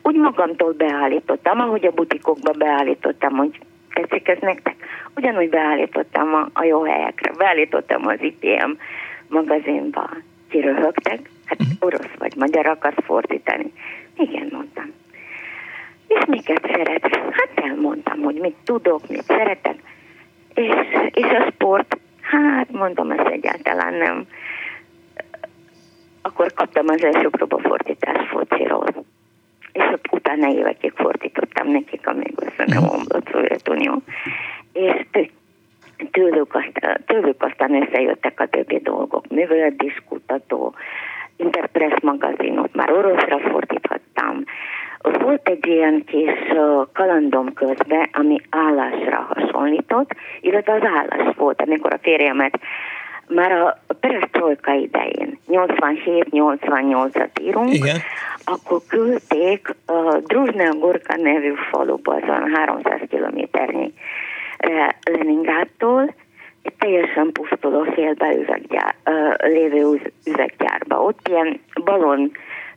[0.01, 3.59] úgy magamtól beállítottam, ahogy a butikokba beállítottam, hogy
[3.93, 4.75] tetszik ez nektek?
[5.15, 8.71] Ugyanúgy beállítottam a, a jó helyekre, beállítottam az IPM
[9.27, 10.09] magazinba.
[10.49, 11.77] Kiröhögtek, Hát uh-huh.
[11.79, 13.73] orosz vagy magyar akarsz fordítani.
[14.17, 14.93] Igen, mondtam.
[16.07, 17.15] És miket szeretsz?
[17.15, 19.75] Hát elmondtam, hogy mit tudok, mit szeretek.
[20.53, 20.75] És,
[21.11, 24.27] és a sport, hát mondom, ez egyáltalán nem.
[26.21, 28.87] Akkor kaptam az első próbafordítás fociról.
[29.71, 32.93] És utána évekig fordítottam nekik, amíg össze nem mhm.
[32.93, 34.01] omlott Szovjetunió.
[34.73, 35.05] És
[36.11, 39.27] tőlük aztán, tőlük aztán összejöttek a többi dolgok.
[39.27, 40.75] Művelődéskutató,
[41.35, 44.43] Interpress magazinot már oroszra fordíthattam.
[45.19, 46.31] Volt egy ilyen kis
[46.93, 52.59] kalandom közben, ami állásra hasonlított, illetve az állás volt, amikor a férjemet
[53.27, 57.97] már a perestroika idején, 87-88-at írunk, Igen.
[58.45, 63.93] akkor küldték a Druzsnea Gorka nevű faluba, azon 300 kilométernyi
[65.03, 66.13] Leningrádtól,
[66.63, 71.01] egy teljesen pusztuló félbe üveggyár, uh, lévő üveggyárba.
[71.01, 72.31] Ott ilyen balon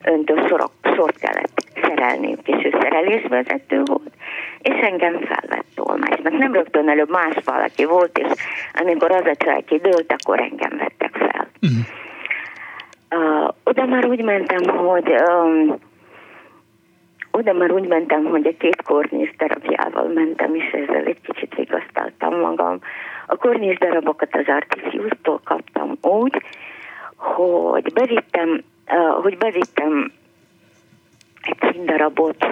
[0.05, 4.13] öntő sorok, sort kellett szerelniük, és ő szerelésvezető volt,
[4.63, 6.39] és engem felvett tolmácsnak.
[6.39, 8.33] Nem rögtön előbb más valaki volt, és
[8.73, 11.49] amikor az a csaj kidőlt, akkor engem vettek fel.
[11.63, 11.85] Uh-huh.
[13.11, 15.79] Uh, oda már úgy mentem, hogy um,
[17.31, 22.41] oda már úgy mentem, hogy a két kornész terapiával mentem, és ezzel egy kicsit vigasztaltam
[22.41, 22.79] magam.
[23.27, 26.43] A kornész darabokat az Artifius-tól kaptam úgy,
[27.17, 28.63] hogy bevittem,
[29.23, 30.13] hogy bevittem
[31.43, 32.47] egy színdarabot,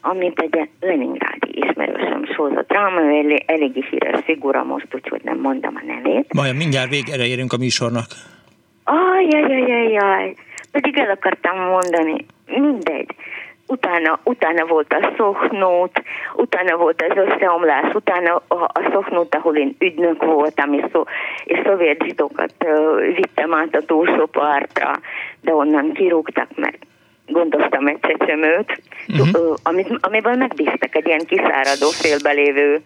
[0.00, 5.74] amit egy Leningrádi ismerősöm sózott rám, ő elég, eléggé híres figura most, úgyhogy nem mondom
[5.76, 6.32] a nevét.
[6.32, 8.06] Majd mindjárt végre érünk a műsornak.
[8.84, 10.34] Ajjajajajaj,
[10.70, 13.14] pedig el akartam mondani, mindegy
[13.66, 16.02] utána, utána volt a szoknót,
[16.34, 21.04] utána volt az összeomlás, utána a, a szoknót, ahol én ügynök voltam, és, szó,
[21.44, 24.90] és szovjet zsidókat uh, vittem át a túlsó partra,
[25.40, 26.78] de onnan kirúgtak, mert
[27.26, 29.50] gondoztam egy csecsemőt, uh-huh.
[29.50, 32.80] uh, amit, amivel megbíztak egy ilyen kiszáradó félbelévő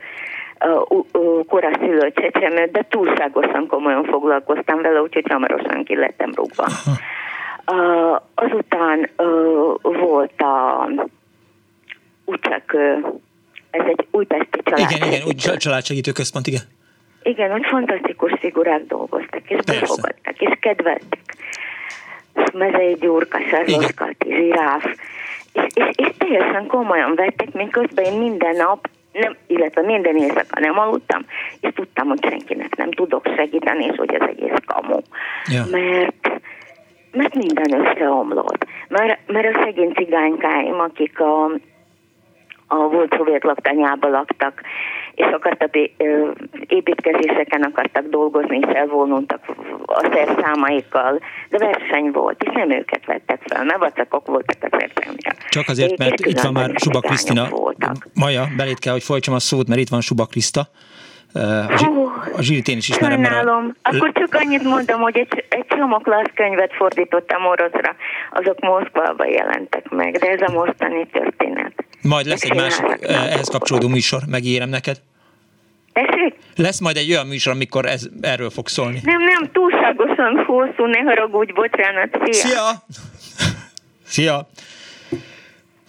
[0.65, 6.63] uh, uh, koraszülő csecsemőt, de túlságosan komolyan foglalkoztam vele, úgyhogy hamarosan ki lettem rúgva.
[6.63, 6.95] Uh-huh.
[8.35, 9.11] Azután
[9.83, 10.89] volt a
[12.25, 12.77] Ucsak,
[13.71, 14.91] ez egy újpesti család.
[14.91, 16.61] Igen, igen, úgy családsegítő központ, igen.
[17.23, 21.37] Igen, hogy fantasztikus figurák dolgoztak, és befogadtak, és kedveltek.
[22.53, 24.85] Mezei Gyurka, Sarloskati, Zsiráf,
[25.53, 30.61] és, és, és teljesen komolyan vettek, mint közben én minden nap nem, illetve minden éjszaka
[30.61, 31.25] nem aludtam,
[31.61, 34.99] és tudtam, hogy senkinek nem tudok segíteni, és hogy az egész kamu.
[35.47, 35.65] Ja.
[35.71, 36.30] Mert
[37.13, 38.67] mert minden összeomlott.
[38.89, 41.45] Mert, mert a szegény cigánykáim, akik a,
[42.67, 44.63] a volt szovjet laktanyába laktak,
[45.15, 45.77] és akartak
[46.67, 49.41] építkezéseken akartak dolgozni, és elvonultak
[49.87, 55.33] a szerszámaikkal, de verseny volt, és nem őket vettek fel, mert vacakok voltak a szerszámja.
[55.49, 57.49] Csak azért, mert itt van már Suba Krisztina.
[58.15, 60.69] Maja, belét kell, hogy folytsam a szót, mert itt van Suba Kriszta.
[61.33, 61.87] A, zsi,
[62.37, 63.25] a zsirit én is ismerem.
[63.25, 63.77] Sajnálom.
[63.83, 63.97] A...
[63.97, 67.95] Akkor csak annyit mondom, hogy egy, egy csomó klassz könyvet fordítottam oroszra,
[68.31, 71.85] azok Moszkvába jelentek meg, de ez a mostani történet.
[72.03, 74.97] Majd lesz egy másik ehhez kapcsolódó műsor, megírem neked.
[75.93, 76.35] Esik?
[76.57, 79.01] Lesz majd egy olyan műsor, amikor ez, erről fog szólni.
[79.03, 82.33] Nem, nem, túlságosan hosszú, ne haragudj, bocsánat, szia!
[82.33, 82.71] Szia!
[84.05, 84.49] Szia!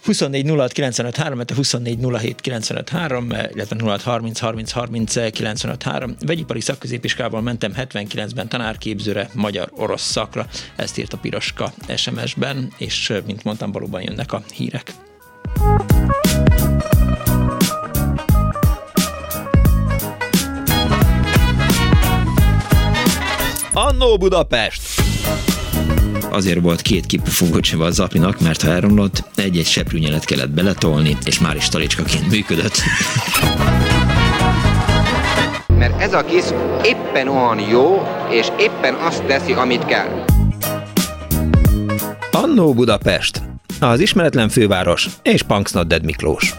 [0.03, 6.15] 24 06 95 3, 24 07 95 3, illetve 06 30 30 30 95 3.
[6.25, 10.47] Vegyipari szakközépiskával mentem 79-ben tanárképzőre, magyar-orosz szakra.
[10.75, 14.93] Ezt írt a Piroska SMS-ben, és mint mondtam, valóban jönnek a hírek.
[23.73, 25.00] Annó Budapest!
[26.29, 31.55] Azért volt két kipufogócsival az apinak, mert ha elromlott, egy-egy seprűnyelet kellett beletolni, és már
[31.55, 32.81] is talicskaként működött.
[35.77, 36.43] Mert ez a kis
[36.83, 40.25] éppen olyan jó, és éppen azt teszi, amit kell.
[42.31, 43.41] Annó Budapest,
[43.79, 46.53] az ismeretlen főváros és Punksnodded Miklós.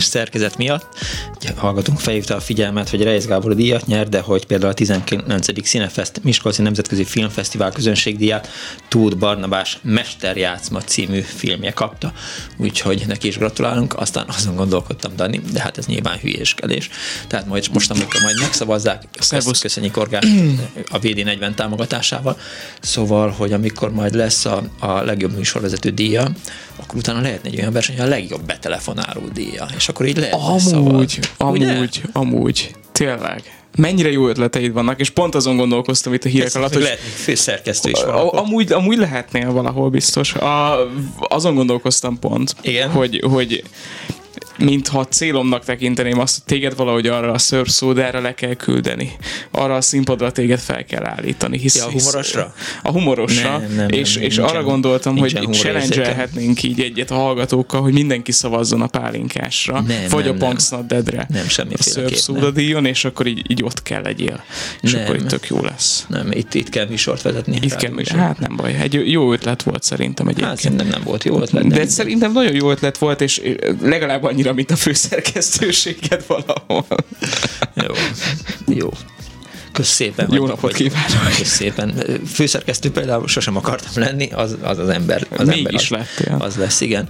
[0.00, 0.86] Keretes szerkezet miatt.
[1.56, 5.62] Hallgatunk felhívta a figyelmet, hogy Reis Gábor díjat nyer, de hogy például a 19.
[5.62, 8.48] Cinefest Miskolci Nemzetközi Filmfesztivál közönségdíját
[8.88, 12.12] Tóth Barnabás Mesterjátszma című filmje kapta,
[12.56, 16.90] úgyhogy neki is gratulálunk, aztán azon gondolkodtam, Dani, de hát ez nyilván hülyéskedés.
[17.26, 19.60] Tehát majd most, amikor majd megszavazzák, Szervusz.
[19.60, 20.24] köszönjük Orgás
[20.90, 22.38] a VD40 támogatásával,
[22.80, 26.32] szóval, hogy amikor majd lesz a, a legjobb műsorvezető díja,
[26.76, 31.18] akkor utána lehetne egy olyan verseny, a legjobb betelefonáló díja, és akkor így lehet Amúgy,
[31.36, 32.00] amúgy, Ugye?
[32.12, 33.42] amúgy, tényleg
[33.76, 36.82] mennyire jó ötleteid vannak, és pont azon gondolkoztam itt a hírek Ez alatt, hogy...
[36.82, 38.38] Lehet főszerkesztő is valahol.
[38.38, 40.34] Amúgy, amúgy lehetnél valahol biztos.
[40.34, 40.78] A,
[41.18, 42.90] azon gondolkoztam pont, Igen?
[42.90, 43.62] hogy, hogy
[44.60, 49.12] mintha célomnak tekinteném azt, hogy téged valahogy arra a szörszódára le kell küldeni.
[49.50, 51.58] Arra a színpadra téged fel kell állítani.
[51.58, 52.54] Hisz, ja, a humorosra?
[52.82, 53.58] A humorosra.
[53.58, 56.28] Nem, nem, és nem, és nincsen, arra gondoltam, hogy challenge
[56.62, 61.26] így egyet a hallgatókkal, hogy mindenki szavazzon a pálinkásra, nem, vagy nem, a Punksnod Deadre.
[61.28, 64.44] Nem, semmiféle A szurszóda és akkor így, így ott kell legyél.
[64.80, 66.04] És nem, akkor itt tök jó lesz.
[66.08, 67.58] Nem, itt, itt kell műsort vezetni.
[67.60, 68.20] Itt kell műsort.
[68.20, 68.76] Hát nem baj.
[68.80, 70.48] Egy jó ötlet volt szerintem egyébként.
[70.48, 71.66] Hát szerintem nem volt jó ötlet.
[71.66, 73.42] De szerintem nagyon jó ötlet volt, és
[73.82, 76.86] legalább annyira annyira, mint a főszerkesztőséget valahol.
[77.74, 77.94] Jó.
[78.74, 78.88] Jó.
[79.72, 80.28] Kösz szépen.
[80.32, 81.36] Jó napot kívánok.
[81.36, 81.94] Kösz szépen.
[82.32, 85.26] Főszerkesztő például sosem akartam lenni, az az, az ember.
[85.36, 86.36] Az Mégis ember az, lettél.
[86.38, 87.08] Az lesz, igen.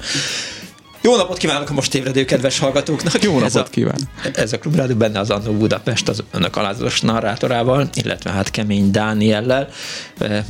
[1.03, 3.23] Jó napot kívánok a most ébredő kedves hallgatóknak!
[3.23, 4.09] Jó napot ez kívánok!
[4.33, 9.69] Ez a Klubrádió benne az Annó Budapest az önök alázatos narrátorával, illetve hát Kemény Dániellel.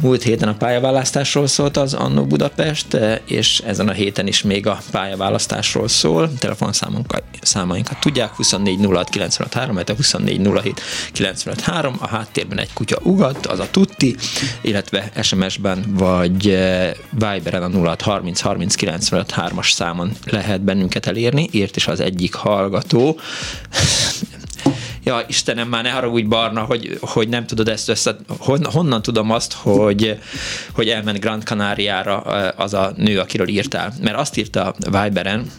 [0.01, 4.81] Múlt héten a pályaválasztásról szólt az Annó Budapest, és ezen a héten is még a
[4.91, 6.31] pályaválasztásról szól.
[6.39, 10.81] Telefonszámainkat tudják, 24 06 953, mert a 24 07
[11.13, 14.17] 953, a háttérben egy kutya ugat, az a tutti,
[14.61, 16.45] illetve SMS-ben vagy
[17.11, 19.13] Viberen a 06 30 30
[19.57, 23.19] as számon le lehet bennünket elérni, írt is az egyik hallgató.
[25.11, 28.17] Ja, Istenem, már ne haragudj Barna, hogy, hogy nem tudod ezt össze...
[28.39, 30.19] Hon, honnan tudom azt, hogy,
[30.73, 32.21] hogy elment Grand Canáriára
[32.57, 33.93] az a nő, akiről írtál?
[34.01, 35.51] Mert azt írta Viberen,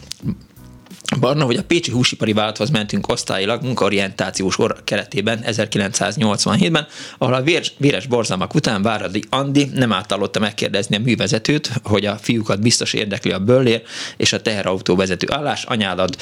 [1.20, 6.86] Barna, hogy a Pécsi Húsipari Vállalathoz mentünk osztályilag munkaorientációs orra keretében 1987-ben,
[7.18, 12.16] ahol a vér, véres borzalmak után Váradi Andi nem átallotta megkérdezni a művezetőt, hogy a
[12.16, 13.82] fiúkat biztos érdekli a böllér
[14.16, 15.64] és a teherautó vezető állás.
[15.64, 16.16] Anyádad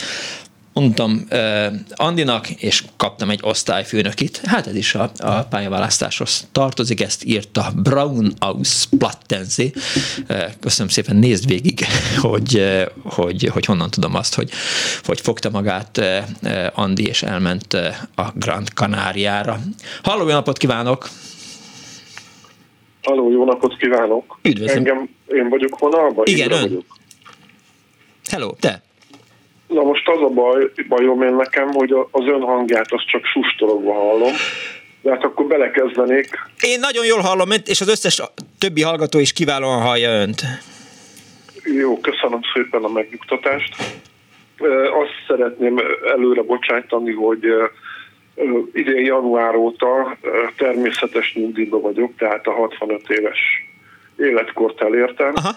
[0.73, 4.41] mondtam uh, Andinak, és kaptam egy osztályfőnökit.
[4.45, 9.73] Hát ez is a, a pályaválasztáshoz tartozik, ezt írta Brown aus Plattenzi.
[10.29, 11.81] Uh, köszönöm szépen, nézd végig,
[12.31, 12.83] hogy, uh,
[13.14, 14.51] hogy, hogy honnan tudom azt, hogy,
[15.05, 19.59] hogy fogta magát uh, Andi, és elment uh, a Grand Canáriára.
[20.03, 21.09] Halló, jó napot kívánok!
[23.03, 24.39] Halló, jó napot kívánok!
[24.43, 24.77] Üdvözlöm!
[24.77, 26.25] Engem, én vagyok vonalban?
[26.27, 26.61] Igen, ön.
[26.61, 26.85] Vagyok.
[28.31, 28.83] Hello, te!
[29.71, 33.93] Na most az a baj, bajom én nekem, hogy az ön hangját azt csak sustorogva
[33.93, 34.33] hallom.
[35.03, 36.29] De hát akkor belekezdenék.
[36.61, 38.23] Én nagyon jól hallom, és az összes
[38.59, 40.43] többi hallgató is kiválóan hallja önt.
[41.64, 43.75] Jó, köszönöm szépen a megnyugtatást.
[45.03, 45.81] Azt szeretném
[46.14, 47.45] előre bocsájtani, hogy
[48.73, 50.16] idén január óta
[50.57, 53.39] természetes nyugdíjba vagyok, tehát a 65 éves
[54.16, 55.33] életkort elértem.
[55.35, 55.51] Aha.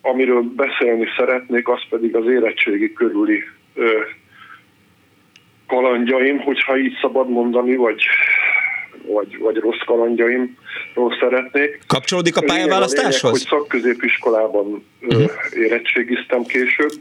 [0.00, 3.42] Amiről beszélni szeretnék, az pedig az érettségi körüli
[5.66, 8.02] kalandjaim, hogyha így szabad mondani, vagy,
[9.06, 11.80] vagy, vagy rossz kalandjaimról szeretnék.
[11.86, 13.30] Kapcsolódik a pályaválasztáshoz?
[13.30, 15.30] hogy szakközépiskolában uh-huh.
[15.56, 16.92] érettségiztem később,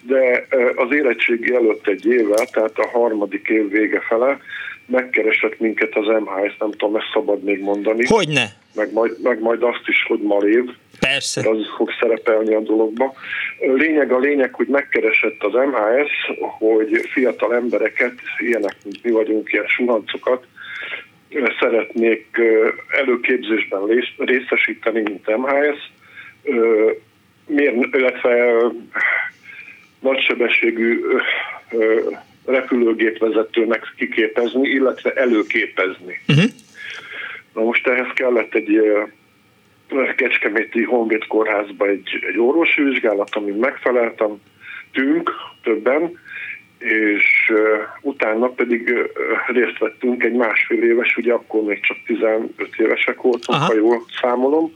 [0.00, 0.46] de
[0.76, 4.40] az érettségi előtt egy évvel, tehát a harmadik év vége fele
[4.86, 8.06] megkeresett minket az MHS, nem tudom, ezt szabad még mondani.
[8.06, 8.46] Hogyne?
[8.74, 10.64] Meg majd, meg majd azt is, hogy Malév.
[11.00, 11.50] Persze.
[11.50, 13.14] Az fog szerepelni a dologba.
[13.60, 19.66] Lényeg a lényeg, hogy megkeresett az MHS, hogy fiatal embereket, ilyenek, mint mi vagyunk, ilyen
[19.66, 20.46] suhancokat,
[21.60, 22.40] szeretnék
[23.00, 23.80] előképzésben
[24.18, 25.92] részesíteni, mint MHS,
[27.46, 28.54] miért, illetve
[30.00, 31.00] nagysebességű
[32.44, 36.20] repülőgépvezetőnek kiképezni, illetve előképezni.
[36.28, 36.44] Uh-huh.
[37.54, 38.80] Na most ehhez kellett egy
[40.16, 44.40] Kecskeméti Honvéd kórházba egy, egy orvosi vizsgálat, amin megfeleltem,
[44.92, 45.30] tünk
[45.62, 46.18] többen,
[46.78, 47.52] és
[48.00, 48.94] utána pedig
[49.46, 53.64] részt vettünk egy másfél éves, ugye akkor még csak 15 évesek voltunk, Aha.
[53.64, 54.72] ha jól számolom,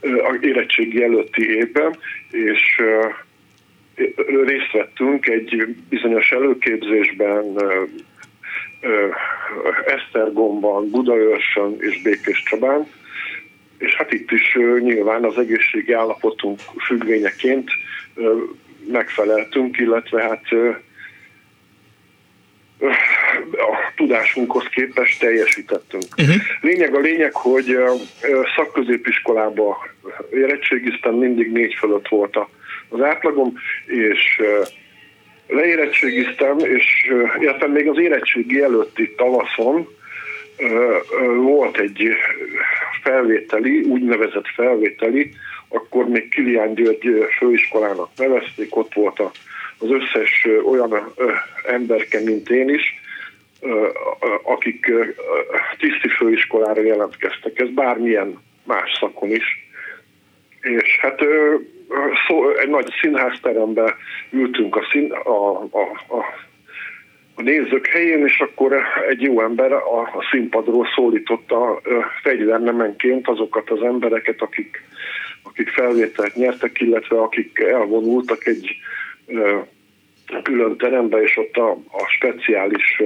[0.00, 1.96] a érettségi előtti évben,
[2.30, 2.82] és
[4.44, 7.44] részt vettünk egy bizonyos előképzésben
[9.86, 12.86] Esztergomban, Budaörsön és Békés Csabán,
[13.78, 17.70] és hát itt is nyilván az egészségi állapotunk függvényeként
[18.90, 20.44] megfeleltünk, illetve hát
[23.52, 26.04] a tudásunkhoz képest teljesítettünk.
[26.18, 26.34] Uh-huh.
[26.60, 27.76] Lényeg a lényeg, hogy
[28.56, 29.86] szakközépiskolába
[30.32, 32.36] érettségiztem, mindig négy fölött volt
[32.92, 33.52] az átlagom,
[33.86, 34.40] és
[35.46, 39.88] leérettségiztem, és értem még az érettségi előtti tavaszon
[41.36, 42.08] volt egy
[43.02, 45.30] felvételi, úgynevezett felvételi,
[45.68, 49.20] akkor még Kilián György főiskolának nevezték, ott volt
[49.78, 51.12] az összes olyan
[51.66, 53.00] emberke, mint én is,
[54.42, 54.92] akik
[55.78, 59.68] tiszti főiskolára jelentkeztek, ez bármilyen más szakon is.
[60.60, 61.20] És hát
[62.26, 63.94] szó, egy nagy színházteremben
[64.30, 66.18] ültünk a, szín, a, a, a,
[67.34, 68.76] a nézők helyén, és akkor
[69.08, 71.80] egy jó ember a, a színpadról szólította
[72.22, 74.82] fegyvernemenként azokat az embereket, akik,
[75.42, 78.76] akik felvételt nyertek, illetve akik elvonultak egy
[80.42, 83.02] külön terembe, és ott a, a speciális,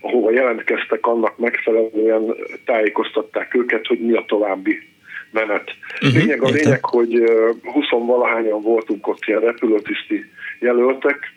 [0.00, 2.34] ahova jelentkeztek, annak megfelelően
[2.64, 4.89] tájékoztatták őket, hogy mi a további
[5.30, 5.70] menet.
[5.94, 7.22] Uh-huh, lényeg a lényeg, hogy
[7.62, 10.24] 20 valahányan voltunk ott ilyen repülőtiszti
[10.58, 11.32] jelöltek,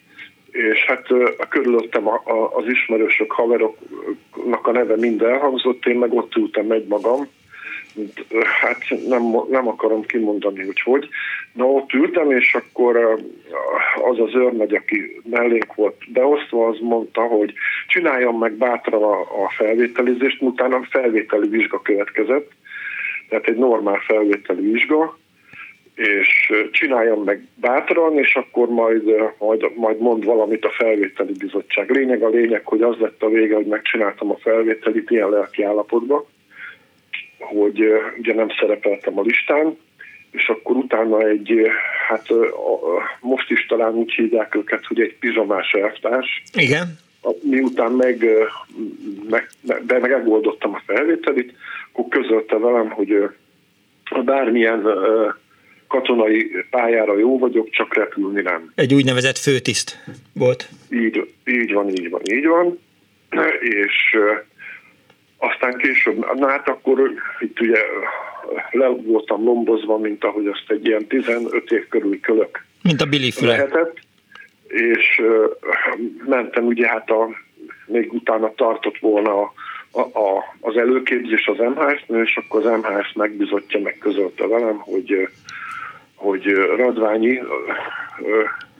[0.51, 6.13] és hát a körülöttem a, a, az ismerősök, haveroknak a neve mind elhangzott, én meg
[6.13, 7.27] ott ültem egy magam,
[8.61, 11.09] hát nem, nem akarom kimondani, hogy hogy.
[11.53, 12.97] Na ott ültem, és akkor
[14.03, 17.53] az az őrnagy, aki mellénk volt beosztva, az mondta, hogy
[17.87, 22.51] csináljam meg bátran a, a felvételizést, utána felvételi vizsga következett,
[23.33, 25.17] tehát egy normál felvételi vizsga,
[25.95, 29.03] és csináljam meg bátran, és akkor majd,
[29.37, 31.89] majd, majd mond valamit a felvételi bizottság.
[31.89, 36.25] Lényeg a lényeg, hogy az lett a vége, hogy megcsináltam a felvételit ilyen lelki állapotban,
[37.39, 37.83] hogy
[38.17, 39.77] ugye nem szerepeltem a listán,
[40.31, 41.67] és akkor utána egy,
[42.07, 42.27] hát
[43.19, 46.43] most is talán úgy hívják őket, hogy egy pizsamás elvtárs.
[46.57, 46.97] Igen.
[47.41, 48.25] Miután meg,
[49.29, 49.49] meg,
[49.87, 51.53] meg megoldottam a felvételit,
[51.91, 53.29] akkor közölte velem, hogy
[54.25, 54.87] bármilyen
[55.87, 58.71] katonai pályára jó vagyok, csak repülni nem.
[58.75, 60.03] Egy úgynevezett főtiszt
[60.33, 60.69] volt.
[60.89, 62.79] Így, így van, így van, így van.
[63.59, 64.17] És
[65.37, 67.79] aztán később, na hát akkor itt ugye
[68.71, 72.65] le voltam lombozva, mint ahogy azt egy ilyen 15 év körül kölök.
[72.83, 73.99] Mint a Billy Lehetett,
[74.73, 75.21] és
[76.25, 77.29] mentem ugye hát a,
[77.85, 79.53] még utána tartott volna a
[79.93, 85.29] a, a, az előképzés az MHS-nél, és akkor az MHS megbizotja, megközölte velem, hogy,
[86.15, 86.45] hogy
[86.77, 87.41] Radványi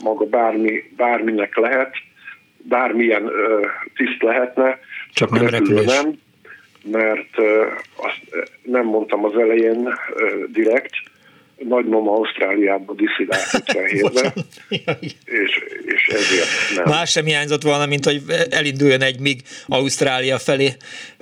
[0.03, 1.95] maga bármi, bárminek lehet,
[2.57, 3.31] bármilyen
[3.95, 4.79] tiszt lehetne,
[5.13, 5.85] csak nem repülés.
[5.85, 6.13] Nem,
[6.83, 7.37] mert
[7.95, 9.89] azt nem mondtam az elején
[10.51, 10.93] direkt,
[11.57, 14.33] nagymama Ausztráliába diszidált 57-ben,
[15.43, 16.85] és, és ezért nem.
[16.85, 20.69] Más sem hiányzott volna, mint hogy elinduljon egy míg Ausztrália felé.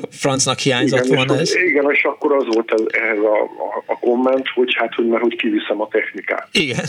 [0.10, 1.56] Francnak hiányzott igen, volna és, ez.
[1.56, 5.22] Igen, és akkor az volt ez, ehhez a, a, a komment, hogy hát, hogy már
[5.22, 6.48] hogy kiviszem a technikát.
[6.52, 6.86] Igen.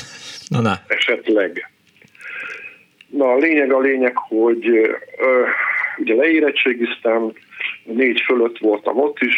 [0.49, 0.81] Na, na.
[0.87, 1.71] Esetleg.
[3.07, 4.67] Na, a lényeg a lényeg, hogy
[5.19, 5.45] ö,
[5.99, 7.33] ugye leérettségiztem,
[7.85, 9.35] négy fölött voltam ott is,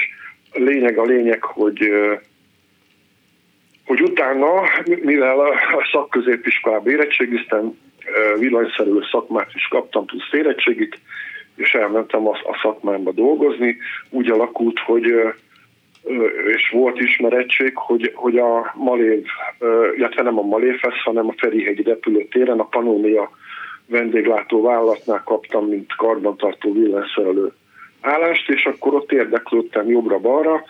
[0.50, 2.14] a lényeg a lényeg, hogy ö,
[3.87, 4.62] hogy utána,
[5.03, 7.78] mivel a szakközépiskolába érettségiztem,
[8.39, 10.99] villanyszerelő szakmát is kaptam, plusz érettségit,
[11.57, 13.76] és elmentem a, a szakmámba dolgozni.
[14.11, 15.14] Úgy alakult, hogy
[16.55, 19.24] és volt ismerettség, hogy, hogy a Malév,
[19.97, 23.30] illetve nem a Malévhez, hanem a Ferihegyi repülőtéren a Panónia
[23.87, 27.53] vendéglátó vállalatnál kaptam, mint karbantartó villanyszerelő
[28.01, 30.64] állást, és akkor ott érdeklődtem jobbra-balra,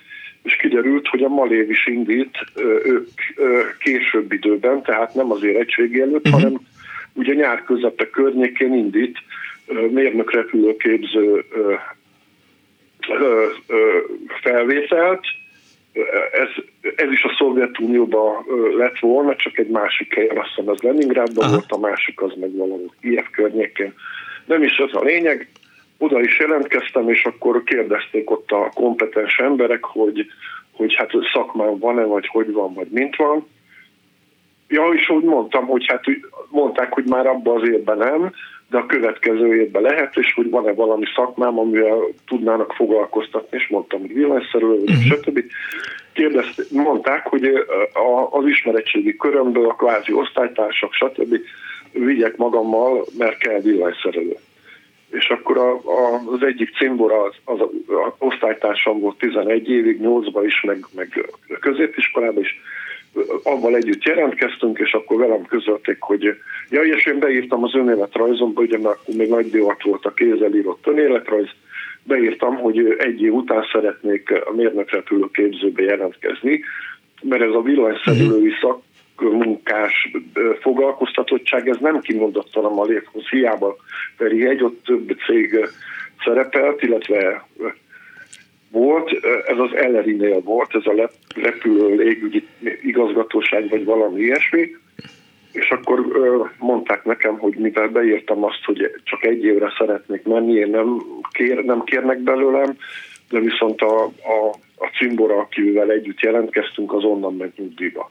[0.45, 2.39] és kiderült, hogy a Malév is indít
[2.85, 3.09] ők
[3.79, 6.43] később időben, tehát nem az érettségi előtt, uh-huh.
[6.43, 6.61] hanem
[7.13, 9.19] ugye nyár közepe környékén indít
[9.91, 11.45] mérnök repülőképző
[14.43, 15.27] felvételt.
[16.33, 16.65] Ez,
[16.97, 18.45] ez is a Szovjetunióban
[18.77, 22.57] lett volna, csak egy másik helyen, azt hiszem az Leningrádban volt, a másik az meg
[22.57, 23.95] valahol Kiev környékén.
[24.47, 25.49] Nem is ez a lényeg,
[25.99, 30.27] oda is jelentkeztem, és akkor kérdezték ott a kompetens emberek, hogy,
[30.73, 33.47] hogy hát szakmán van-e, vagy hogy van, vagy mint van.
[34.69, 36.05] Ja, és úgy mondtam, hogy hát
[36.49, 38.33] mondták, hogy már abban az évben nem,
[38.71, 44.01] de a következő évben lehet, és hogy van-e valami szakmám, amivel tudnának foglalkoztatni, és mondtam,
[44.01, 45.03] hogy villanyszerelő, uh-huh.
[45.03, 45.41] stb.
[46.13, 47.45] Kérdezték, mondták, hogy
[48.31, 51.37] az ismeretségi körömből a kvázi osztálytársak, stb.
[51.93, 54.37] vigyek magammal, mert kell villanyszerelő
[55.11, 60.43] és akkor a, a, az egyik cimbora az, az, az osztálytársam volt 11 évig, 8-ba
[60.47, 61.31] is, meg, meg
[61.61, 62.61] középiskolában is,
[63.43, 66.37] avval együtt jelentkeztünk, és akkor velem közölték, hogy
[66.71, 70.55] ja, és én beírtam az önéletrajzomba, ugye mert akkor még nagy divat volt a kézzel
[70.55, 71.49] írott önéletrajz,
[72.03, 76.61] beírtam, hogy egy év után szeretnék a mérnökrepülő képzőbe jelentkezni,
[77.23, 78.83] mert ez a villanyszerülői szak
[79.21, 80.11] munkás
[80.61, 83.77] foglalkoztatottság, ez nem kimondottan a Malékhoz, hiába
[84.17, 85.69] pedig egy ott több cég
[86.25, 87.47] szerepelt, illetve
[88.71, 89.11] volt,
[89.47, 92.47] ez az Ellerinél volt, ez a repülő légügyi
[92.83, 94.77] igazgatóság, vagy valami ilyesmi,
[95.53, 96.01] és akkor
[96.59, 101.65] mondták nekem, hogy mivel beírtam azt, hogy csak egy évre szeretnék menni, én nem, kér,
[101.65, 102.77] nem kérnek belőlem,
[103.31, 108.11] de viszont a, a, a cimbora, akivel együtt jelentkeztünk, az onnan ment nyugdíjba.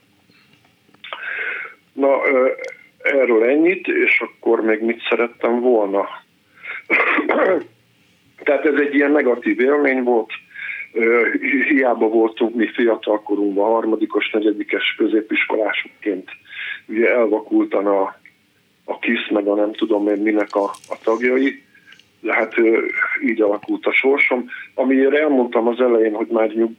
[1.93, 2.21] Na,
[3.03, 6.07] erről ennyit, és akkor még mit szerettem volna.
[8.43, 10.31] Tehát ez egy ilyen negatív élmény volt,
[11.69, 16.29] hiába voltunk mi fiatalkorunkban, harmadikos, negyedikes középiskolásokként,
[16.87, 18.01] ugye elvakultan a,
[18.85, 21.63] a KISZ, meg a nem tudom én minek a, a tagjai,
[22.19, 22.53] de hát
[23.23, 24.49] így alakult a sorsom.
[24.73, 26.71] Amiért elmondtam az elején, hogy már nyug,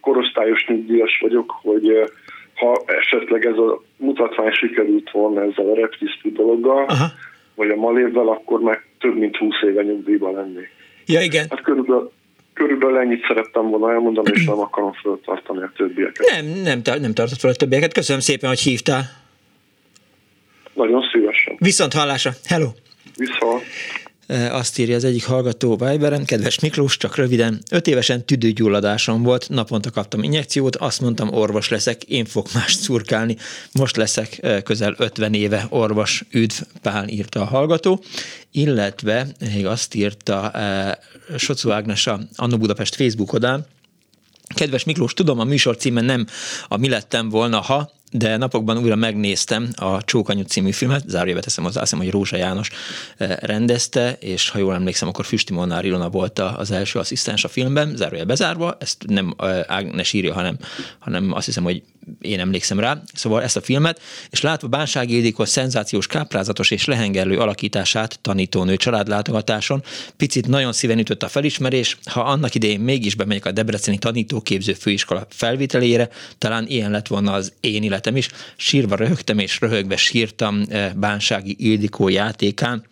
[0.00, 2.10] korosztályos nyugdíjas vagyok, hogy
[2.58, 7.06] ha esetleg ez a mutatvány sikerült volna ezzel a reptisztű dologgal, Aha.
[7.54, 10.70] vagy a malévvel, akkor meg több mint 20 éve nyugdíjban lennék.
[11.06, 11.46] Ja, igen.
[11.50, 12.10] Hát körülbelül,
[12.52, 16.30] körülbelül ennyit szerettem volna elmondani, és nem akarom föltartani a többieket.
[16.30, 17.92] Nem, nem, nem tartott fel a többieket.
[17.92, 19.02] Köszönöm szépen, hogy hívtál.
[20.74, 21.56] Nagyon szívesen.
[21.58, 22.30] Viszont hallásra.
[22.44, 22.68] Hello.
[23.16, 23.62] Viszont.
[24.50, 29.90] Azt írja az egyik hallgató Viberen, kedves Miklós, csak röviden, öt évesen tüdőgyulladásom volt, naponta
[29.90, 33.36] kaptam injekciót, azt mondtam, orvos leszek, én fog más szurkálni.
[33.72, 38.02] Most leszek közel 50 éve orvos, üdv, Pál írta a hallgató,
[38.52, 40.52] illetve még azt írta
[41.36, 43.66] Socó Ágnes a Anno Budapest Facebook oldalán,
[44.54, 46.26] Kedves Miklós, tudom, a műsor címe nem
[46.68, 51.64] a mi lettem volna, ha, de napokban újra megnéztem a Csókanyú című filmet, zárójelbe teszem
[51.64, 52.70] hozzá, azt hiszem, hogy Rózsa János
[53.16, 57.48] eh, rendezte, és ha jól emlékszem, akkor Füsti Molnár Ilona volt az első asszisztens a
[57.48, 60.58] filmben, zárójel bezárva, ezt nem eh, Ágnes írja, hanem,
[60.98, 61.82] hanem azt hiszem, hogy
[62.20, 64.00] én emlékszem rá, szóval ezt a filmet,
[64.30, 69.82] és látva Bánsági Ildikó szenzációs, káprázatos és lehengerlő alakítását tanítónő családlátogatáson,
[70.16, 75.26] picit nagyon szíven ütött a felismerés, ha annak idején mégis bemegyek a Debreceni tanítóképző főiskola
[75.30, 78.28] felvételére, talán ilyen lett volna az én életem is.
[78.56, 82.84] Sírva röhögtem és röhögve sírtam eh, Bánsági Ildikó játékán,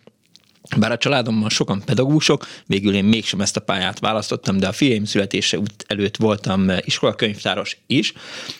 [0.75, 5.05] bár a családomban sokan pedagógusok, végül én mégsem ezt a pályát választottam, de a fiaim
[5.05, 8.13] születése előtt voltam iskolakönyvtáros is,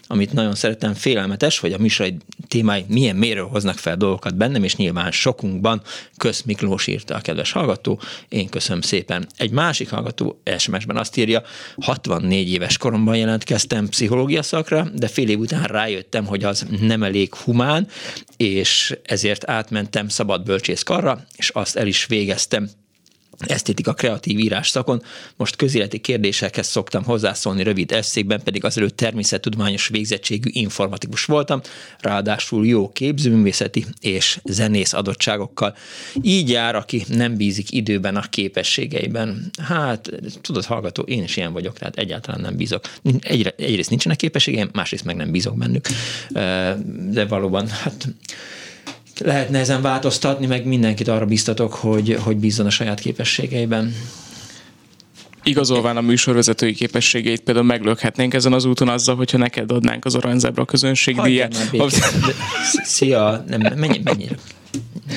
[0.08, 2.14] amit nagyon szeretem, félelmetes, hogy a műsor
[2.48, 5.82] témái milyen méről hoznak fel dolgokat bennem, és nyilván sokunkban
[6.18, 8.00] Kösz Miklós írta a kedves hallgató,
[8.30, 9.28] én köszönöm szépen.
[9.38, 11.44] Egy másik hallgató SMS-ben azt írja,
[11.82, 17.36] 64 éves koromban jelentkeztem pszichológia szakra, de fél év után rájöttem, hogy az nem elég
[17.36, 17.88] humán,
[18.38, 22.70] és ezért átmentem szabad bölcsész karra, és azt el is végeztem.
[23.40, 25.04] esztétika kreatív írás szakon,
[25.36, 31.62] most közéleti kérdésekhez szoktam hozzászólni rövid eszékben, pedig azelőtt természettudományos végzettségű informatikus voltam,
[32.00, 35.76] ráadásul jó képzőművészeti és zenész adottságokkal.
[36.22, 39.50] Így jár, aki nem bízik időben a képességeiben.
[39.62, 40.10] Hát,
[40.42, 42.84] tudod, hallgató, én is ilyen vagyok, tehát egyáltalán nem bízok.
[43.20, 45.88] Egyre, egyrészt nincsenek képességeim, másrészt meg nem bízok bennük.
[47.12, 48.08] De valóban, hát
[49.20, 53.96] lehet nehezen változtatni, meg mindenkit arra biztatok, hogy, hogy bízzon a saját képességeiben.
[55.44, 60.66] Igazolván a műsorvezetői képességeit például meglökhetnénk ezen az úton azzal, hogyha neked adnánk az aranyzebra
[60.66, 61.56] közönségdíjat.
[62.84, 64.28] Szia, nem, menj, menj,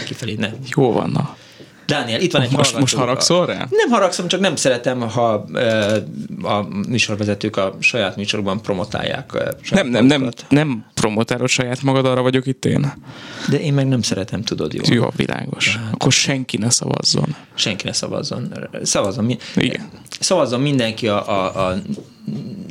[0.07, 0.53] kifelé, nem.
[0.77, 1.37] Jó van, na.
[1.91, 2.81] Dániel, itt van egy Most, hallgató.
[2.81, 3.67] most haragszol rá?
[3.71, 5.95] Nem haragszom, csak nem szeretem, ha e,
[6.43, 9.33] a műsorvezetők a saját műsorban promotálják.
[9.71, 12.93] Nem, nem, nem, nem promotálod saját magad, arra vagyok itt én.
[13.49, 14.83] De én meg nem szeretem, tudod, jó?
[14.95, 15.77] Jó, világos.
[15.77, 17.37] Hát, Akkor senki ne szavazzon.
[17.55, 18.55] Senki ne szavazzon.
[18.83, 19.89] Szavazzon, Igen.
[20.21, 21.77] szavazzon mindenki a, a, a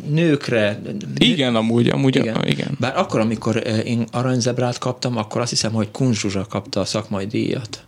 [0.09, 0.81] nőkre.
[1.17, 2.35] Igen, amúgy, amúgy igen.
[2.35, 2.77] A, igen.
[2.79, 7.83] Bár akkor, amikor én aranyzebrát kaptam, akkor azt hiszem, hogy Kunzsuzsa kapta a szakmai díjat.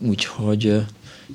[0.00, 0.84] Úgyhogy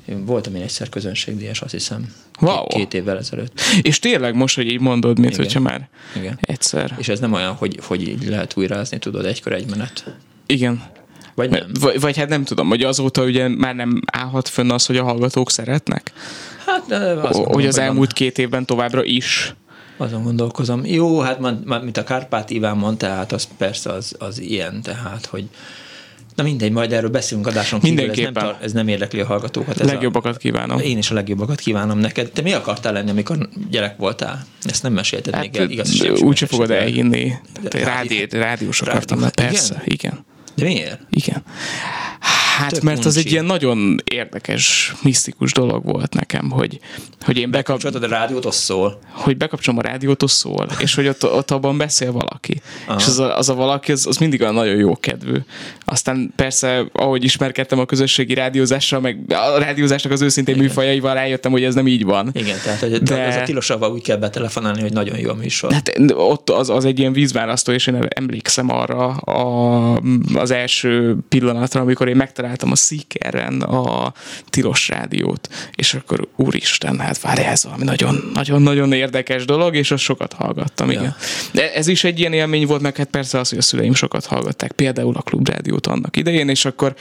[0.06, 2.14] én voltam én egyszer közönségdíjas, azt hiszem.
[2.40, 2.66] Wow.
[2.66, 3.60] Két évvel ezelőtt.
[3.82, 5.44] És tényleg most, hogy így mondod, mint Igen.
[5.44, 6.38] hogyha már Igen.
[6.40, 6.94] egyszer.
[6.98, 10.16] És ez nem olyan, hogy, hogy így lehet újrázni, tudod, egykor egy menet.
[10.46, 10.82] Igen.
[11.34, 11.66] Vagy nem?
[11.80, 15.02] Vagy, vagy hát nem tudom, hogy azóta ugye már nem állhat fönn az, hogy a
[15.02, 16.12] hallgatók szeretnek?
[16.66, 19.54] Hát, de azt mondom, hogy az elmúlt két évben továbbra is.
[19.96, 20.84] Azon gondolkozom.
[20.84, 21.40] Jó, hát
[21.82, 25.48] mint a Kárpát Iván mondta, tehát az persze az, az ilyen, tehát, hogy
[26.34, 29.80] Na mindegy, majd erről beszélünk adáson kívül, ez nem, ez nem érdekli a hallgatókat.
[29.80, 30.78] Ez legjobbakat kívánom.
[30.78, 32.30] Én is a legjobbakat kívánom neked.
[32.30, 34.46] Te mi akartál lenni, amikor gyerek voltál?
[34.64, 36.20] Ezt nem mesélted hát, még el, igaz?
[36.20, 37.32] Úgyse fogod elhinni.
[37.70, 39.84] Rádi, rádiós akartam, persze, igen.
[39.84, 40.24] igen.
[40.54, 41.00] De miért?
[41.10, 41.42] Igen.
[42.58, 46.78] Hát, Tök mert az egy ilyen nagyon érdekes, misztikus dolog volt nekem, hogy,
[47.20, 48.98] hogy én bekapcsoltad a rádiót, az szól.
[49.10, 52.60] Hogy bekapcsolom a rádiót, az szól, és hogy ott, ott abban beszél valaki.
[52.86, 52.98] Aha.
[52.98, 55.36] És az a, az a valaki, az, az mindig olyan nagyon jó kedvű.
[55.84, 60.66] Aztán persze, ahogy ismerkedtem a közösségi rádiózással, meg a rádiózásnak az őszintén Igen.
[60.66, 62.30] műfajaival rájöttem, hogy ez nem így van.
[62.32, 63.26] Igen, tehát hogy De...
[63.26, 65.72] az a tilosával úgy kell betelefonálni, hogy nagyon jó a műsor.
[65.72, 70.02] Hát ott az, az egy ilyen vízválasztó, és én emlékszem arra a,
[70.34, 74.12] az első pillanatra, amikor én megtaláltam megtaláltam a Seekeren a
[74.50, 77.84] tilos rádiót, és akkor úristen, hát várj, ez valami
[78.32, 81.00] nagyon-nagyon érdekes dolog, és azt sokat hallgattam, ja.
[81.00, 81.14] igen.
[81.52, 84.24] De ez is egy ilyen élmény volt, meg hát persze az, hogy a szüleim sokat
[84.24, 86.94] hallgatták, például a klubrádiót annak idején, és akkor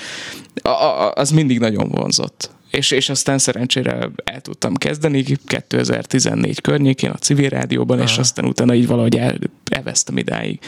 [0.62, 7.10] a, a, az mindig nagyon vonzott és, és aztán szerencsére el tudtam kezdeni 2014 környékén
[7.10, 8.08] a civil rádióban, Aha.
[8.08, 9.38] és aztán utána így valahogy el,
[9.72, 10.60] elvesztem idáig.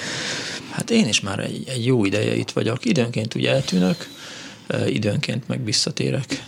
[0.71, 2.85] Hát én is már egy, egy jó ideje itt vagyok.
[2.85, 4.09] Időnként ugye eltűnök,
[4.87, 6.43] időnként meg visszatérek.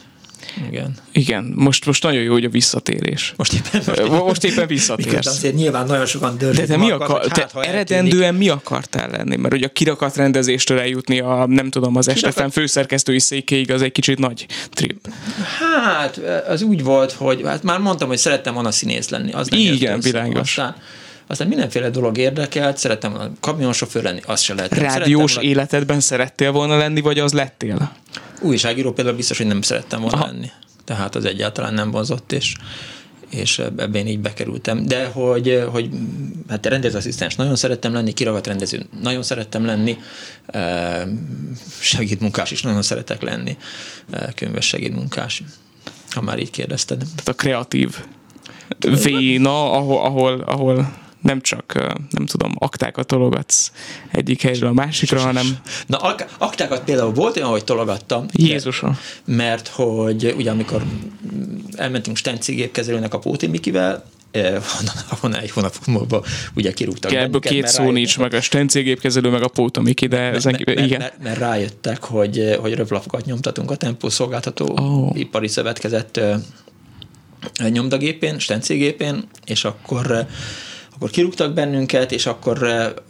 [0.68, 0.94] Igen.
[1.12, 3.34] Igen, most, most nagyon jó, hogy a visszatérés.
[3.36, 5.08] Most éppen, most éppen, most éppen visszatérsz.
[5.08, 9.10] Mikor azért nyilván nagyon sokan dörlik De te, mi akar, te hát, eredendően mi akartál
[9.10, 9.36] lenni?
[9.36, 12.32] Mert ugye a kirakat rendezéstől eljutni a, nem tudom, az kirakat...
[12.32, 15.08] STFM főszerkesztői székéig az egy kicsit nagy trip.
[15.60, 16.18] Hát,
[16.48, 19.32] az úgy volt, hogy hát már mondtam, hogy szerettem volna színész lenni.
[19.32, 20.58] Az nem Igen, világos.
[20.58, 20.76] Aztán,
[21.28, 24.74] aztán mindenféle dolog érdekelt, szerettem volna kamionsofőr lenni, azt se lehet.
[24.74, 25.50] Rádiós volna...
[25.50, 27.92] életedben szerettél volna lenni, vagy az lettél?
[28.42, 30.26] Újságíró például biztos, hogy nem szerettem volna Aha.
[30.26, 30.50] lenni.
[30.86, 32.54] Tehát az egyáltalán nem vonzott, és
[33.30, 34.86] és ebben én így bekerültem.
[34.86, 35.90] De hogy, hogy
[36.50, 39.98] hát rendezőasszisztens nagyon szerettem lenni, kiragat rendező nagyon szerettem lenni,
[41.80, 43.58] segédmunkás is nagyon szeretek lenni,
[44.36, 45.44] könyves segédmunkás,
[46.10, 46.98] ha már így kérdezted.
[46.98, 47.96] Tehát a kreatív
[49.04, 50.94] véna, ahol, ahol, ahol
[51.26, 51.74] nem csak,
[52.10, 53.72] nem tudom, aktákat tologatsz
[54.12, 55.46] egyik helyről a másikra, hanem...
[55.86, 55.98] Na,
[56.38, 58.26] aktákat például volt olyan, hogy tologattam.
[58.32, 58.98] Jézusom.
[59.26, 60.84] Mert hogy ugye amikor
[61.76, 64.04] elmentünk Stenci gépkezelőnek a Póti Mikivel,
[65.10, 66.24] ahonnan egy hónap múlva
[66.56, 70.18] ugye kirúgtak Kell, ebből két szó nincs, meg a Stenci gépkezelő, meg a Pótomiki, de
[70.18, 71.00] ezek, mert, igen.
[71.00, 75.20] Mert, mert, rájöttek, hogy, hogy röplapokat nyomtatunk a Tempó szolgáltató oh.
[75.20, 76.20] ipari szövetkezett
[77.70, 80.28] nyomdagépén, stencégépén, és akkor
[80.96, 82.64] akkor kirúgtak bennünket, és akkor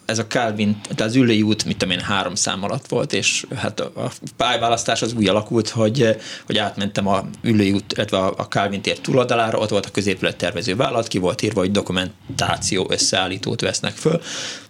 [0.05, 3.45] ez a Calvin, tehát az ülői út, mit tudom én, három szám alatt volt, és
[3.55, 8.81] hát a pályválasztás az úgy alakult, hogy, hogy átmentem a ülői út, illetve a Calvin
[8.81, 13.93] tér túloldalára, ott volt a középület tervező vállalat, ki volt írva, hogy dokumentáció összeállítót vesznek
[13.93, 14.21] föl.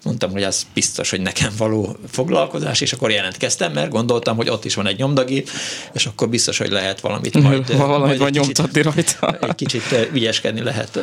[0.04, 4.66] Mondtam, hogy az biztos, hogy nekem való foglalkozás, és akkor jelentkeztem, mert gondoltam, hogy ott
[4.66, 5.50] is van egy nyomdagép,
[5.94, 7.78] és akkor biztos, hogy lehet valamit majd...
[7.78, 9.38] Valamit majd nyomtatni rajta.
[9.42, 11.00] Egy kicsit ügyeskedni lehet.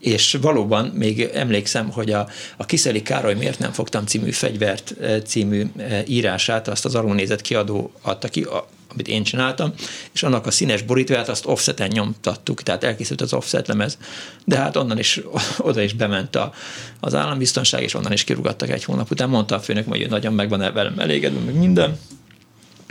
[0.00, 4.94] És valóban még emlékszem, hogy a, a Kiszeli Károly miért nem fogtam című fegyvert
[5.24, 5.66] című
[6.06, 8.46] írását, azt az alulnézett kiadó adta ki,
[8.92, 9.72] amit én csináltam,
[10.12, 13.98] és annak a színes borítóját azt offseten nyomtattuk, tehát elkészült az offset lemez,
[14.44, 15.20] de hát onnan is,
[15.58, 16.52] oda is bement a,
[17.00, 19.28] az állambiztonság, és onnan is kirugattak egy hónap után.
[19.28, 21.98] Mondta a főnök, hogy nagyon meg van velem elégedve, meg minden,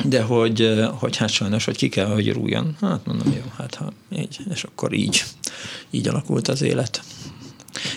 [0.03, 2.77] de hogy, hogy hát sajnos, hogy ki kell, hogy rújjon.
[2.81, 5.23] Hát mondom, jó, hát ha így, és akkor így,
[5.89, 7.01] így alakult az élet.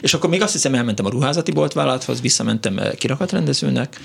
[0.01, 4.01] És akkor még azt hiszem, elmentem a ruházati boltvállalathoz, visszamentem kirakatrendezőnek,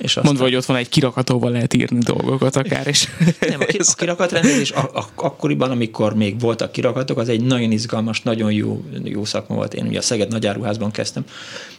[0.00, 0.24] és aztán...
[0.24, 3.08] Mondva, hogy ott van egy kirakatóval lehet írni dolgokat akár, és...
[3.40, 8.22] Nem, a, a kirakatrendezés a, a, akkoriban, amikor még voltak kirakatok, az egy nagyon izgalmas,
[8.22, 9.74] nagyon jó, jó szakma volt.
[9.74, 11.24] Én ugye a Szeged Nagyáruházban kezdtem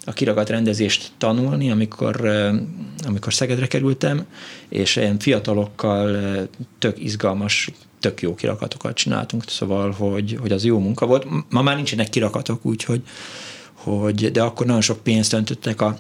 [0.06, 2.32] a kirakatrendezést tanulni, amikor,
[3.06, 4.26] amikor Szegedre kerültem,
[4.70, 6.18] és ilyen fiatalokkal
[6.80, 7.70] tök izgalmas
[8.02, 11.26] tök jó kirakatokat csináltunk, szóval, hogy, hogy az jó munka volt.
[11.50, 13.02] Ma már nincsenek kirakatok, úgyhogy
[13.74, 15.98] hogy, de akkor nagyon sok pénzt öntöttek a,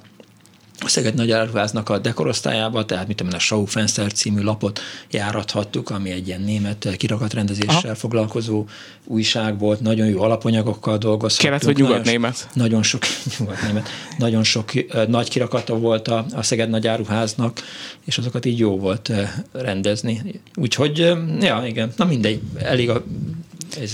[0.83, 4.79] a Szeged Nagy Áruháznak a dekorosztályába, tehát mit tudom, a Schaufenster című lapot
[5.11, 7.95] járathattuk, ami egy ilyen német kirakatrendezéssel Aha.
[7.95, 8.65] foglalkozó
[9.05, 11.59] újság volt, nagyon jó alapanyagokkal dolgozhattunk.
[11.59, 12.49] Kelet vagy nyugat-német?
[12.53, 13.03] Nagyon, nagyon sok
[13.39, 17.59] nyugat-német, nagyon sok uh, nagy kirakata volt a, a Szeged Nagy Áruháznak,
[18.05, 19.11] és azokat így jó volt
[19.51, 20.41] rendezni.
[20.55, 23.03] Úgyhogy, uh, ja, igen, na mindegy, elég a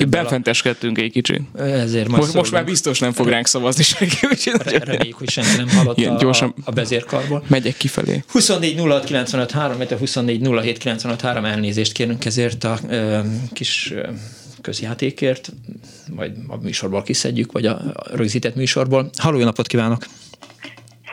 [0.10, 1.42] Benfenteskedtünk egy kicsit.
[1.58, 4.28] Ezért most, most már biztos nem fog ránk szavazni senki.
[4.32, 7.44] Úgyhogy reméljük, hogy senki nem hallott Ilyen, gyorsan a, a bezérkarból.
[7.48, 8.24] Megyek kifelé.
[8.32, 13.20] 24 06 95 3, 24 07 95 3 elnézést kérünk ezért a ö,
[13.54, 14.08] kis ö,
[14.62, 15.50] közjátékért,
[16.16, 17.78] majd a műsorból kiszedjük, vagy a
[18.14, 19.10] rögzített műsorból.
[19.18, 20.06] Halló, napot kívánok!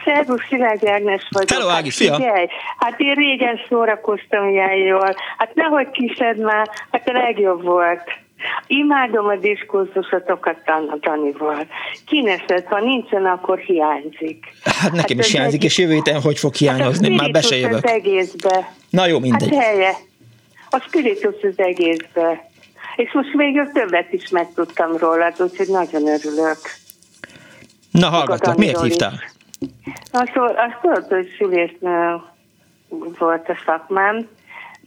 [0.04, 1.50] Szervusz, Szilágyi Ágnes vagyok.
[1.50, 2.14] Hello, Ági, fia!
[2.14, 2.46] Figyelj,
[2.78, 5.14] hát én régen szórakoztam ilyen jól.
[5.38, 8.23] Hát nehogy kised már, hát a legjobb volt.
[8.66, 10.56] Imádom a diskurzusotokat
[11.00, 11.66] Danival.
[12.06, 14.46] Kineszed, ha nincsen, akkor hiányzik.
[14.64, 15.64] Hát nekem hát is hiányzik, egy...
[15.64, 17.10] és jövő héten hogy fog hiányozni?
[17.10, 17.84] Hát Már be se jövök.
[17.84, 18.72] Az egészbe.
[18.90, 19.54] Na jó, mindegy.
[19.54, 19.92] Hát helye.
[20.70, 22.50] A spiritus az egészbe.
[22.96, 26.58] És most végül többet is megtudtam rólad, úgyhogy nagyon örülök.
[27.90, 29.20] Na hallgatlak, miért hívtál?
[30.12, 32.20] Azt, azt tudod, hogy szülésznő
[33.18, 34.28] volt a szakmám,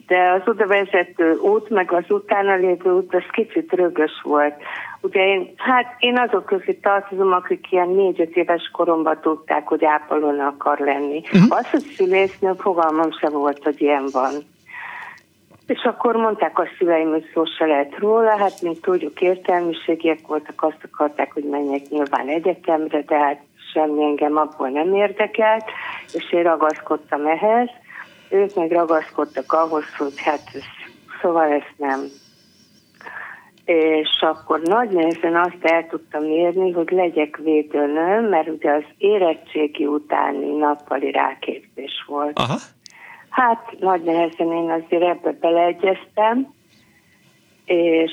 [0.07, 4.53] de az oda vezető út, meg az utána lévő út, az kicsit rögös volt.
[5.01, 10.45] Ugye én, hát én azok közé tartozom, akik ilyen négy-öt éves koromban tudták, hogy ápolóna
[10.47, 11.21] akar lenni.
[11.33, 11.57] Uh-huh.
[11.57, 14.31] Az, hogy szülésznő, fogalmam sem volt, hogy ilyen van.
[15.67, 20.63] És akkor mondták a szüleim, hogy szó se lehet róla, hát mint tudjuk értelmiségiek voltak,
[20.63, 23.41] azt akarták, hogy menjek nyilván egyetemre, de hát
[23.73, 25.63] semmi engem abból nem érdekelt,
[26.13, 27.69] és én ragaszkodtam ehhez
[28.29, 30.61] ők meg ragaszkodtak ahhoz, hogy hát ez,
[31.21, 31.99] szóval ezt nem.
[33.65, 39.85] És akkor nagy nehezen azt el tudtam érni, hogy legyek védőnő, mert ugye az érettségi
[39.85, 42.39] utáni nappali ráképzés volt.
[42.39, 42.55] Aha.
[43.29, 46.53] Hát nagy nehezen én azért ebbe beleegyeztem,
[47.65, 48.11] és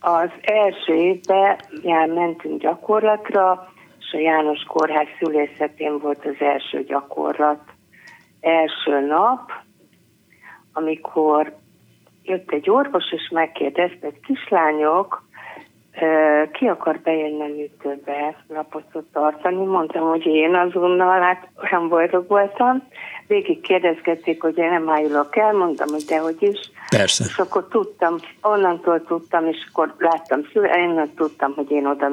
[0.00, 7.60] az első évben jár mentünk gyakorlatra, és a János Kórház szülészetén volt az első gyakorlat
[8.40, 9.52] első nap,
[10.72, 11.56] amikor
[12.22, 15.28] jött egy orvos, és megkérdezte, hogy kislányok,
[16.52, 19.64] ki akar bejönni a műtőbe lapotot tartani.
[19.64, 22.82] Mondtam, hogy én azonnal, hát olyan boldog voltam.
[23.26, 26.70] Végig kérdezgették, hogy én nem állulok el, mondtam, hogy dehogy is.
[26.96, 27.24] Persze.
[27.28, 32.08] És akkor tudtam, onnantól tudtam, és akkor láttam, én tudtam, hogy én oda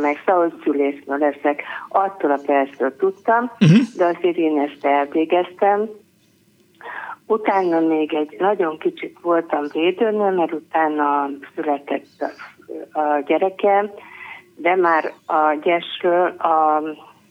[0.00, 1.62] meg, szóval szülésznő leszek.
[1.88, 3.78] Attól a percről tudtam, uh-huh.
[3.96, 5.88] de azért én ezt elvégeztem.
[7.26, 12.24] Utána még egy nagyon kicsit voltam védőnő, mert utána született
[12.92, 13.90] a gyerekem,
[14.56, 16.82] de már a gyesről a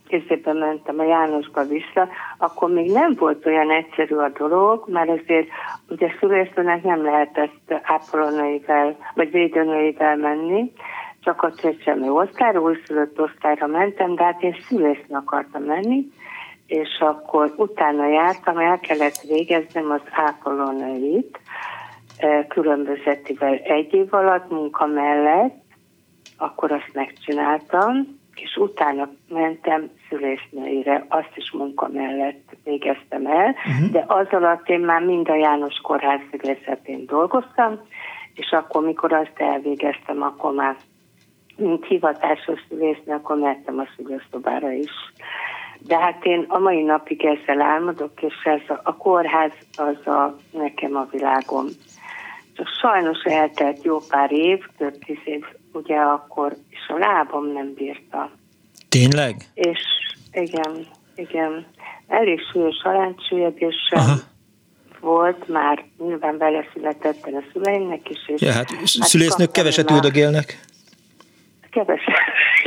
[0.10, 2.08] közében mentem a Jánosba vissza,
[2.38, 5.48] akkor még nem volt olyan egyszerű a dolog, mert azért
[5.90, 10.72] ugye szülészőnek nem lehetett ápolónőivel vagy védőnőivel menni,
[11.22, 16.08] csak a csecsemő osztályra, újszülött osztályra mentem, de hát én szülészni akartam menni,
[16.68, 21.40] és akkor utána jártam, el kellett végeznem az ápolónőit,
[22.48, 25.64] különbözetivel egy év alatt munka mellett,
[26.38, 33.92] akkor azt megcsináltam, és utána mentem szülésznőire, azt is munka mellett végeztem el, uh-huh.
[33.92, 37.80] de az alatt én már mind a János Kórház szülészetén dolgoztam,
[38.34, 40.76] és akkor, mikor azt elvégeztem, akkor már
[41.60, 44.92] mint hivatásos szülésznő, akkor mentem a szülőszobára is.
[45.80, 50.36] De hát én a mai napig ezzel álmodok, és ez a, a kórház az a,
[50.52, 51.66] nekem a világom.
[52.60, 57.74] Csak sajnos eltelt jó pár év, több tíz év, ugye akkor, és a lábam nem
[57.74, 58.32] bírta.
[58.90, 59.36] Tényleg?
[59.54, 59.80] És
[60.32, 61.66] igen, igen.
[62.08, 64.16] Elég súlyos alánsúlyegéssel
[65.00, 68.28] volt, már nyilván vele született a szüleimnek is.
[68.28, 70.60] És ja, hát, hát szülésznők keveset üldögélnek.
[71.72, 72.16] Keveset.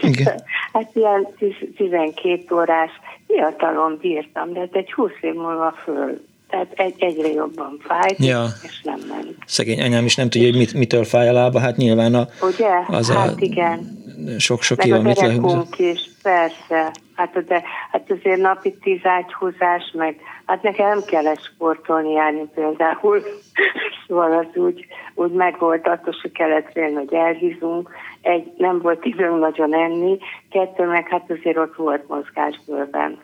[0.01, 0.43] Igen.
[0.73, 1.29] Hát ilyen
[1.77, 2.91] 12 órás
[3.27, 6.21] fiatalon bírtam, de hát egy 20 év múlva föl
[6.53, 8.45] tehát egy, egyre jobban fájt, ja.
[8.63, 9.37] és nem ment.
[9.47, 12.71] Szegény anyám is nem tudja, hogy mit, mitől fáj a lába, hát nyilván a, Ugye?
[12.87, 14.03] az hát a igen.
[14.39, 15.29] sok-sok kilométer.
[15.29, 16.93] Meg a is, persze.
[17.15, 20.17] Hát, de, hát azért napi tíz ágyhúzás, meg
[20.47, 23.23] hát nekem nem kellett sportolni járni például,
[24.07, 27.91] szóval az úgy, úgy megvolt, attól se kellett félni, hogy elhízunk.
[28.21, 30.19] Egy, nem volt időm nagyon enni,
[30.51, 33.19] kettő meg hát azért ott volt mozgásbőrben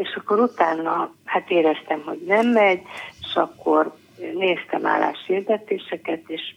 [0.00, 2.82] és akkor utána hát éreztem, hogy nem megy,
[3.20, 3.94] és akkor
[4.34, 6.54] néztem álláshirdetéseket, és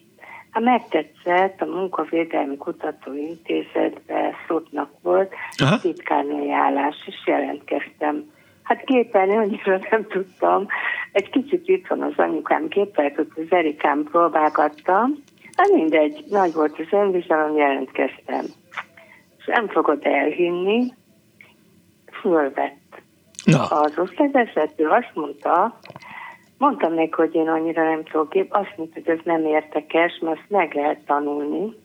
[0.51, 5.79] hát megtetszett, a Munkavédelmi Kutatóintézetben szotnak volt, Aha.
[5.79, 8.31] titkárnői állás, és jelentkeztem.
[8.63, 10.67] Hát gépelni annyira nem tudtam.
[11.11, 15.23] Egy kicsit itt van az anyukám gépelt, ott az Erikám próbálgattam.
[15.55, 18.45] Hát mindegy, nagy volt az önbizalom, jelentkeztem.
[19.37, 20.93] És nem fogod elhinni,
[22.21, 22.82] fölvett
[23.43, 23.65] Na.
[23.65, 25.79] Az osztályvezető azt mondta,
[26.57, 30.49] mondtam neki, hogy én annyira nem tudok azt mondta, hogy ez nem értekes, mert azt
[30.49, 31.75] meg lehet tanulni,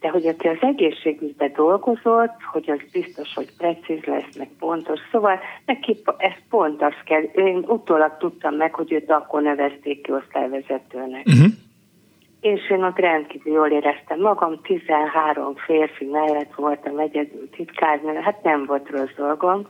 [0.00, 5.00] de hogy aki az egészségügyben dolgozott, hogy az biztos, hogy precíz lesz, meg pontos.
[5.10, 7.22] Szóval neki ez pont az kell.
[7.22, 11.26] Én utólag tudtam meg, hogy őt akkor nevezték ki osztályvezetőnek.
[11.26, 11.52] Uh-huh.
[12.40, 18.64] És én ott rendkívül jól éreztem magam, 13 férfi mellett voltam egyedül titkárnő, hát nem
[18.66, 19.66] volt rossz dolgom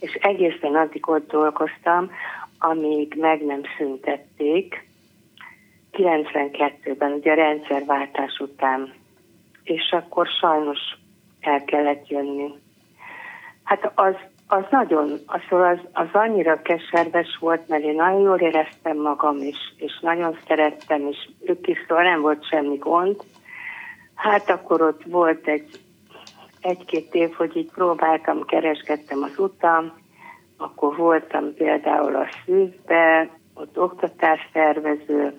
[0.00, 2.10] és egészen addig ott dolgoztam,
[2.58, 4.88] amíg meg nem szüntették,
[5.92, 8.92] 92-ben, ugye a rendszerváltás után,
[9.62, 10.78] és akkor sajnos
[11.40, 12.54] el kellett jönni.
[13.64, 14.14] Hát az,
[14.46, 19.58] az nagyon, az, az, az annyira keserves volt, mert én nagyon jól éreztem magam, és,
[19.76, 23.16] és nagyon szerettem, és ők is szóval nem volt semmi gond.
[24.14, 25.68] Hát akkor ott volt egy
[26.60, 29.92] egy-két év, hogy így próbáltam, keresgettem az utam,
[30.56, 35.34] akkor voltam például a szűzbe, ott oktatásszervező,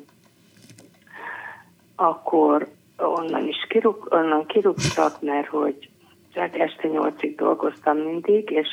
[1.96, 2.68] akkor
[2.98, 5.90] onnan is kirúg, onnan kirúgtak, mert hogy
[6.36, 8.68] hát este nyolcig dolgoztam mindig, és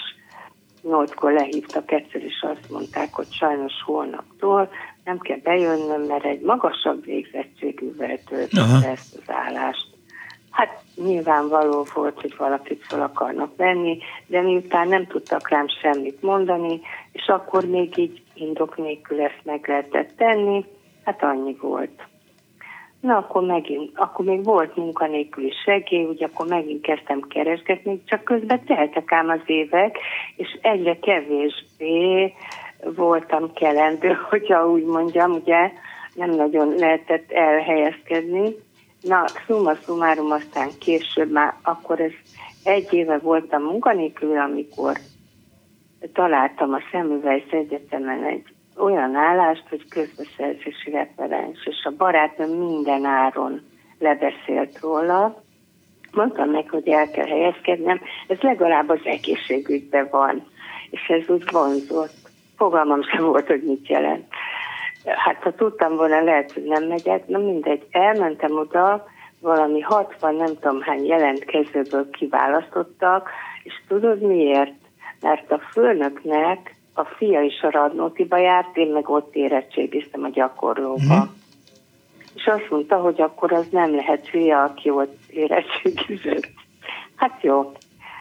[0.82, 4.70] nyolckor lehívtak egyszer, és azt mondták, hogy sajnos holnaptól
[5.04, 9.97] nem kell bejönnöm, mert egy magasabb végzettségűvel töltötte ezt az állást.
[10.58, 16.80] Hát nyilvánvaló volt, hogy valakit fel akarnak venni, de miután nem tudtak rám semmit mondani,
[17.12, 20.64] és akkor még így indok nélkül ezt meg lehetett tenni,
[21.04, 22.02] hát annyi volt.
[23.00, 28.64] Na akkor megint, akkor még volt munkanélküli segély, ugye akkor megint kezdtem keresgetni, csak közben
[28.64, 29.98] teltek ám az évek,
[30.36, 32.34] és egyre kevésbé
[32.96, 35.72] voltam kelendő, hogyha úgy mondjam, ugye
[36.14, 38.66] nem nagyon lehetett elhelyezkedni.
[39.00, 42.12] Na, summa summarum aztán később már, akkor ez
[42.64, 44.98] egy éve voltam munkanélkül, amikor
[46.12, 48.44] találtam a Szemüvejsz Egyetemen egy
[48.76, 53.62] olyan állást, hogy közbeszerzési referens, és a barátom minden áron
[53.98, 55.42] lebeszélt róla.
[56.12, 60.46] Mondtam neki, hogy el kell helyezkednem, ez legalább az egészségügyben van,
[60.90, 62.16] és ez úgy vonzott.
[62.56, 64.26] Fogalmam sem volt, hogy mit jelent.
[65.04, 69.06] Hát ha tudtam volna, lehet, hogy nem megyek, na mindegy, elmentem oda,
[69.40, 73.30] valami 60 nem tudom hány jelentkezőből kiválasztottak,
[73.62, 74.74] és tudod miért?
[75.20, 81.14] Mert a főnöknek a fia is a Radnótiba járt, én meg ott érettségiztem a gyakorlóba.
[81.14, 81.36] Mm.
[82.34, 86.48] És azt mondta, hogy akkor az nem lehet fia, aki ott érettségizett.
[87.16, 87.72] Hát jó,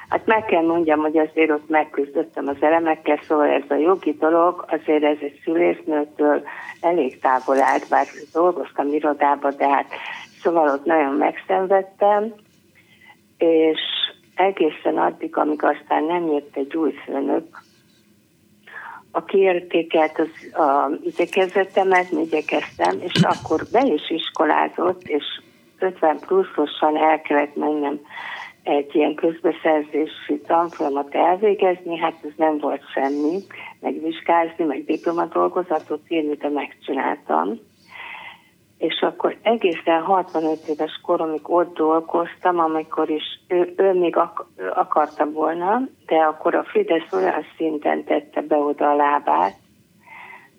[0.10, 4.66] Hát meg kell mondjam, hogy azért ott megküzdöttem az elemekkel, szóval ez a jogi dolog,
[4.68, 6.44] azért ez egy szülésznőtől
[6.82, 9.88] elég távol állt, bár dolgoztam irodába, de hát
[10.42, 12.34] szóval ott nagyon megszenvedtem,
[13.38, 13.80] és
[14.36, 17.62] egészen addig, amíg aztán nem jött egy új főnök,
[19.12, 25.24] aki értékelt az a igyekezetemet, igyekeztem, és akkor be is iskolázott, és
[25.80, 28.00] 50 pluszosan el kellett mennem
[28.68, 33.38] egy ilyen közbeszerzési tanfolyamat elvégezni, hát ez nem volt semmi,
[33.80, 37.60] megvizsgázni, meg diplomadolgozatot írni, de megcsináltam.
[38.78, 44.46] És akkor egészen 65 éves koromig ott dolgoztam, amikor is ő, ő még ak-
[44.76, 49.56] akarta volna, de akkor a Fidesz olyan szinten tette be oda a lábát,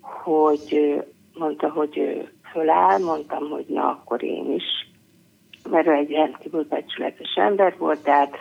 [0.01, 0.95] hogy
[1.33, 4.88] mondta, hogy ő föláll, mondtam, hogy na, akkor én is
[5.69, 8.35] mert ő egy rendkívül becsületes ember volt, tehát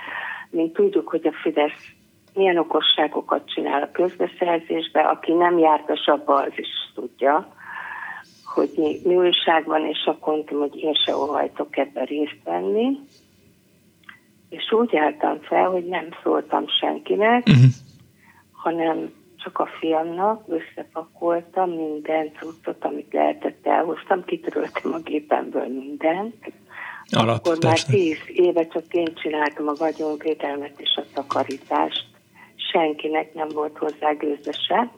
[0.51, 1.97] mint tudjuk, hogy a Fidesz
[2.35, 7.55] milyen okosságokat csinál a közbeszerzésbe, aki nem jártas abba, az is tudja,
[8.45, 12.99] hogy mi, mi újság van, és akkor mondtam, hogy én se óhajtok ebben részt venni.
[14.49, 17.65] És úgy álltam fel, hogy nem szóltam senkinek, uh-huh.
[18.53, 26.53] hanem csak a fiamnak összepakoltam minden cuccot, amit lehetett, elhoztam, kitöröltem a gépemből mindent.
[27.11, 32.07] Alap, Akkor már tíz éve csak én csináltam a vagyonvédelmet és a takarítást.
[32.73, 34.93] Senkinek nem volt hozzá gőzöse.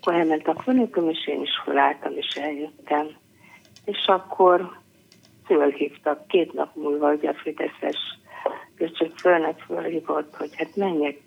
[0.00, 3.08] Akkor elment a főnököm, és én is felálltam, és eljöttem.
[3.84, 4.78] És akkor
[5.46, 7.98] fölhívtak két nap múlva, hogy a Fideszes
[8.76, 11.20] köcsök fölnek fölhívott, hogy hát menjek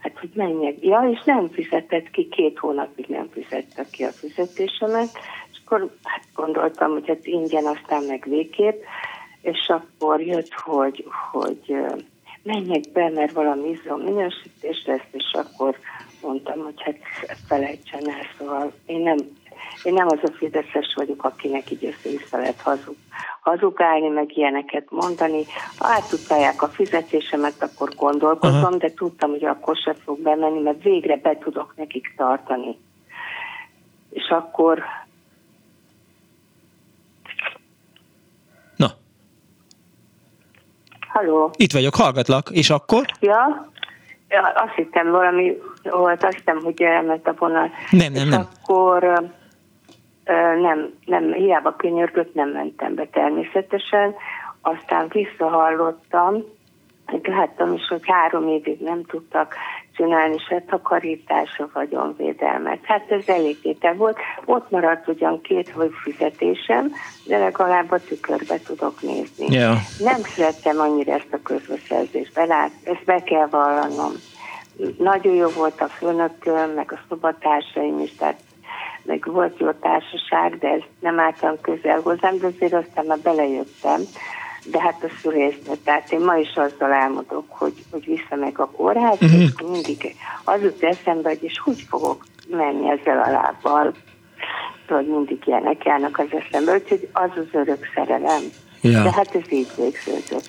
[0.00, 0.76] hát hogy menjek.
[0.80, 5.10] Ja, és nem fizetett ki, két hónapig nem fizettek ki a fizetésemet,
[5.47, 8.82] és akkor hát gondoltam, hogy hát ingyen, aztán meg végképp,
[9.40, 11.76] és akkor jött, hogy, hogy
[12.42, 15.76] menjek be, mert valami izom minősítés lesz, és akkor
[16.22, 16.96] mondtam, hogy hát
[17.46, 19.16] felejtsen el, szóval én nem,
[19.82, 22.96] én nem az a fideszes vagyok, akinek így össze-vissza lehet hazug,
[23.40, 25.44] hazugálni, meg ilyeneket mondani.
[25.78, 28.76] Ha átutálják a fizetésemet, akkor gondolkozom, Aha.
[28.76, 32.78] de tudtam, hogy akkor se fog bemenni, mert végre be tudok nekik tartani.
[34.10, 34.82] És akkor
[41.18, 41.50] Halló.
[41.56, 42.50] Itt vagyok, hallgatlak.
[42.50, 43.04] És akkor?
[43.20, 43.70] Ja,
[44.28, 47.70] ja azt hittem valami volt, azt hittem, hogy elment a vonal.
[47.90, 48.48] Nem, nem, és nem.
[48.60, 49.22] akkor
[50.60, 54.14] nem, nem, hiába könyörgött, nem mentem be természetesen.
[54.60, 56.44] Aztán visszahallottam,
[57.22, 59.54] láttam is, hogy három évig nem tudtak
[59.98, 62.78] csinálni se takarításra, vagyonvédelmet.
[62.82, 64.18] Hát ez elég tétel volt.
[64.44, 66.92] Ott maradt ugyan két vagy fizetésem,
[67.26, 69.46] de legalább a tükörbe tudok nézni.
[69.54, 69.76] Yeah.
[69.98, 74.12] Nem szerettem annyira ezt a közbeszerzést, belát, ezt be kell vallanom.
[74.98, 78.40] Nagyon jó volt a főnököm, meg a szobatársaim is, tehát
[79.02, 84.00] meg volt jó társaság, de ez nem álltam közel hozzám, de azért aztán már belejöttem.
[84.70, 88.70] De hát a szülésbe, tehát én ma is azzal álmodok, hogy, hogy vissza meg a
[88.70, 89.42] kórházba, uh-huh.
[89.42, 93.92] és mindig az jut eszembe, hogy és hogy fogok menni ezzel a lábbal.
[94.86, 98.42] Tudod, mindig ilyenek járnak az eszembe, úgyhogy az az örök szerelem.
[98.80, 99.02] Ja.
[99.02, 100.48] De hát ez így végződött.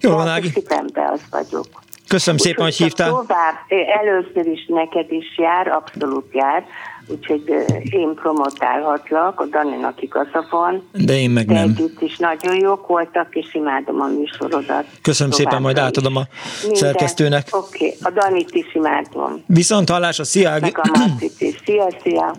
[0.00, 0.52] Jó van, Ági.
[0.94, 1.66] Az vagyok.
[2.08, 3.08] Köszönöm Úgy, szépen, hogy hívtál.
[3.08, 3.54] Tovább,
[4.02, 6.64] először is neked is jár, abszolút jár,
[7.06, 7.42] úgyhogy
[7.90, 10.88] én promotálhatlak, a Daninak igaza van.
[10.92, 11.68] De én meg nem.
[11.68, 14.84] Együtt is nagyon jók voltak, és imádom a műsorodat.
[15.02, 16.22] Köszönöm szépen, majd átadom a
[16.62, 16.78] Minden.
[16.78, 17.46] szerkesztőnek.
[17.50, 17.98] Oké, okay.
[18.02, 19.42] a Danit is imádom.
[19.46, 20.56] Viszont hallásra, szia!
[20.60, 21.62] Meg a Marcit is.
[21.64, 22.34] Szia, szia!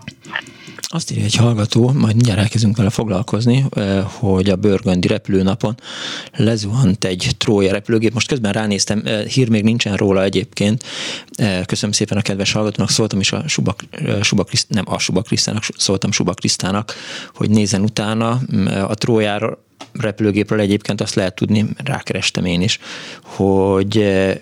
[0.95, 5.75] Azt írja egy hallgató, majd mindjárt elkezdünk vele foglalkozni, eh, hogy a Börgöndi repülőnapon
[6.35, 8.13] lezuhant egy trója repülőgép.
[8.13, 10.83] Most közben ránéztem, eh, hír még nincsen róla egyébként.
[11.35, 13.75] Eh, köszönöm szépen a kedves hallgatónak, szóltam is a Suba,
[14.21, 16.93] Suba Kriszt, nem a Suba Krisztának, szóltam Suba Krisztának,
[17.33, 19.63] hogy nézen utána mm, a trójára
[19.99, 22.79] repülőgépről egyébként azt lehet tudni, rákerestem én is,
[23.23, 24.35] hogy eh,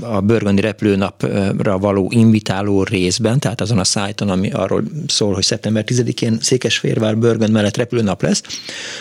[0.00, 5.84] a Börgöndi repülőnapra való invitáló részben, tehát azon a szájton, ami arról szól, hogy szeptember
[5.86, 8.42] 10-én Székesfehérvár Börgönd mellett repülőnap lesz,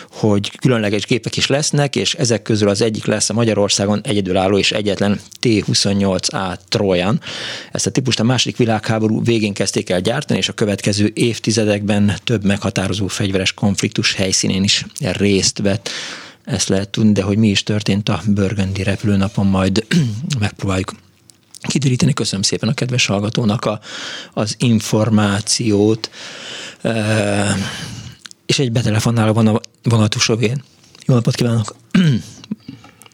[0.10, 4.72] hogy különleges gépek is lesznek, és ezek közül az egyik lesz a Magyarországon egyedülálló és
[4.72, 7.22] egyetlen T-28A Trojan.
[7.72, 12.44] Ezt a típust a második világháború végén kezdték el gyártani, és a következő évtizedekben több
[12.44, 15.90] meghatározó fegyveres konfliktus helyszínén is részt vett
[16.44, 19.86] ezt lehet tudni, de hogy mi is történt a Burgundy repülőnapon, majd
[20.40, 20.92] megpróbáljuk
[21.62, 22.14] kideríteni.
[22.14, 23.80] Köszönöm szépen a kedves hallgatónak a,
[24.34, 26.10] az információt.
[26.82, 27.56] E,
[28.46, 30.64] és egy betelefonnáló van a vonatusovén.
[31.08, 31.76] Jó napot kívánok!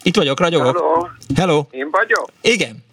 [0.04, 0.78] Itt vagyok, ragyogok.
[0.78, 1.08] Hello.
[1.36, 1.66] Hello.
[1.72, 2.32] Én vagyok?
[2.42, 2.84] Igen.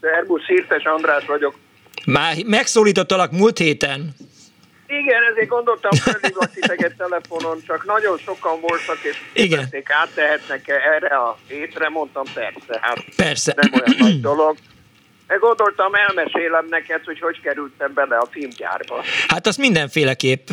[0.00, 1.54] Szerbusz, Hirtes András vagyok.
[2.06, 4.14] Már megszólítottalak múlt héten.
[5.00, 9.68] Igen, ezért gondoltam, felhívlak titeket telefonon, csak nagyon sokan voltak, és Igen.
[9.84, 13.54] áttehetnek -e erre a hétre, mondtam persze, hát persze.
[13.56, 14.56] nem olyan nagy dolog.
[15.40, 19.02] Gondoltam, elmesélem neked, hogy hogy kerültem bele a filmgyárba.
[19.28, 20.48] Hát az mindenféleképp.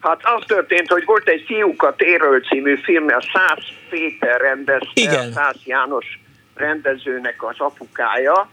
[0.00, 5.32] Hát az történt, hogy volt egy Fiúkat éről című film, a Szász Péter rendezte, Igen.
[5.32, 6.20] Szász János
[6.54, 8.50] rendezőnek az apukája,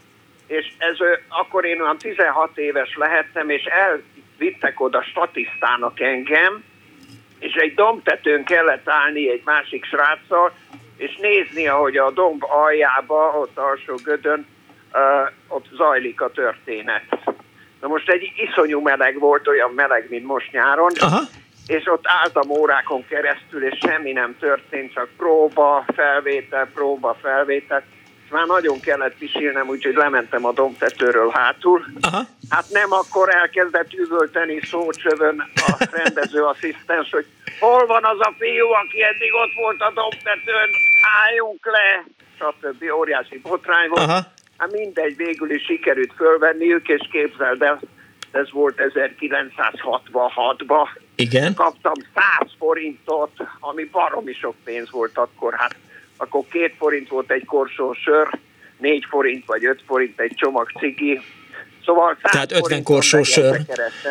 [0.48, 0.98] és ez
[1.28, 4.02] akkor én olyan 16 éves lehettem, és el
[4.38, 6.64] vittek oda statisztának engem,
[7.40, 10.54] és egy dombtetőn kellett állni egy másik sráccal,
[10.98, 14.48] és nézni, ahogy a domb aljába, ott alsó gödön,
[14.94, 17.04] uh, ott zajlik a történet.
[17.82, 21.20] Na most egy iszonyú meleg volt, olyan meleg, mint most nyáron, Aha.
[21.68, 27.84] és ott álltam órákon keresztül, és semmi nem történt, csak próba, felvétel, próba, felvétel,
[28.32, 31.86] már nagyon kellett pisilnem, úgyhogy lementem a domtetőről hátul.
[32.02, 32.22] Aha.
[32.50, 37.26] Hát nem akkor elkezdett üvölteni szócsövön a rendezőasszisztens, hogy
[37.60, 40.70] hol van az a fiú, aki eddig ott volt a domtetőn,
[41.24, 42.06] álljunk le,
[42.40, 42.92] stb.
[42.92, 44.02] Óriási botrány volt.
[44.02, 44.36] Aha.
[44.58, 47.80] Hát mindegy, végül is sikerült fölvenniük, és képzeld el,
[48.32, 50.88] ez volt 1966-ban.
[51.16, 51.54] Igen.
[51.54, 51.94] Kaptam
[52.40, 55.54] 100 forintot, ami baromi sok pénz volt akkor.
[55.54, 55.76] Hát
[56.18, 58.28] akkor két forint volt egy korsó sör,
[58.78, 61.22] négy forint vagy öt forint egy csomag cigi.
[61.86, 63.60] Szóval Tehát 50 korsó sör.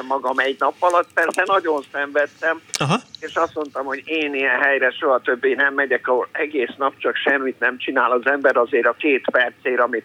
[0.09, 3.01] Magam egy nap alatt, persze nagyon szenvedtem, Aha.
[3.21, 7.17] és azt mondtam, hogy én ilyen helyre soha többé nem megyek, ahol egész nap csak
[7.17, 10.05] semmit nem csinál az ember azért a két percért, amit,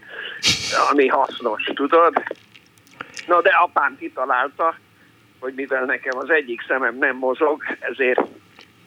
[0.91, 2.13] ami hasznos, tudod?
[3.27, 4.75] Na de apám kitalálta,
[5.39, 8.21] hogy mivel nekem az egyik szemem nem mozog, ezért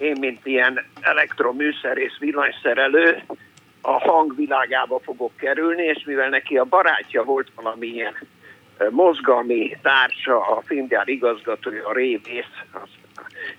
[0.04, 3.22] én, mint ilyen elektroműszerész villanyszerelő,
[3.80, 8.14] a hangvilágába fogok kerülni, és mivel neki a barátja volt valamilyen
[8.90, 12.54] mozgalmi társa, a filmgyár igazgatója, a Révész,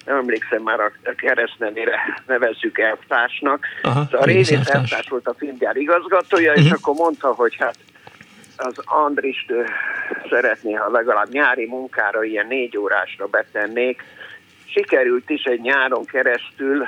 [0.05, 3.65] nem emlékszem már a keresztnevére nevezzük elvtársnak.
[3.81, 6.65] Aha, szóval a Révész elvtárs volt a filmgyár igazgatója, uh-huh.
[6.65, 6.79] és mhm.
[6.81, 7.75] akkor mondta, hogy hát
[8.57, 9.53] az Andrist
[10.29, 14.03] szeretné, ha legalább nyári munkára ilyen négy órásra betennék.
[14.75, 16.87] Sikerült is egy nyáron keresztül,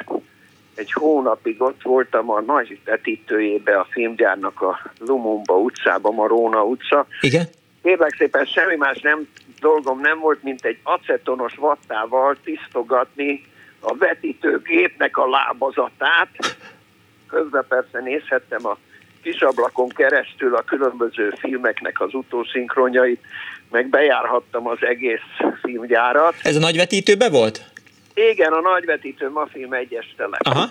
[0.75, 7.07] egy hónapig ott voltam a nagy vetítőjébe a filmgyárnak a Lumumba utcában, Maróna utca.
[7.21, 7.47] Igen?
[7.83, 9.27] Kérlek szépen semmi más nem,
[9.59, 13.45] dolgom nem volt, mint egy acetonos vattával tisztogatni
[13.79, 16.29] a vetítőgépnek a lábazatát.
[17.27, 18.77] Közben persze nézhettem a
[19.21, 23.21] kisablakon keresztül a különböző filmeknek az utószinkronjait,
[23.71, 25.19] meg bejárhattam az egész
[25.61, 26.33] filmgyárat.
[26.41, 27.75] Ez a nagyvetítőbe volt?
[28.17, 30.41] Igen, a nagyvetítő ma film egyes telep.
[30.43, 30.69] Aha.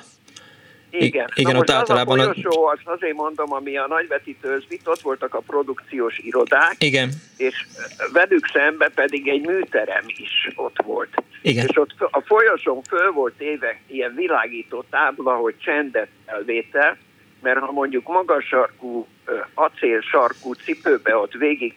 [0.90, 2.18] Igen, igen Na ott általában...
[2.18, 6.74] Az a folyosó, az azért mondom, ami a nagyvetítőhöz vitt, ott voltak a produkciós irodák,
[6.78, 7.10] igen.
[7.36, 7.66] és
[8.12, 11.22] velük szembe pedig egy műterem is ott volt.
[11.42, 11.66] Igen.
[11.66, 16.96] És ott a folyosón föl volt éve ilyen világító tábla, hogy csendet elvétel,
[17.42, 19.06] mert ha mondjuk magasarkú,
[19.54, 21.72] acélsarkú cipőbe ott végig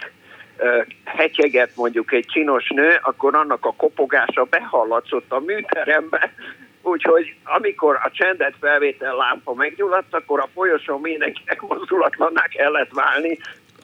[1.04, 6.34] hetyeget mondjuk egy csinos nő, akkor annak a kopogása behallatszott a műterembe,
[6.82, 13.38] úgyhogy amikor a csendet felvétel lámpa meggyulladt, akkor a folyosón mindenkinek mozdulatlanná kellett válni,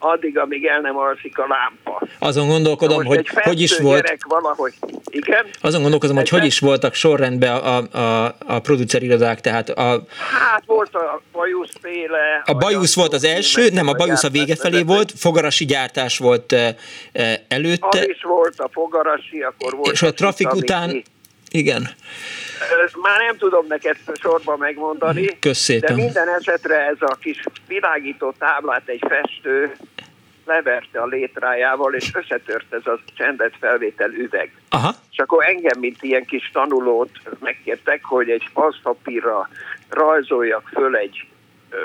[0.05, 2.07] addig, amíg el nem alszik a lámpa.
[2.19, 4.15] Azon gondolkodom, hogy hogy is volt...
[4.27, 4.73] valahogy,
[5.09, 5.45] igen?
[5.61, 10.03] Azon gondolkozom, hogy hogy is voltak sorrendben a, a, a producer irodák, tehát a...
[10.39, 12.41] Hát volt a bajuszféle...
[12.45, 16.55] A bajusz volt az első, nem, a bajusz a vége felé volt, fogarasi gyártás volt
[17.47, 17.99] előtte.
[17.99, 19.91] Az is volt, a fogarasi, akkor volt...
[19.91, 21.03] És a, trafik után...
[21.51, 21.89] Igen.
[23.01, 25.95] Már nem tudom neked sorba megmondani, Köszépen.
[25.95, 29.75] de minden esetre ez a kis világító táblát egy festő
[30.45, 34.51] leverte a létrájával, és összetört ez a csendet felvétel üveg.
[34.69, 34.93] Aha.
[35.11, 39.49] És akkor engem, mint ilyen kis tanulót megkértek, hogy egy aszpapírra
[39.89, 41.27] rajzoljak föl egy
[41.69, 41.83] ö,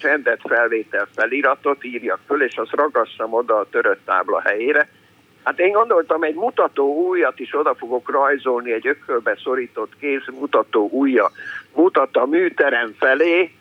[0.00, 4.88] csendet felvétel feliratot, írjak föl, és azt ragasszam oda a törött tábla helyére,
[5.44, 10.88] Hát én gondoltam, egy mutató újat is oda fogok rajzolni, egy ökölbe szorított kéz mutató
[10.92, 11.30] újja
[11.74, 13.54] mutat a műterem felé,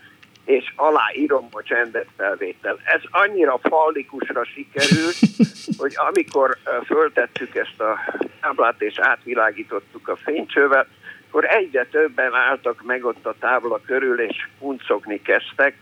[0.50, 2.80] és aláírom a csendet felvétel.
[2.84, 5.16] Ez annyira fallikusra sikerült,
[5.82, 8.00] hogy amikor föltettük ezt a
[8.42, 10.88] táblát és átvilágítottuk a fénycsővel,
[11.28, 15.76] akkor egyre többen álltak meg ott a tábla körül, és puncogni kezdtek,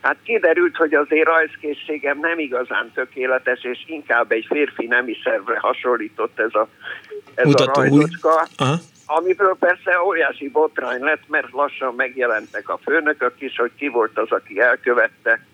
[0.00, 6.38] Hát kiderült, hogy azért rajzkészségem nem igazán tökéletes, és inkább egy férfi nemi szervre hasonlított
[6.38, 6.68] ez a,
[7.34, 8.46] ez a rajzocska.
[9.10, 14.30] Amiből persze óriási botrány lett, mert lassan megjelentek a főnökök is, hogy ki volt az,
[14.30, 15.46] aki elkövette.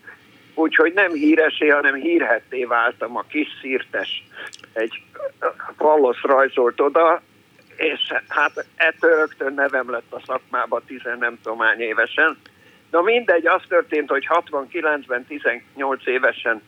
[0.53, 4.27] Úgyhogy nem híresé, hanem hírhetté váltam a kis szírtes.
[4.73, 5.01] Egy
[5.77, 7.21] fallosz rajzolt oda,
[7.75, 12.37] és hát ettől rögtön nevem lett a szakmába tizen nem tudom évesen.
[12.91, 16.61] Na mindegy, az történt, hogy 69-ben 18 évesen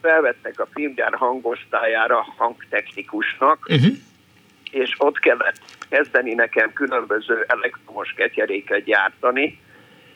[0.00, 3.92] felvettek a filmgyár hangosztályára hangtechnikusnak, uh-huh.
[4.72, 5.56] És ott kellett
[5.88, 9.60] kezdeni nekem különböző elektromos ketyeréket gyártani.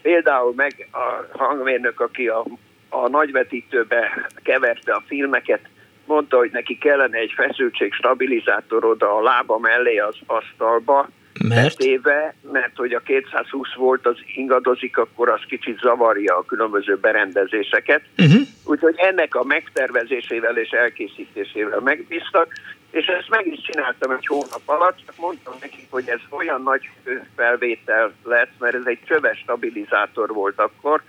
[0.02, 2.44] Például meg a hangmérnök, aki a,
[2.88, 5.60] a nagyvetítőbe keverte a filmeket,
[6.04, 11.08] mondta, hogy neki kellene egy feszültségstabilizátor oda a lába mellé az asztalba,
[11.48, 11.80] mert?
[11.80, 18.02] Éve, mert hogy a 220 volt az ingadozik, akkor az kicsit zavarja a különböző berendezéseket.
[18.18, 18.40] Uh-huh.
[18.64, 22.52] Úgyhogy ennek a megtervezésével és elkészítésével megbíztak,
[22.96, 26.90] és ezt meg is csináltam egy hónap alatt, csak mondtam nekik, hogy ez olyan nagy
[27.36, 31.02] felvétel lesz, mert ez egy csöves stabilizátor volt akkor,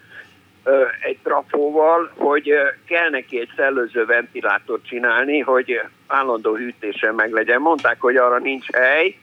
[1.01, 2.53] egy trafóval, hogy
[2.87, 7.61] kell neki egy szellőző ventilátort csinálni, hogy állandó hűtésen meg legyen.
[7.61, 9.17] Mondták, hogy arra nincs hely,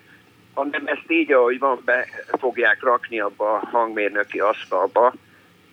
[0.54, 2.06] hanem ezt így, ahogy van, be
[2.38, 5.14] fogják rakni abba a hangmérnöki asztalba.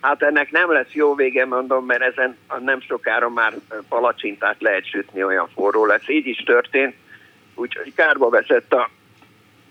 [0.02, 3.54] Hát ennek nem lesz jó vége, mondom, mert ezen nem sokára már
[3.88, 6.08] palacsintát lehet sütni, olyan forró lesz.
[6.08, 6.94] Így is történt,
[7.54, 8.90] úgyhogy kárba veszett a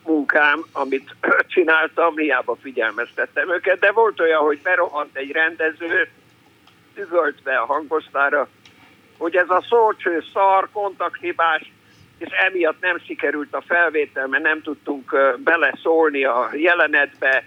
[0.03, 1.15] munkám, amit
[1.53, 6.09] csináltam, hiába figyelmeztettem őket, de volt olyan, hogy berohant egy rendező,
[6.95, 8.47] üvöltve a hangosztára,
[9.17, 11.71] hogy ez a szócső szar, kontakthibás,
[12.17, 17.43] és emiatt nem sikerült a felvétel, mert nem tudtunk beleszólni a jelenetbe,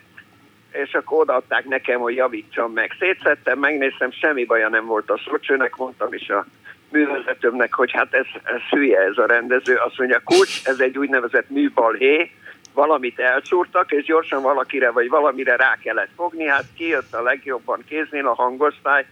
[0.82, 2.96] és akkor odaadták nekem, hogy javítsam meg.
[2.98, 6.46] Szétszettem, megnéztem, semmi baja nem volt a szócsőnek, mondtam is a
[6.90, 9.74] művezetőmnek, hogy hát ez, ez hülye ez a rendező.
[9.74, 12.30] Azt mondja, kulcs, ez egy úgynevezett műbalhé,
[12.72, 18.26] valamit elszúrtak, és gyorsan valakire vagy valamire rá kellett fogni, hát kijött a legjobban kéznél
[18.26, 19.06] a hangosztály,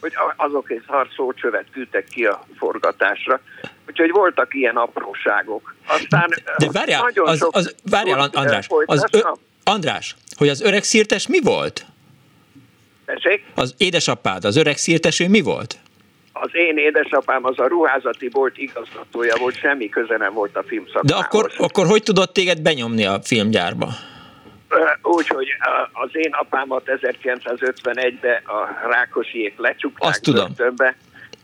[0.00, 3.40] hogy azok egy harcócsövet küldtek ki a forgatásra.
[3.88, 5.74] Úgyhogy voltak ilyen apróságok.
[5.86, 9.18] Aztán De várjál, nagyon az, az, várjál András, az ö,
[9.72, 11.86] András, hogy az öreg szírtes mi volt?
[13.04, 13.44] Tessék?
[13.54, 15.76] Az édesapád, az öreg szírtes, ő mi volt?
[16.32, 21.10] az én édesapám az a ruházati volt igazgatója volt, semmi köze nem volt a filmszakmához.
[21.10, 23.88] De akkor, akkor hogy tudott téged benyomni a filmgyárba?
[25.02, 25.46] Úgyhogy
[25.92, 30.44] az én apámat 1951-ben a Rákosiék lecsukták Azt tudom.
[30.56, 30.96] börtönbe,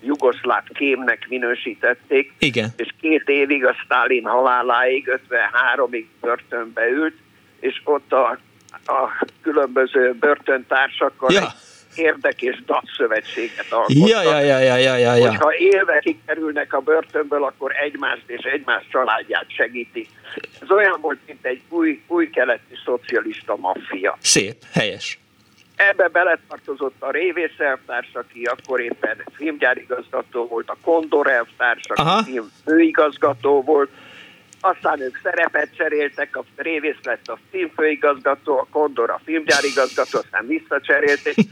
[0.03, 2.69] jugoszláv kémnek minősítették, Igen.
[2.77, 7.15] és két évig a Stalin haláláig, 53-ig börtönbe ült,
[7.61, 8.39] és ott a,
[8.87, 11.53] a különböző börtöntársakkal ja
[11.99, 12.63] érdek és
[12.97, 14.09] szövetséget alkottak.
[14.09, 15.29] Ja, ja, ja, ja, ja, ja, ja.
[15.29, 20.09] Hogyha élve kikerülnek a börtönből, akkor egymást és egymás családját segíti.
[20.61, 24.17] Ez olyan volt, mint egy új, új keleti szocialista maffia.
[24.21, 25.19] Szép, helyes.
[25.77, 32.51] Ebbe beletartozott a Révész elvtárs, aki akkor éppen filmgyárigazgató volt, a Kondor elvtárs, aki film
[32.65, 33.91] főigazgató volt,
[34.61, 41.37] aztán ők szerepet cseréltek, a Révész lett a filmfőigazgató, a Kondor a filmgyárigazgató, aztán visszacserélték.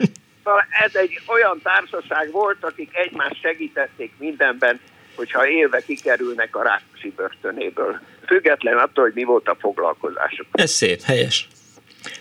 [0.44, 4.80] Szóval ez egy olyan társaság volt, akik egymást segítették mindenben,
[5.14, 8.00] hogyha élve kikerülnek a Rákosi börtönéből.
[8.26, 10.46] Független attól, hogy mi volt a foglalkozásuk.
[10.52, 11.48] Ez szép, helyes.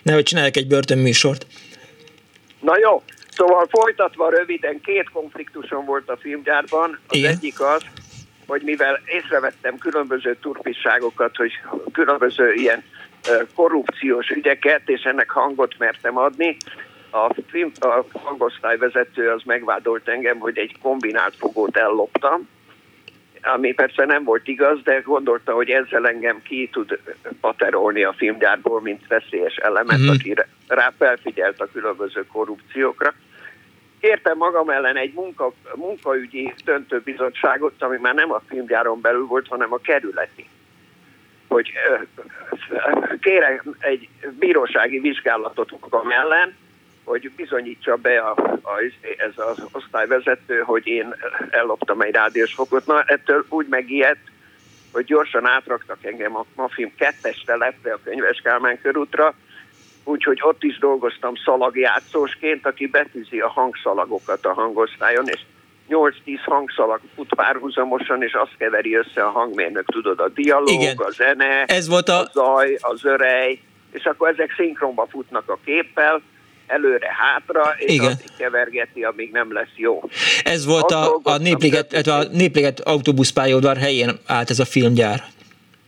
[0.02, 1.46] Nehogy csinálják egy börtönműsort.
[2.60, 7.00] Na jó, szóval folytatva röviden, két konfliktusom volt a filmgyárban.
[7.08, 7.32] Az Igen.
[7.32, 7.84] egyik az,
[8.48, 11.52] hogy mivel észrevettem különböző turpisságokat, hogy
[11.92, 12.84] különböző ilyen
[13.56, 16.58] korrupciós ügyeket, és ennek hangot mertem adni,
[17.10, 22.48] a, film, a hangosztályvezető az megvádolt engem, hogy egy kombinált fogót elloptam,
[23.42, 27.00] ami persze nem volt igaz, de gondolta, hogy ezzel engem ki tud
[27.42, 30.10] paterolni a filmgyárból, mint veszélyes elemet, mm-hmm.
[30.10, 30.34] aki
[30.68, 33.14] rá felfigyelt a különböző korrupciókra.
[34.06, 39.74] Kértem magam ellen egy munka, munkaügyi döntőbizottságot, ami már nem a filmgyáron belül volt, hanem
[39.74, 40.50] a kerületi
[41.48, 41.72] hogy
[43.20, 44.10] kérek egy
[44.40, 46.56] bírósági vizsgálatot magam ellen,
[47.04, 48.82] hogy bizonyítsa be a, a,
[49.18, 51.16] ez az osztályvezető, hogy én
[51.50, 52.86] elloptam egy rádiós fokot.
[52.86, 54.32] Na, ettől úgy megijedt,
[54.92, 59.36] hogy gyorsan átraktak engem a Mafim kettes telepre, a Könyves Kálmán körútra,
[60.06, 65.40] úgyhogy ott is dolgoztam szalagjátszósként, aki betűzi a hangszalagokat a hangosztályon, és
[65.90, 66.12] 8-10
[66.46, 70.96] hangszalag fut párhuzamosan, és azt keveri össze a hangmérnök, tudod, a dialóg, Igen.
[70.98, 72.20] a zene, Ez volt a...
[72.20, 73.60] a zaj, az örej,
[73.92, 76.22] és akkor ezek szinkronba futnak a képpel,
[76.68, 78.06] előre-hátra, és Igen.
[78.06, 80.04] addig kevergeti, amíg nem lesz jó.
[80.44, 85.24] Ez volt a, a, Népliget, a Népliget autóbuszpályaudvar helyén állt ez a filmgyár.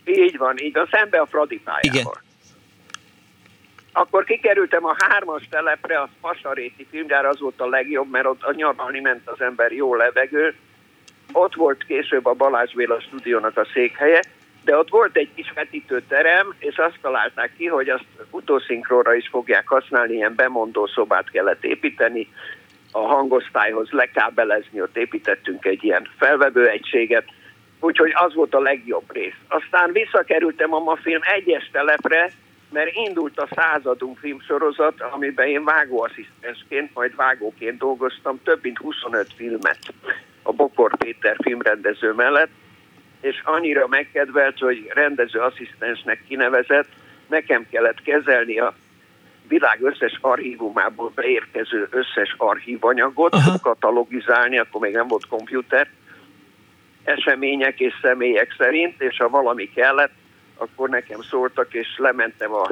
[0.06, 1.91] Így van, így van, szembe a Fradi pályával.
[1.91, 2.26] Igen.
[3.99, 8.53] Akkor kikerültem a hármas telepre, a Pasaréti filmgyár, az volt a legjobb, mert ott a
[8.53, 10.55] nyaralni ment az ember jó levegő.
[11.31, 14.21] Ott volt később a Balázs Béla stúdiónak a székhelye,
[14.63, 19.67] de ott volt egy kis vetítőterem, és azt találták ki, hogy azt utószinkróra is fogják
[19.67, 22.27] használni, ilyen bemondó szobát kellett építeni,
[22.91, 27.25] a hangosztályhoz lekábelezni, ott építettünk egy ilyen felvevő egységet,
[27.79, 29.37] úgyhogy az volt a legjobb rész.
[29.47, 32.31] Aztán visszakerültem a ma film egyes telepre,
[32.69, 39.80] mert indult a századunk filmsorozat, amiben én vágóasszisztensként, majd vágóként dolgoztam, több mint 25 filmet
[40.41, 42.49] a Bokor Péter filmrendező mellett,
[43.22, 46.88] és annyira megkedvelt, hogy rendező asszisztensnek kinevezett,
[47.27, 48.76] nekem kellett kezelni a
[49.48, 53.60] világ összes archívumából beérkező összes archívanyagot, Aha.
[53.61, 55.89] katalogizálni, akkor még nem volt komputer,
[57.03, 60.11] események és személyek szerint, és ha valami kellett,
[60.57, 62.69] akkor nekem szóltak, és lementem a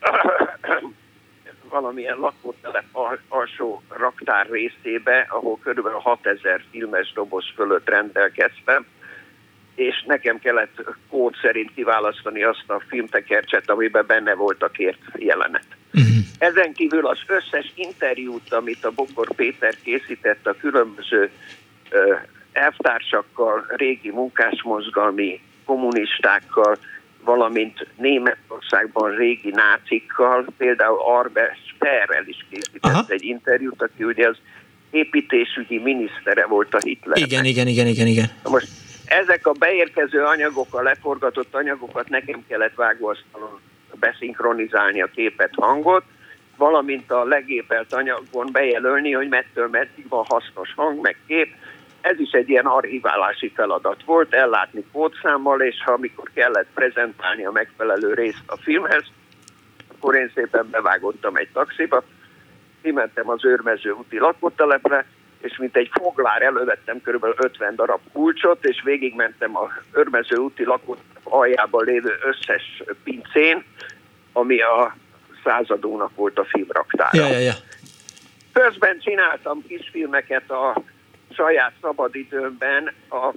[1.70, 2.84] valamilyen lakótelep
[3.28, 5.88] alsó raktár részébe, ahol kb.
[5.88, 8.86] 6000 filmes doboz fölött rendelkeztem,
[9.74, 15.66] és nekem kellett kód szerint kiválasztani azt a filmtekercset, amiben benne volt a kért jelenet.
[15.92, 16.12] Uh-huh.
[16.38, 21.30] Ezen kívül az összes interjút, amit a Bokor Péter készített a különböző
[22.52, 26.76] elvtársakkal, régi munkásmozgalmi kommunistákkal,
[27.24, 33.04] valamint Németországban régi nácikkal, például Arbe Sperrel is készített Aha.
[33.08, 34.36] egy interjút, aki ugye az
[34.90, 37.18] építésügyi minisztere volt a Hitler.
[37.18, 38.30] Igen, igen, igen, igen, igen.
[38.44, 38.68] Most
[39.04, 43.60] ezek a beérkező anyagok, a leforgatott anyagokat nekem kellett vágóasztalon
[44.00, 46.04] beszinkronizálni a képet, hangot,
[46.56, 51.54] valamint a legépelt anyagon bejelölni, hogy mettől meddig van hasznos hang, meg kép,
[52.02, 57.50] ez is egy ilyen archiválási feladat volt, ellátni kódszámmal, és ha amikor kellett prezentálni a
[57.50, 59.04] megfelelő részt a filmhez,
[59.88, 62.02] akkor én szépen bevágottam egy taxiba,
[62.82, 65.06] kimentem az őrmező úti lakótelepre,
[65.40, 67.24] és mint egy foglár elővettem kb.
[67.36, 73.64] 50 darab kulcsot, és végigmentem a őrmező úti lakótelep aljában lévő összes pincén,
[74.32, 74.96] ami a
[75.44, 77.10] századónak volt a filmraktára.
[77.12, 77.52] Ja, ja, ja.
[78.52, 80.82] Közben csináltam kisfilmeket a
[81.34, 83.32] saját szabadidőmben a,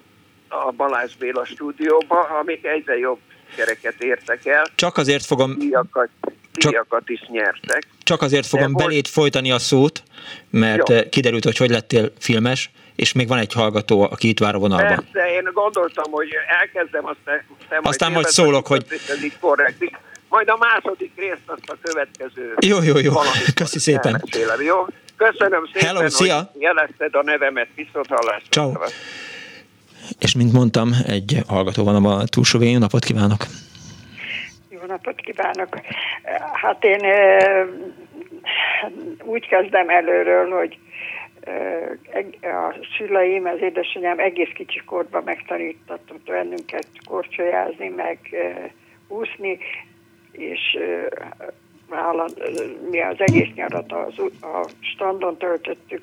[0.48, 3.20] a Balázs Béla stúdióba, amik egyre jobb
[3.56, 4.66] kereket értek el.
[4.76, 5.58] Csak azért fogom...
[5.58, 6.10] Díjakat,
[6.52, 7.88] díjakat is nyertek.
[8.04, 10.04] Csak azért fogom De belét folytani a szót,
[10.50, 11.10] mert Jó.
[11.10, 15.06] kiderült, hogy hogy lettél filmes, és még van egy hallgató, aki itt vár a vonalban.
[15.12, 16.28] Persze, én gondoltam, hogy
[16.60, 18.86] elkezdem, azt te, te Aztán majd szólok, hogy...
[19.40, 19.84] Korrekt.
[20.30, 22.54] Majd a második részt azt a következő...
[22.66, 23.14] Jó, jó, jó.
[23.54, 24.24] Köszi szépen.
[24.60, 24.86] jó?
[25.18, 26.36] Köszönöm szépen, Hello, szia.
[26.36, 27.68] hogy jelezted a nevemet.
[27.76, 28.50] Viszont hallásra.
[28.50, 28.72] Ciao.
[30.20, 32.80] És mint mondtam, egy hallgató van a túlsó végén.
[32.80, 33.46] Napot kívánok!
[34.70, 35.80] Jó napot kívánok!
[36.54, 37.02] Hát én
[39.24, 40.78] úgy kezdem előről, hogy
[42.42, 48.20] a szüleim, az édesanyám egész kicsi korban megtanítattak bennünket korcsolyázni, meg
[49.08, 49.58] úszni,
[50.32, 50.78] és
[52.90, 56.02] mi az egész nyarat az, a standon töltöttük,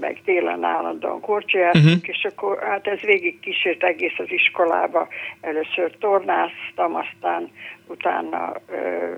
[0.00, 2.08] meg télen állandóan korcsolyáztunk, uh-huh.
[2.08, 5.08] és akkor hát ez végig kísért egész az iskolába.
[5.40, 7.50] Először tornáztam, aztán
[7.86, 9.12] utána ö,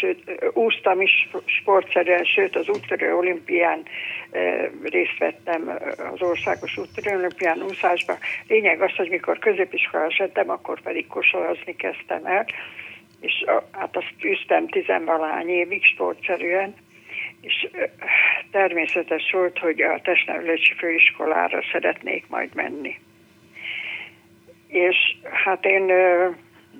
[0.00, 3.82] sőt, úsztam is sportszerűen, sőt az úttörő olimpián
[4.30, 5.78] ö, részt vettem
[6.14, 8.16] az országos úttörő olimpián úszásban.
[8.48, 12.46] Lényeg az, hogy mikor középiskolás lettem, akkor pedig kosarazni kezdtem el,
[13.20, 16.74] és hát azt tűztem tizenvalány évig sportszerűen,
[17.40, 17.68] és
[18.50, 22.98] természetes volt, hogy a testnevelési főiskolára szeretnék majd menni.
[24.66, 24.96] És
[25.44, 26.28] hát én ö,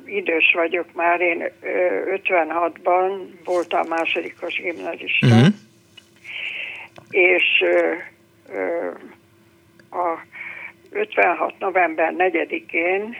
[0.04, 5.46] idős vagyok már, én ö, 56-ban voltam másodikos gimnazista, uh-huh.
[7.10, 7.94] és ö,
[8.52, 8.90] ö,
[9.90, 10.18] a
[10.90, 11.58] 56.
[11.58, 13.16] november 4-én,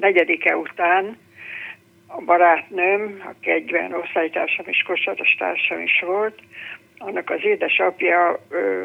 [0.00, 1.18] 4-e után
[2.16, 6.38] a barátnőm, aki egyben osztálytársam és kosaras társam is volt,
[6.98, 8.84] annak az édesapja ö,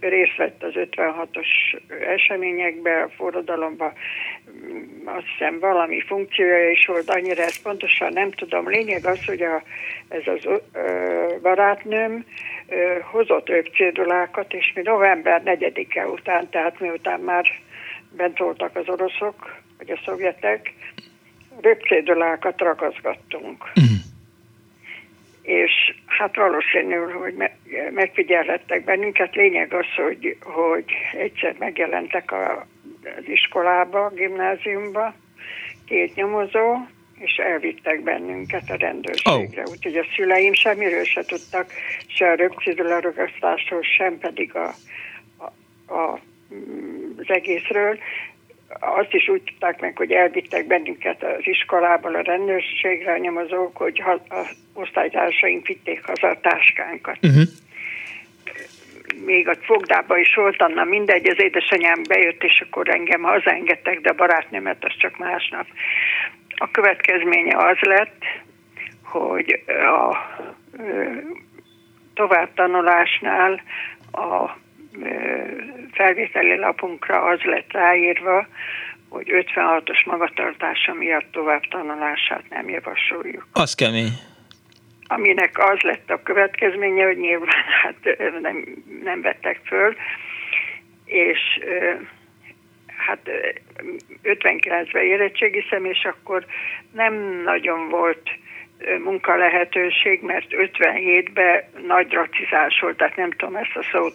[0.00, 1.46] részt vett az 56-os
[2.06, 3.92] eseményekbe, a forradalomba,
[5.04, 8.68] azt hiszem valami funkciója is volt, annyira ezt pontosan nem tudom.
[8.68, 9.62] Lényeg az, hogy a,
[10.08, 10.88] ez az ö,
[11.42, 12.24] barátnőm
[12.68, 17.44] ö, hozott ők cédulákat, és mi november 4-e után, tehát miután már
[18.16, 20.72] bent voltak az oroszok, vagy a szovjetek,
[21.60, 23.64] röpcédulákat ragaszgattunk.
[23.64, 23.90] Uh-huh.
[25.42, 25.72] És
[26.06, 27.56] hát valószínű, hogy me-
[27.90, 29.34] megfigyelhettek bennünket.
[29.34, 32.66] Lényeg az, hogy, hogy egyszer megjelentek a,
[33.18, 35.14] az iskolába, a gimnáziumba,
[35.86, 36.76] két nyomozó,
[37.18, 39.62] és elvittek bennünket a rendőrségre.
[39.62, 39.70] Oh.
[39.70, 41.72] Úgyhogy a szüleim semmiről se tudtak,
[42.06, 44.74] se a röpcédula ragasztásról, sem pedig a,
[45.38, 45.44] a,
[45.94, 46.20] a,
[47.16, 47.98] az egészről
[48.80, 54.00] azt is úgy tudták meg, hogy elvittek bennünket az iskolából a rendőrségre a nyomozók, hogy
[54.00, 57.16] ha, a osztálytársaink vitték haza a táskánkat.
[57.22, 57.42] Uh-huh.
[59.24, 64.10] Még a fogdában is volt, na mindegy, az édesanyám bejött, és akkor engem hazaengedtek, de
[64.10, 65.66] a barátnőmet az csak másnap.
[66.48, 68.24] A következménye az lett,
[69.02, 70.16] hogy a
[72.14, 73.60] továbbtanulásnál
[74.12, 74.56] a
[75.92, 78.46] felvételi lapunkra az lett ráírva,
[79.08, 83.46] hogy 56-os magatartása miatt tovább tanulását nem javasoljuk.
[83.52, 84.12] Az kemény.
[85.06, 88.64] Aminek az lett a következménye, hogy nyilván hát nem,
[89.02, 89.96] nem vettek föl,
[91.04, 91.38] és
[93.06, 93.30] hát
[94.22, 96.46] 59-ben érettségiztem, és akkor
[96.92, 98.30] nem nagyon volt
[99.04, 104.14] munka lehetőség, mert 57-ben nagy racizás volt, tehát nem tudom ezt a szót,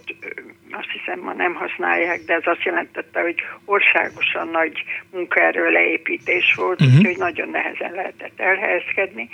[0.71, 3.35] azt hiszem ma nem használják, de ez azt jelentette, hogy
[3.65, 6.97] országosan nagy munkaerő leépítés volt, uh-huh.
[6.97, 9.29] úgyhogy nagyon nehezen lehetett elhelyezkedni.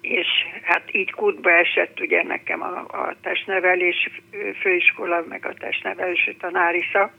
[0.00, 0.26] És
[0.62, 4.10] hát így kútba esett ugye nekem a, a testnevelés
[4.60, 7.12] főiskola, meg a testnevelési tanári szak,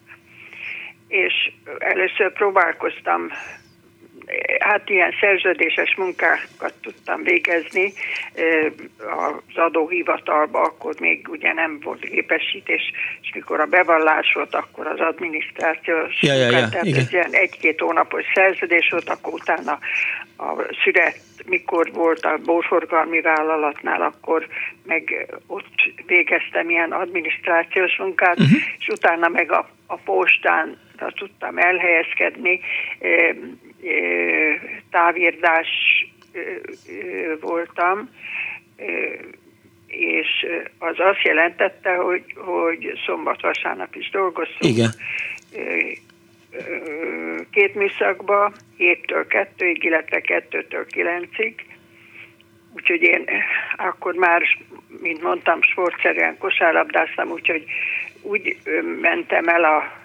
[1.08, 3.30] és először próbálkoztam
[4.60, 7.94] hát ilyen szerződéses munkákat tudtam végezni
[8.98, 12.92] az adóhivatalba, akkor még ugye nem volt gépesítés,
[13.22, 17.80] és mikor a bevallás volt, akkor az adminisztrációs ja, ja, ja, tehát ez ilyen egy-két
[17.80, 19.80] hónapos szerződés volt, akkor utána
[20.38, 24.48] a szület mikor volt a borforgalmi vállalatnál, akkor
[24.86, 28.60] meg ott végeztem ilyen adminisztrációs munkát, uh-huh.
[28.80, 30.78] és utána meg a, a postán
[31.16, 32.60] tudtam elhelyezkedni,
[34.90, 35.68] távirdás
[37.40, 38.10] voltam,
[39.88, 40.46] és
[40.80, 44.74] az azt jelentette, hogy, hogy szombat-vasárnap is dolgoztunk.
[44.76, 44.90] Igen.
[47.52, 49.26] Két műszakba, 7-től
[49.58, 51.54] 2-ig, illetve 2-től 9-ig.
[52.76, 53.26] Úgyhogy én
[53.76, 54.42] akkor már,
[55.02, 57.66] mint mondtam, sportszerűen kosárlabdáztam, úgyhogy
[58.22, 58.58] úgy
[59.02, 60.03] mentem el a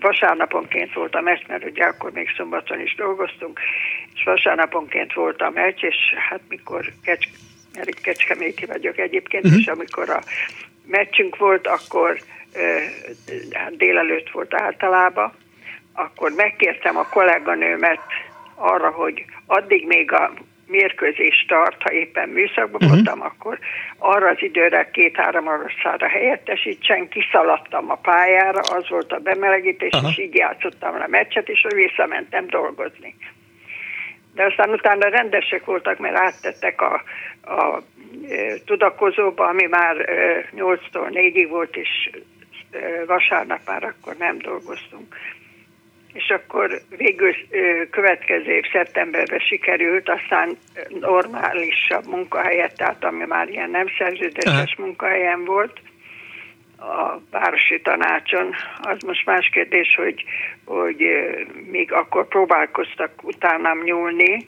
[0.00, 3.60] vasárnaponként volt a meccs, mert ugye akkor még szombaton is dolgoztunk,
[4.14, 5.96] és vasárnaponként volt a meccs, és
[6.28, 7.26] hát mikor kecs,
[7.74, 9.60] mert kecskeméti vagyok egyébként, uh-huh.
[9.60, 10.20] és amikor a
[10.86, 12.20] meccsünk volt, akkor
[13.50, 15.32] hát délelőtt volt általában,
[15.92, 18.00] akkor megkértem a kolléganőmet
[18.54, 20.32] arra, hogy addig még a
[20.70, 22.90] mérkőzés tart, ha éppen műszakban uh-huh.
[22.90, 23.58] voltam, akkor
[23.98, 30.10] arra az időre két-három oroszára helyettesítsen, kiszaladtam a pályára, az volt a bemelegítés, uh-huh.
[30.10, 33.16] és így játszottam a meccset, és visszamentem dolgozni.
[34.34, 37.02] De aztán utána rendesek voltak, mert áttettek a,
[37.42, 37.82] a
[38.28, 42.10] e, tudakozóba, ami már e, 8-tól 4-ig volt, és
[42.70, 45.14] e, vasárnap már akkor nem dolgoztunk
[46.12, 47.34] és akkor végül
[47.90, 50.56] következő év szeptemberben sikerült, aztán
[50.88, 55.80] normálisabb munkahelyet, tehát ami már ilyen nem szerződéses munkahelyen volt,
[56.80, 58.54] a városi tanácson.
[58.80, 60.24] Az most más kérdés, hogy,
[60.64, 61.04] hogy
[61.70, 64.44] még akkor próbálkoztak utánam nyúlni,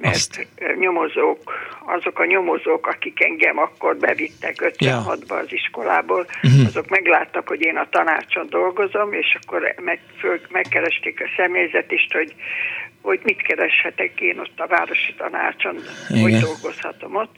[0.00, 0.46] mert Azt.
[0.78, 1.52] nyomozók,
[1.86, 6.66] azok a nyomozók, akik engem akkor bevittek 56-ba az iskolából, uh-huh.
[6.66, 12.34] azok megláttak, hogy én a tanácson dolgozom, és akkor meg, föl, megkeresték a személyzetist, hogy,
[13.02, 15.76] hogy mit kereshetek én ott a városi tanácson,
[16.08, 16.22] Igen.
[16.22, 17.34] hogy dolgozhatom ott.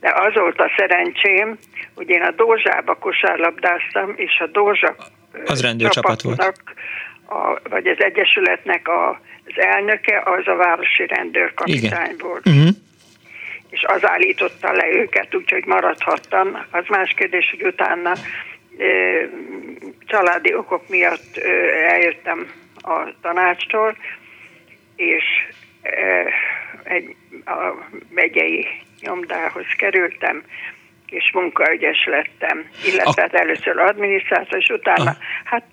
[0.00, 1.58] De az volt a szerencsém,
[1.94, 4.96] hogy én a Dózsába kosárlabdáztam, és a Dózsa
[5.44, 6.52] az rendőrcsapat volt.
[7.32, 12.48] A, vagy az Egyesületnek a az elnöke az a városi rendőrkapitány volt.
[12.48, 12.68] Uh-huh.
[13.70, 16.66] És az állította le őket, úgyhogy maradhattam.
[16.70, 18.12] Az más kérdés, hogy utána
[20.06, 21.36] családi okok miatt
[21.88, 22.50] eljöttem
[22.82, 23.96] a tanácstól,
[24.96, 25.24] és
[26.82, 28.66] egy, a megyei
[29.00, 30.42] nyomdához kerültem,
[31.12, 33.38] és munkaügyes lettem, illetve a...
[33.38, 35.16] először adminisztrátor, és utána a...
[35.44, 35.66] hát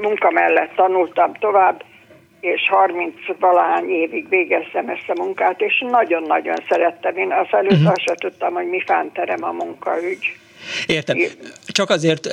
[0.00, 1.84] munka mellett tanultam tovább,
[2.40, 7.16] és 30 valahány évig végeztem ezt a munkát, és nagyon-nagyon szerettem.
[7.16, 7.90] Én az előtt uh-huh.
[7.90, 10.36] azt sem tudtam, hogy mi fánterem a munkaügy.
[10.86, 11.18] Értem.
[11.66, 12.26] Csak azért,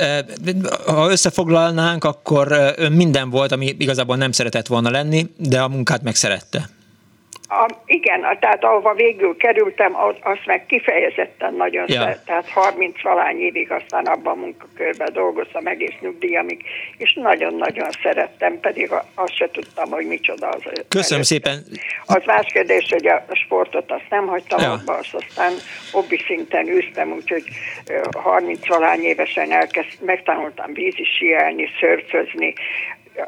[0.85, 6.03] ha összefoglalnánk, akkor ön minden volt, ami igazából nem szeretett volna lenni, de a munkát
[6.03, 6.59] megszerette.
[7.51, 11.99] A, igen, tehát ahova végül kerültem, azt meg kifejezetten nagyon ja.
[11.99, 16.63] szeret, tehát 30 valány évig aztán abban a munkakörben dolgoztam egész nyugdíjamig,
[16.97, 20.61] és nagyon-nagyon szerettem, pedig azt se tudtam, hogy micsoda az.
[20.87, 21.23] Köszönöm előtte.
[21.23, 21.63] szépen.
[22.05, 24.71] Az más kérdés, hogy a sportot azt nem hagytam ja.
[24.71, 25.51] abba, azt aztán
[25.91, 27.43] hobbi szinten űztem, úgyhogy
[28.11, 32.53] 30 valány évesen elkezd, megtanultam vízi sielni, szörfözni,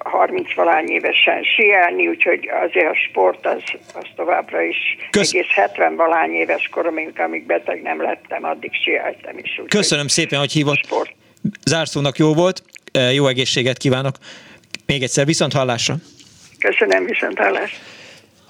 [0.03, 3.61] 30 valány évesen sielni, úgyhogy azért a sport az,
[3.93, 4.77] az továbbra is
[5.09, 5.33] Kösz...
[5.33, 9.59] egész 70 valány éves koromig, amíg beteg nem lettem, addig sieltem is.
[9.59, 10.83] Úgy, Köszönöm szépen, hogy hívott.
[10.85, 11.11] Sport.
[11.65, 14.15] Zárszónak jó volt, e, jó egészséget kívánok.
[14.85, 15.95] Még egyszer viszont hallásra.
[16.59, 17.77] Köszönöm, viszont hallásra.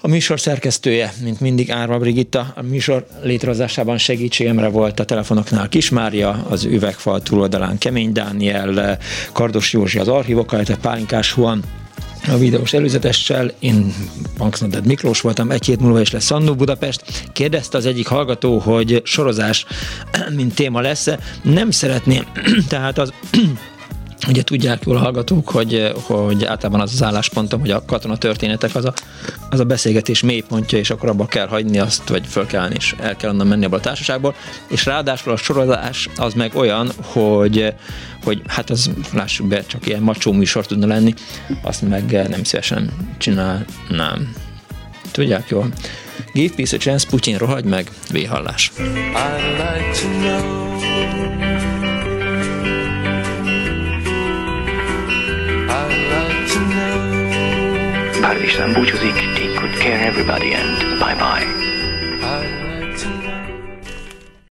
[0.04, 6.46] A műsor szerkesztője, mint mindig Árva Brigitta, a műsor létrehozásában segítségemre volt a telefonoknál Kismária,
[6.48, 8.98] az üvegfal túloldalán Kemény Dániel,
[9.32, 11.62] Kardos Józsi az archívok, illetve Pálinkás Huan,
[12.28, 13.94] a videós előzetessel, én
[14.38, 17.02] Banksnoded Miklós voltam, egy hét múlva is lesz Annó Budapest.
[17.32, 19.66] Kérdezte az egyik hallgató, hogy sorozás
[20.36, 21.08] mint téma lesz
[21.42, 22.24] Nem szeretném,
[22.68, 23.12] tehát az
[24.28, 28.84] Ugye tudják jól hallgatók, hogy, hogy általában az az álláspontom, hogy a katona történetek az
[28.84, 28.92] a,
[29.50, 33.16] az a beszélgetés mélypontja, és akkor abba kell hagyni azt, vagy föl kell és el
[33.16, 34.34] kell onnan menni abba a társaságból,
[34.68, 37.74] és ráadásul a sorozás az meg olyan, hogy,
[38.24, 41.14] hogy hát az lássuk be, csak ilyen macsó műsor tudna lenni,
[41.62, 44.34] azt meg nem szívesen csinálnám.
[45.10, 45.68] Tudják jól.
[46.32, 48.72] Give peace a chance, Putyin rohagy meg, véhallás.
[48.76, 51.51] I'd like to know
[58.32, 61.81] Pár István búcsúzik, take good care everybody and bye bye.